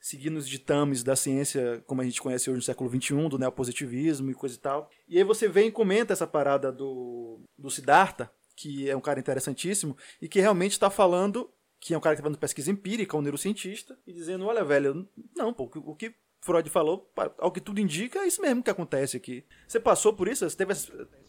seguindo 0.00 0.36
os 0.36 0.48
ditames 0.48 1.04
da 1.04 1.14
ciência 1.14 1.80
como 1.86 2.00
a 2.00 2.04
gente 2.04 2.20
conhece 2.20 2.50
hoje 2.50 2.56
no 2.56 2.62
século 2.62 2.90
XXI, 2.90 3.28
do 3.28 3.38
neopositivismo 3.38 4.28
e 4.28 4.34
coisa 4.34 4.56
e 4.56 4.58
tal. 4.58 4.90
E 5.08 5.16
aí 5.16 5.22
você 5.22 5.46
vem 5.46 5.68
e 5.68 5.72
comenta 5.72 6.12
essa 6.12 6.26
parada 6.26 6.72
do, 6.72 7.38
do 7.56 7.70
Siddhartha, 7.70 8.28
que 8.56 8.90
é 8.90 8.96
um 8.96 9.00
cara 9.00 9.20
interessantíssimo, 9.20 9.96
e 10.20 10.28
que 10.28 10.40
realmente 10.40 10.72
está 10.72 10.90
falando, 10.90 11.48
que 11.78 11.94
é 11.94 11.96
um 11.96 12.00
cara 12.00 12.16
que 12.16 12.20
está 12.20 12.28
fazendo 12.28 12.40
pesquisa 12.40 12.72
empírica, 12.72 13.16
um 13.16 13.22
neurocientista, 13.22 13.96
e 14.04 14.12
dizendo, 14.12 14.44
olha, 14.46 14.64
velho, 14.64 15.08
não, 15.36 15.54
pô, 15.54 15.70
o 15.72 15.94
que 15.94 16.12
Freud 16.46 16.70
falou, 16.70 17.10
ao 17.38 17.50
que 17.50 17.60
tudo 17.60 17.80
indica, 17.80 18.20
é 18.20 18.26
isso 18.28 18.40
mesmo 18.40 18.62
que 18.62 18.70
acontece 18.70 19.16
aqui. 19.16 19.44
Você 19.66 19.80
passou 19.80 20.12
por 20.12 20.28
isso? 20.28 20.48
Você 20.48 20.56
teve 20.56 20.72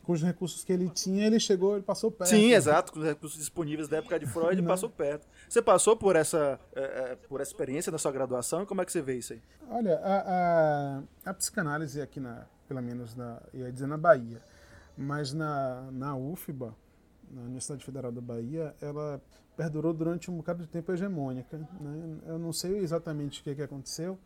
Com 0.04 0.14
os 0.14 0.22
recursos 0.22 0.64
que 0.64 0.72
ele 0.72 0.88
tinha, 0.92 1.26
ele 1.26 1.40
chegou, 1.40 1.74
ele 1.74 1.84
passou 1.84 2.12
perto. 2.12 2.30
Sim, 2.30 2.54
exato. 2.54 2.94
Com 2.94 3.00
os 3.00 3.06
recursos 3.06 3.40
disponíveis 3.40 3.88
da 3.88 3.98
época 3.98 4.20
de 4.20 4.28
Freud, 4.28 4.52
ele 4.52 4.68
passou 4.68 4.92
perto. 4.92 5.28
Você 5.50 5.60
passou 5.60 5.98
por 5.98 6.16
essa, 6.16 6.60
é, 6.76 7.16
por 7.16 7.42
essa 7.42 7.52
experiência 7.52 7.92
na 7.92 7.98
sua 7.98 8.12
graduação? 8.12 8.64
Como 8.64 8.80
é 8.80 8.86
que 8.86 8.92
você 8.92 9.02
vê 9.02 9.16
isso 9.18 9.34
aí? 9.34 9.42
Olha, 9.72 9.98
a, 10.04 11.00
a, 11.26 11.32
a 11.32 11.34
psicanálise 11.34 12.00
aqui, 12.00 12.20
na, 12.20 12.46
pelo 12.68 12.82
menos, 12.84 13.16
na, 13.16 13.42
ia 13.56 13.72
dizer 13.72 13.88
na 13.88 13.98
Bahia, 13.98 14.40
mas 14.96 15.34
na, 15.34 15.90
na 15.92 16.16
UFBA, 16.16 16.76
na 17.32 17.42
Universidade 17.42 17.84
Federal 17.84 18.12
da 18.12 18.22
Bahia, 18.22 18.76
ela 18.80 19.20
perdurou 19.56 19.94
durante 19.94 20.30
um 20.30 20.38
bocado 20.38 20.62
de 20.62 20.70
tempo 20.70 20.92
hegemônica. 20.92 21.58
Né? 21.58 22.20
Eu 22.28 22.38
não 22.38 22.54
sei 22.54 22.78
exatamente 22.78 23.42
o 23.42 23.44
que, 23.44 23.56
que 23.56 23.64
aconteceu, 23.64 24.20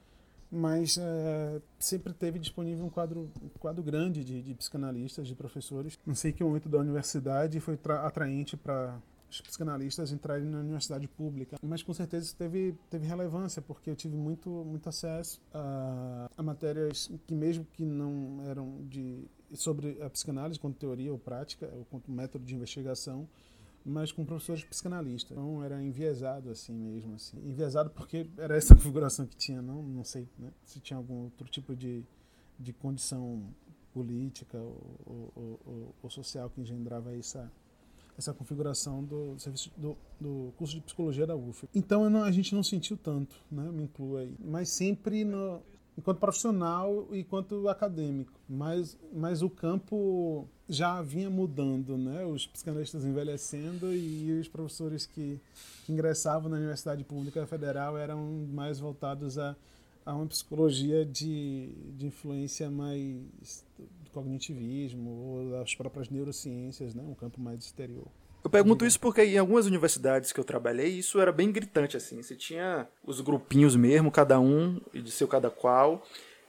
mas 0.52 0.98
é, 0.98 1.62
sempre 1.80 2.14
teve 2.14 2.38
disponível 2.38 2.86
um 2.86 2.90
quadro, 2.90 3.32
um 3.42 3.50
quadro 3.60 3.82
grande 3.82 4.24
de, 4.24 4.42
de, 4.42 4.54
psicanalistas, 4.54 5.28
de 5.28 5.36
professores. 5.36 5.98
Não 6.06 6.14
sei 6.14 6.34
que 6.34 6.44
momento 6.44 6.68
da 6.68 6.80
universidade 6.80 7.60
foi 7.60 7.80
atraente 8.04 8.58
para 8.58 9.00
os 9.30 9.40
psicanalistas 9.40 10.12
entrarem 10.12 10.46
na 10.46 10.60
universidade 10.60 11.08
pública, 11.08 11.58
mas 11.64 11.82
com 11.82 11.94
certeza 11.94 12.26
isso 12.26 12.36
teve, 12.36 12.76
teve 12.90 13.08
relevância, 13.08 13.62
porque 13.62 13.90
eu 13.90 13.96
tive 13.96 14.18
muito, 14.18 14.50
muito 14.50 14.90
acesso 14.90 15.42
a, 15.54 16.30
a 16.38 16.44
matérias 16.44 17.10
que 17.26 17.34
mesmo 17.34 17.66
que 17.72 17.86
não 17.86 18.44
eram 18.46 18.86
de 18.90 19.26
sobre 19.54 20.02
a 20.02 20.10
psicanálise, 20.10 20.60
quanto 20.60 20.78
teoria 20.78 21.12
ou 21.12 21.20
prática, 21.20 21.70
ou 21.78 21.86
quanto 21.86 22.12
método 22.12 22.46
de 22.46 22.56
investigação, 22.56 23.28
mas 23.86 24.12
com 24.12 24.26
professores 24.26 24.64
psicanalistas. 24.64 25.32
Então 25.32 25.64
era 25.64 25.82
enviesado 25.82 26.50
assim 26.50 26.74
mesmo, 26.74 27.16
assim. 27.16 27.38
Enviesado 27.38 27.90
porque 27.90 28.28
era 28.38 28.56
essa 28.56 28.74
configuração 28.76 29.26
que 29.26 29.36
tinha, 29.36 29.62
não, 29.62 29.82
não 29.82 30.04
sei 30.04 30.28
né, 30.38 30.52
se 30.64 30.80
tinha 30.80 30.98
algum 30.98 31.24
outro 31.24 31.48
tipo 31.48 31.76
de, 31.76 32.04
de 32.60 32.74
condição 32.74 33.44
política 33.94 34.58
ou, 34.58 35.32
ou, 35.36 35.60
ou, 35.66 35.96
ou 36.02 36.10
social 36.10 36.50
que 36.50 36.62
engendrava 36.62 37.16
essa, 37.16 37.52
essa 38.18 38.34
configuração 38.34 39.04
do, 39.04 39.38
serviço, 39.38 39.72
do, 39.76 39.98
do 40.20 40.54
curso 40.58 40.76
de 40.76 40.82
psicologia 40.82 41.28
da 41.28 41.36
UF. 41.36 41.68
Então 41.74 42.10
não, 42.10 42.24
a 42.24 42.32
gente 42.32 42.56
não 42.56 42.64
sentiu 42.64 42.98
tanto, 42.98 43.36
né, 43.52 43.70
me 43.72 43.84
incluo 43.84 44.18
aí, 44.18 44.36
mas 44.40 44.70
sempre 44.70 45.26
no, 45.26 45.62
enquanto 46.02 46.20
profissional 46.20 47.08
e 47.12 47.20
enquanto 47.20 47.70
acadêmico. 47.70 48.34
Mas, 48.50 48.98
mas 49.14 49.44
o 49.44 49.50
campo 49.50 50.48
já 50.68 51.02
vinha 51.02 51.30
mudando, 51.30 51.96
né? 51.96 52.26
Os 52.26 52.48
psicanalistas 52.48 53.06
envelhecendo 53.06 53.94
e 53.94 54.40
os 54.40 54.48
professores 54.48 55.06
que, 55.06 55.40
que 55.86 55.94
ingressavam 55.94 56.50
na 56.50 56.58
Universidade 56.58 57.04
Pública 57.04 57.46
Federal 57.46 57.98
eram 57.98 58.48
mais 58.52 58.80
voltados 58.80 59.38
a, 59.38 59.56
a 60.04 60.16
uma 60.16 60.26
psicologia 60.26 61.06
de, 61.06 61.70
de 61.96 62.08
influência 62.08 62.70
mais 62.72 63.64
do 63.78 64.10
cognitivismo 64.12 65.10
ou 65.10 65.52
das 65.52 65.76
próprias 65.76 66.10
neurociências, 66.10 66.96
né? 66.96 67.04
Um 67.04 67.14
campo 67.14 67.40
mais 67.40 67.64
exterior. 67.64 68.08
Eu 68.44 68.50
pergunto 68.50 68.86
isso 68.86 69.00
porque 69.00 69.24
em 69.24 69.38
algumas 69.38 69.66
universidades 69.66 70.32
que 70.32 70.40
eu 70.40 70.44
trabalhei, 70.44 70.88
isso 70.88 71.20
era 71.20 71.32
bem 71.32 71.52
gritante, 71.52 71.96
assim. 71.96 72.22
Você 72.22 72.36
tinha 72.36 72.88
os 73.06 73.22
grupinhos 73.22 73.76
mesmo, 73.76 74.12
cada 74.12 74.40
um 74.40 74.82
de 74.94 75.12
seu 75.12 75.28
cada 75.28 75.50
qual, 75.50 76.04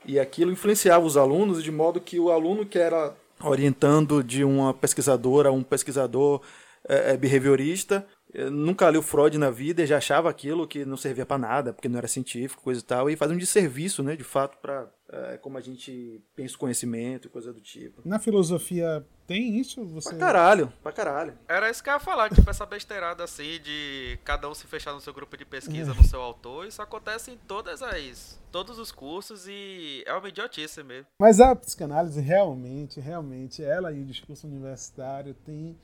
e 0.05 0.19
aquilo 0.19 0.51
influenciava 0.51 1.05
os 1.05 1.15
alunos 1.15 1.63
de 1.63 1.71
modo 1.71 2.01
que 2.01 2.19
o 2.19 2.31
aluno 2.31 2.65
que 2.65 2.79
era 2.79 3.15
orientando 3.41 4.23
de 4.23 4.43
uma 4.43 4.73
pesquisadora 4.73 5.49
a 5.49 5.51
um 5.51 5.63
pesquisador 5.63 6.41
é, 6.85 7.15
behaviorista. 7.15 8.05
Nunca 8.51 8.89
leu 8.89 9.01
Freud 9.01 9.37
na 9.37 9.51
vida 9.51 9.83
e 9.83 9.87
já 9.87 9.97
achava 9.97 10.29
aquilo 10.29 10.67
que 10.67 10.85
não 10.85 10.97
servia 10.97 11.25
para 11.25 11.37
nada, 11.37 11.73
porque 11.73 11.87
não 11.87 11.97
era 11.97 12.07
científico, 12.07 12.63
coisa 12.63 12.81
e 12.81 12.83
tal, 12.83 13.09
e 13.09 13.15
faz 13.15 13.31
um 13.31 13.37
desserviço, 13.37 14.01
né, 14.01 14.15
de 14.15 14.23
fato, 14.23 14.57
para 14.57 14.87
é, 15.09 15.37
como 15.37 15.57
a 15.57 15.61
gente 15.61 16.19
pensa 16.35 16.55
o 16.55 16.59
conhecimento, 16.59 17.29
coisa 17.29 17.53
do 17.53 17.61
tipo. 17.61 18.01
Na 18.03 18.17
filosofia 18.17 19.05
tem 19.27 19.59
isso? 19.59 19.85
Você... 19.85 20.09
Pra 20.09 20.17
caralho, 20.17 20.73
pra 20.81 20.91
caralho. 20.91 21.37
Era 21.47 21.69
isso 21.69 21.83
que 21.83 21.89
eu 21.89 21.93
ia 21.93 21.99
falar, 21.99 22.29
tipo, 22.29 22.49
essa 22.49 22.65
besteirada 22.65 23.23
assim 23.23 23.59
de 23.61 24.17
cada 24.23 24.49
um 24.49 24.55
se 24.55 24.65
fechar 24.65 24.93
no 24.93 25.01
seu 25.01 25.13
grupo 25.13 25.37
de 25.37 25.45
pesquisa, 25.45 25.91
é. 25.91 25.93
no 25.93 26.03
seu 26.03 26.19
autor, 26.19 26.65
isso 26.65 26.81
acontece 26.81 27.29
em 27.29 27.37
todas 27.47 27.83
as. 27.83 28.41
todos 28.51 28.79
os 28.79 28.91
cursos 28.91 29.47
e 29.47 30.03
é 30.07 30.13
uma 30.13 30.27
idiotice 30.27 30.81
mesmo. 30.81 31.05
Mas 31.19 31.39
a 31.39 31.55
psicanálise 31.55 32.19
realmente, 32.19 32.99
realmente, 32.99 33.63
ela 33.63 33.91
e 33.91 34.01
o 34.01 34.05
discurso 34.05 34.47
universitário 34.47 35.35
tem 35.45 35.77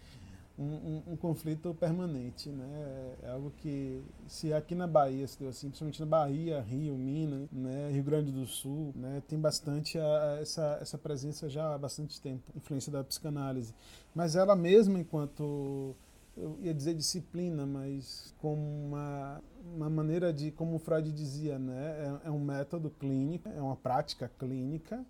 um, 0.60 0.64
um, 0.64 1.14
um, 1.14 1.16
conflito 1.16 1.74
permanente, 1.74 2.49
né? 2.49 3.16
É 3.24 3.30
algo 3.30 3.51
que 3.57 4.03
se 4.28 4.53
aqui 4.53 4.76
na 4.76 4.86
Bahia 4.86 5.26
se 5.26 5.39
deu 5.39 5.47
assim, 5.47 5.68
principalmente 5.70 6.01
na 6.01 6.05
Bahia, 6.05 6.60
Rio, 6.60 6.95
Minas, 6.95 7.49
né? 7.49 7.89
Rio 7.91 8.03
Grande 8.03 8.30
do 8.30 8.45
Sul, 8.45 8.91
né? 8.93 9.24
Tem 9.26 9.39
bastante 9.39 9.97
a, 9.97 10.38
essa 10.41 10.78
essa 10.82 10.97
presença 10.97 11.47
já 11.49 11.74
há 11.74 11.78
bastante 11.78 12.20
tempo, 12.22 12.43
influência 12.55 12.91
da 12.91 13.03
psicanálise, 13.03 13.74
mas 14.14 14.36
ela 14.36 14.53
mesma 14.53 14.99
enquanto 14.99 15.95
eu 16.36 16.57
ia 16.62 16.74
dizer 16.74 16.93
disciplina, 16.93 17.66
mas 17.66 18.34
como 18.39 18.62
uma, 18.62 19.41
uma 19.64 19.89
maneira 19.89 20.34
de, 20.34 20.51
como 20.51 20.78
Freud 20.78 21.10
dizia, 21.12 21.57
né? 21.57 22.20
É, 22.26 22.28
é 22.28 22.32
um 22.32 22.39
método 22.39 22.89
clínico, 22.89 23.47
é 23.47 23.62
uma 23.62 23.78
prática 23.78 24.30
clínica 24.38 25.05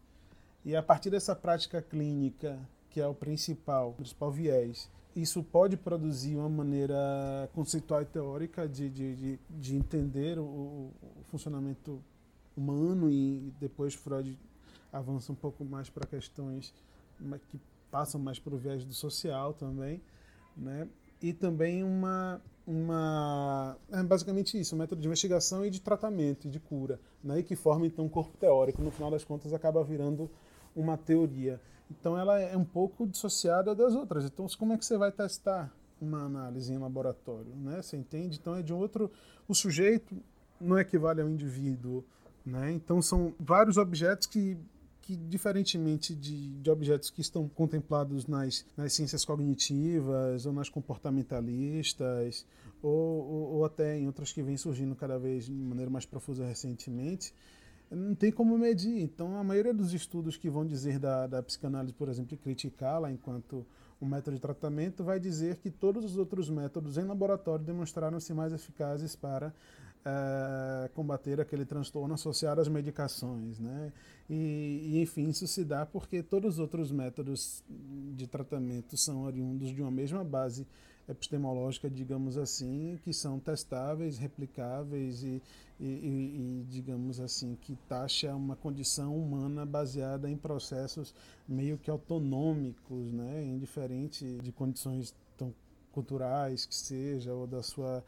e 0.63 0.75
a 0.75 0.83
partir 0.83 1.09
dessa 1.09 1.35
prática 1.35 1.81
clínica 1.81 2.59
que 2.91 3.01
é 3.01 3.07
o 3.07 3.13
principal, 3.15 3.91
o 3.91 3.93
principal 3.93 4.31
viés 4.31 4.89
isso 5.21 5.43
pode 5.43 5.77
produzir 5.77 6.35
uma 6.35 6.49
maneira 6.49 7.49
conceitual 7.53 8.01
e 8.01 8.05
teórica 8.05 8.67
de, 8.67 8.89
de, 8.89 9.15
de, 9.15 9.39
de 9.49 9.75
entender 9.75 10.37
o, 10.37 10.43
o, 10.43 10.93
funcionamento 11.25 12.01
humano 12.55 13.09
e 13.09 13.53
depois 13.59 13.93
Freud 13.93 14.37
avança 14.91 15.31
um 15.31 15.35
pouco 15.35 15.63
mais 15.63 15.89
para 15.89 16.07
questões 16.07 16.73
que 17.51 17.59
passam 17.91 18.19
mais 18.19 18.39
para 18.39 18.53
o 18.53 18.57
viés 18.57 18.83
do 18.83 18.93
social 18.93 19.53
também, 19.53 20.01
né? 20.55 20.87
E 21.21 21.33
também 21.33 21.83
uma 21.83 22.41
uma 22.65 23.75
é 23.91 24.03
basicamente 24.03 24.59
isso, 24.59 24.75
um 24.75 24.77
método 24.77 25.01
de 25.01 25.07
investigação 25.07 25.65
e 25.65 25.69
de 25.71 25.81
tratamento 25.81 26.47
e 26.47 26.51
de 26.51 26.59
cura, 26.59 26.99
né? 27.23 27.39
E 27.39 27.43
que 27.43 27.55
forma 27.55 27.87
então 27.87 28.05
um 28.05 28.09
corpo 28.09 28.37
teórico, 28.37 28.81
no 28.81 28.91
final 28.91 29.09
das 29.09 29.23
contas 29.23 29.53
acaba 29.53 29.83
virando 29.83 30.29
uma 30.75 30.97
teoria. 30.97 31.59
Então 31.89 32.17
ela 32.17 32.39
é 32.39 32.55
um 32.55 32.65
pouco 32.65 33.07
dissociada 33.07 33.73
das 33.73 33.95
outras. 33.95 34.25
Então 34.25 34.45
como 34.57 34.73
é 34.73 34.77
que 34.77 34.85
você 34.85 34.97
vai 34.97 35.11
testar 35.11 35.73
uma 36.01 36.23
análise 36.23 36.71
em 36.73 36.77
laboratório, 36.77 37.53
né? 37.55 37.81
Você 37.81 37.97
entende? 37.97 38.37
Então 38.39 38.55
é 38.55 38.61
de 38.61 38.73
outro 38.73 39.11
o 39.47 39.55
sujeito 39.55 40.15
não 40.59 40.77
equivale 40.77 41.21
ao 41.21 41.29
indivíduo, 41.29 42.03
né? 42.45 42.71
Então 42.71 43.01
são 43.01 43.33
vários 43.39 43.77
objetos 43.77 44.27
que 44.27 44.57
que 45.09 45.15
diferentemente 45.15 46.13
de, 46.13 46.49
de 46.61 46.69
objetos 46.69 47.09
que 47.09 47.19
estão 47.19 47.49
contemplados 47.49 48.27
nas, 48.27 48.63
nas 48.77 48.93
ciências 48.93 49.25
cognitivas 49.25 50.45
ou 50.45 50.53
nas 50.53 50.69
comportamentalistas 50.69 52.45
ou, 52.79 52.91
ou, 52.91 53.53
ou 53.55 53.65
até 53.65 53.97
em 53.97 54.05
outras 54.05 54.31
que 54.31 54.43
vêm 54.43 54.55
surgindo 54.55 54.95
cada 54.95 55.17
vez 55.17 55.45
de 55.45 55.51
maneira 55.51 55.89
mais 55.89 56.05
profusa 56.05 56.45
recentemente, 56.45 57.33
não 57.91 58.13
tem 58.15 58.31
como 58.31 58.57
medir. 58.57 59.01
Então, 59.01 59.37
a 59.37 59.43
maioria 59.43 59.73
dos 59.73 59.93
estudos 59.93 60.37
que 60.37 60.49
vão 60.49 60.65
dizer 60.65 60.99
da, 60.99 61.27
da 61.27 61.41
psicanálise, 61.41 61.93
por 61.93 62.09
exemplo, 62.09 62.33
e 62.33 62.37
criticá-la 62.37 63.11
enquanto 63.11 63.65
um 64.01 64.05
método 64.05 64.35
de 64.35 64.41
tratamento, 64.41 65.03
vai 65.03 65.19
dizer 65.19 65.57
que 65.57 65.69
todos 65.69 66.05
os 66.05 66.17
outros 66.17 66.49
métodos 66.49 66.97
em 66.97 67.03
laboratório 67.03 67.65
demonstraram-se 67.65 68.33
mais 68.33 68.53
eficazes 68.53 69.15
para 69.15 69.53
é, 70.05 70.89
combater 70.93 71.41
aquele 71.41 71.65
transtorno 71.65 72.13
associado 72.13 72.61
às 72.61 72.67
medicações. 72.67 73.59
Né? 73.59 73.91
E, 74.29 74.91
e, 74.91 75.01
enfim, 75.01 75.27
isso 75.29 75.47
se 75.47 75.65
dá 75.65 75.85
porque 75.85 76.23
todos 76.23 76.53
os 76.55 76.59
outros 76.59 76.91
métodos 76.91 77.63
de 78.15 78.27
tratamento 78.27 78.95
são 78.95 79.23
oriundos 79.23 79.69
de 79.69 79.81
uma 79.81 79.91
mesma 79.91 80.23
base 80.23 80.65
epistemológica, 81.07 81.89
digamos 81.89 82.37
assim, 82.37 82.99
que 83.03 83.11
são 83.11 83.39
testáveis, 83.39 84.17
replicáveis 84.17 85.23
e, 85.23 85.41
e, 85.79 85.85
e, 85.85 86.65
digamos 86.69 87.19
assim, 87.19 87.55
que 87.61 87.75
taxa 87.87 88.35
uma 88.35 88.55
condição 88.55 89.15
humana 89.15 89.65
baseada 89.65 90.29
em 90.29 90.35
processos 90.35 91.13
meio 91.47 91.77
que 91.77 91.89
autonômicos, 91.89 93.11
né, 93.13 93.45
indiferente 93.45 94.25
de 94.43 94.51
condições 94.51 95.15
tão 95.37 95.53
culturais 95.91 96.65
que 96.65 96.75
seja, 96.75 97.33
ou 97.33 97.47
da 97.47 97.63
sua 97.63 98.03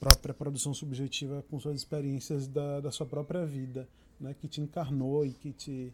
própria 0.00 0.34
produção 0.34 0.74
subjetiva 0.74 1.44
com 1.48 1.60
suas 1.60 1.76
experiências 1.76 2.48
da, 2.48 2.80
da 2.80 2.90
sua 2.90 3.06
própria 3.06 3.46
vida, 3.46 3.88
né, 4.18 4.34
que 4.34 4.48
te 4.48 4.60
encarnou 4.60 5.24
e 5.24 5.32
que 5.32 5.52
te 5.52 5.92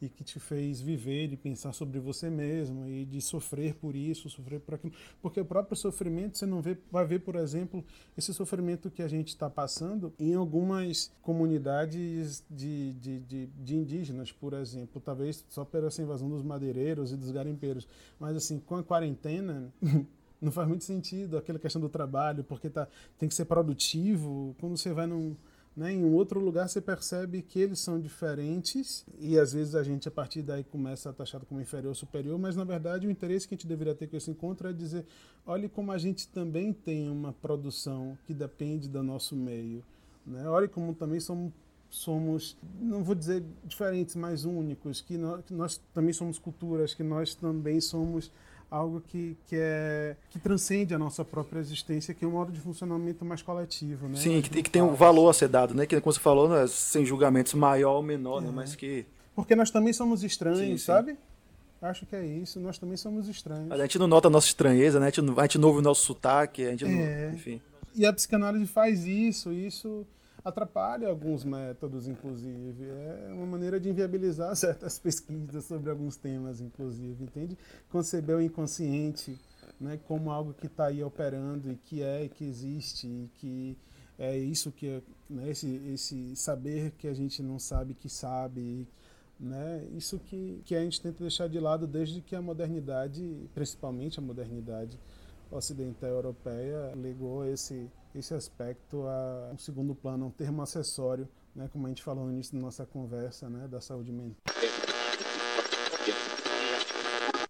e 0.00 0.08
que 0.08 0.22
te 0.22 0.38
fez 0.38 0.80
viver, 0.80 1.28
de 1.28 1.36
pensar 1.36 1.72
sobre 1.72 1.98
você 1.98 2.30
mesmo 2.30 2.86
e 2.88 3.04
de 3.04 3.20
sofrer 3.20 3.74
por 3.74 3.96
isso, 3.96 4.30
sofrer 4.30 4.60
por 4.60 4.74
aquilo. 4.74 4.92
Porque 5.20 5.40
o 5.40 5.44
próprio 5.44 5.76
sofrimento, 5.76 6.38
você 6.38 6.46
não 6.46 6.62
vê, 6.62 6.78
vai 6.90 7.04
ver, 7.04 7.20
por 7.20 7.36
exemplo, 7.36 7.84
esse 8.16 8.32
sofrimento 8.32 8.90
que 8.90 9.02
a 9.02 9.08
gente 9.08 9.28
está 9.28 9.50
passando 9.50 10.12
em 10.18 10.34
algumas 10.34 11.12
comunidades 11.22 12.44
de, 12.48 12.92
de, 12.94 13.20
de, 13.20 13.46
de, 13.46 13.76
indígenas, 13.76 14.30
por 14.30 14.52
exemplo, 14.52 15.00
talvez 15.00 15.44
só 15.48 15.64
pela 15.64 15.88
invasão 15.98 16.28
dos 16.28 16.42
madeireiros 16.42 17.12
e 17.12 17.16
dos 17.16 17.30
garimpeiros. 17.30 17.88
Mas 18.18 18.36
assim, 18.36 18.58
com 18.60 18.76
a 18.76 18.82
quarentena. 18.82 19.72
não 20.40 20.52
faz 20.52 20.68
muito 20.68 20.84
sentido 20.84 21.36
aquela 21.36 21.58
questão 21.58 21.80
do 21.80 21.88
trabalho, 21.88 22.44
porque 22.44 22.70
tá, 22.70 22.86
tem 23.18 23.28
que 23.28 23.34
ser 23.34 23.44
produtivo. 23.44 24.54
Quando 24.60 24.76
você 24.76 24.92
vai 24.92 25.04
num, 25.04 25.36
né? 25.78 25.92
Em 25.92 26.04
um 26.04 26.12
outro 26.12 26.40
lugar 26.40 26.68
você 26.68 26.80
percebe 26.80 27.40
que 27.40 27.60
eles 27.60 27.78
são 27.78 28.00
diferentes 28.00 29.06
e 29.20 29.38
às 29.38 29.52
vezes 29.52 29.76
a 29.76 29.82
gente 29.84 30.08
a 30.08 30.10
partir 30.10 30.42
daí 30.42 30.64
começa 30.64 31.08
a 31.08 31.12
taxar 31.12 31.40
como 31.44 31.60
inferior 31.60 31.90
ou 31.90 31.94
superior, 31.94 32.36
mas 32.36 32.56
na 32.56 32.64
verdade 32.64 33.06
o 33.06 33.10
interesse 33.10 33.46
que 33.46 33.54
a 33.54 33.56
gente 33.56 33.66
deveria 33.68 33.94
ter 33.94 34.08
com 34.08 34.16
esse 34.16 34.28
encontro 34.28 34.68
é 34.68 34.72
dizer, 34.72 35.06
olhe 35.46 35.68
como 35.68 35.92
a 35.92 35.98
gente 35.98 36.26
também 36.26 36.72
tem 36.72 37.08
uma 37.08 37.32
produção 37.32 38.18
que 38.26 38.34
depende 38.34 38.88
do 38.88 39.04
nosso 39.04 39.36
meio, 39.36 39.84
né? 40.26 40.48
Olhe 40.48 40.66
como 40.66 40.92
também 40.92 41.20
somos 41.20 41.52
somos, 41.88 42.58
não 42.80 43.02
vou 43.02 43.14
dizer 43.14 43.42
diferentes, 43.64 44.14
mas 44.14 44.44
únicos, 44.44 45.00
que 45.00 45.16
nós, 45.16 45.42
que 45.44 45.54
nós 45.54 45.80
também 45.94 46.12
somos 46.12 46.38
culturas, 46.38 46.92
que 46.92 47.02
nós 47.02 47.34
também 47.34 47.80
somos 47.80 48.30
algo 48.70 49.00
que, 49.00 49.36
que, 49.46 49.56
é, 49.58 50.14
que 50.30 50.38
transcende 50.38 50.94
a 50.94 50.98
nossa 50.98 51.24
própria 51.24 51.58
existência, 51.60 52.12
que 52.12 52.24
é 52.24 52.28
um 52.28 52.32
modo 52.32 52.52
de 52.52 52.60
funcionamento 52.60 53.24
mais 53.24 53.40
coletivo, 53.40 54.08
né? 54.08 54.16
Sim, 54.16 54.42
que, 54.42 54.50
tem- 54.50 54.62
que 54.62 54.70
tem 54.70 54.82
um 54.82 54.94
valor 54.94 55.30
a 55.30 55.32
ser 55.32 55.48
dado, 55.48 55.74
né? 55.74 55.86
Que 55.86 56.00
como 56.00 56.12
você 56.12 56.20
falou, 56.20 56.48
né? 56.48 56.66
sem 56.66 57.04
julgamentos 57.06 57.54
maior 57.54 57.94
ou 57.96 58.02
menor, 58.02 58.42
né? 58.42 58.50
Mas 58.54 58.74
que 58.76 59.06
Porque 59.34 59.54
nós 59.56 59.70
também 59.70 59.92
somos 59.92 60.22
estranhos, 60.22 60.58
Sim, 60.60 60.70
sim. 60.72 60.78
sabe? 60.78 61.16
Acho 61.80 62.04
que 62.06 62.16
é 62.16 62.26
isso, 62.26 62.58
nós 62.60 62.76
também 62.76 62.96
somos 62.96 63.28
estranhos. 63.28 63.70
a 63.70 63.76
gente 63.78 63.98
não 64.00 64.08
nota 64.08 64.26
a 64.28 64.30
nossa 64.30 64.48
estranheza, 64.48 64.98
né? 64.98 65.06
A 65.06 65.10
gente 65.10 65.22
não, 65.22 65.38
a 65.38 65.42
gente 65.42 65.58
não 65.58 65.68
ouve 65.68 65.80
o 65.80 65.82
nosso 65.82 66.04
sotaque, 66.04 66.64
a 66.64 66.70
gente 66.72 66.84
não, 66.84 66.90
É. 67.00 67.30
enfim. 67.34 67.60
E 67.94 68.04
a 68.04 68.12
psicanálise 68.12 68.66
faz 68.66 69.04
isso, 69.06 69.52
isso 69.52 70.04
atrapalha 70.48 71.08
alguns 71.08 71.44
métodos, 71.44 72.08
inclusive. 72.08 72.84
É 72.84 73.30
uma 73.32 73.46
maneira 73.46 73.78
de 73.78 73.88
inviabilizar 73.88 74.54
certas 74.56 74.98
pesquisas 74.98 75.64
sobre 75.64 75.90
alguns 75.90 76.16
temas, 76.16 76.60
inclusive, 76.60 77.22
entende? 77.24 77.56
Conceber 77.90 78.36
o 78.36 78.42
inconsciente 78.42 79.38
né, 79.80 79.98
como 80.06 80.30
algo 80.30 80.52
que 80.52 80.66
está 80.66 80.86
aí 80.86 81.02
operando 81.02 81.70
e 81.70 81.76
que 81.76 82.02
é 82.02 82.24
e 82.24 82.28
que 82.28 82.44
existe 82.44 83.06
e 83.06 83.30
que 83.34 83.78
é 84.18 84.36
isso 84.36 84.72
que 84.72 85.02
né, 85.30 85.50
esse, 85.50 85.68
esse 85.92 86.34
saber 86.34 86.90
que 86.98 87.06
a 87.06 87.14
gente 87.14 87.42
não 87.42 87.58
sabe 87.58 87.94
que 87.94 88.08
sabe 88.08 88.88
né? 89.38 89.86
Isso 89.92 90.18
que, 90.18 90.60
que 90.64 90.74
a 90.74 90.82
gente 90.82 91.00
tenta 91.00 91.22
deixar 91.22 91.48
de 91.48 91.60
lado 91.60 91.86
desde 91.86 92.20
que 92.20 92.34
a 92.34 92.42
modernidade, 92.42 93.48
principalmente 93.54 94.18
a 94.18 94.22
modernidade 94.22 94.98
ocidental 95.50 96.10
europeia, 96.10 96.92
ligou 96.96 97.46
esse, 97.46 97.88
esse 98.14 98.34
aspecto 98.34 99.06
a 99.06 99.50
um 99.52 99.58
segundo 99.58 99.94
plano, 99.94 100.26
um 100.26 100.30
termo 100.30 100.62
acessório, 100.62 101.28
né? 101.54 101.68
como 101.72 101.86
a 101.86 101.88
gente 101.88 102.02
falou 102.02 102.24
no 102.24 102.32
início 102.32 102.54
da 102.54 102.60
nossa 102.60 102.86
conversa, 102.86 103.48
né? 103.48 103.68
da 103.68 103.80
saúde 103.80 104.12
mental. 104.12 104.54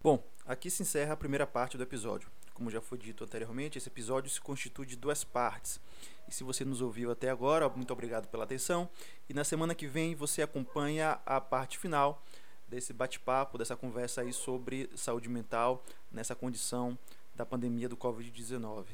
Bom, 0.03 0.23
aqui 0.47 0.71
se 0.71 0.83
encerra 0.83 1.15
a 1.15 1.17
primeira 1.17 1.47
parte 1.47 1.77
do 1.77 1.83
episódio. 1.83 2.31
Como 2.55 2.71
já 2.71 2.81
foi 2.81 2.99
dito 2.99 3.23
anteriormente, 3.23 3.79
esse 3.79 3.89
episódio 3.89 4.31
se 4.31 4.41
constitui 4.41 4.87
de 4.87 4.97
duas 4.97 5.23
partes. 5.23 5.81
E 6.29 6.35
se 6.35 6.43
você 6.43 6.65
nos 6.65 6.81
ouviu 6.81 7.11
até 7.11 7.31
agora, 7.31 7.69
muito 7.69 7.93
obrigado 7.93 8.27
pela 8.29 8.45
atenção. 8.45 8.89
E 9.29 9.35
na 9.35 9.45
semana 9.45 9.75
que 9.75 9.87
vem 9.87 10.15
você 10.15 10.43
acompanha 10.43 11.21
a 11.25 11.41
parte 11.41 11.79
final 11.79 12.23
desse 12.69 12.93
bate-papo, 12.93 13.59
dessa 13.59 13.77
conversa 13.77 14.21
aí 14.21 14.33
sobre 14.33 14.91
saúde 14.95 15.29
mental 15.29 15.85
nessa 16.11 16.35
condição 16.35 16.99
da 17.35 17.47
pandemia 17.47 17.89
do 17.89 17.97
Covid-19, 17.97 18.87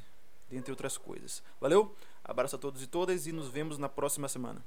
dentre 0.51 0.70
outras 0.70 0.97
coisas. 0.97 1.42
Valeu? 1.61 1.95
Abraço 2.22 2.57
a 2.57 2.59
todos 2.59 2.82
e 2.82 2.86
todas 2.86 3.26
e 3.26 3.32
nos 3.32 3.49
vemos 3.49 3.78
na 3.78 3.88
próxima 3.88 4.28
semana. 4.28 4.62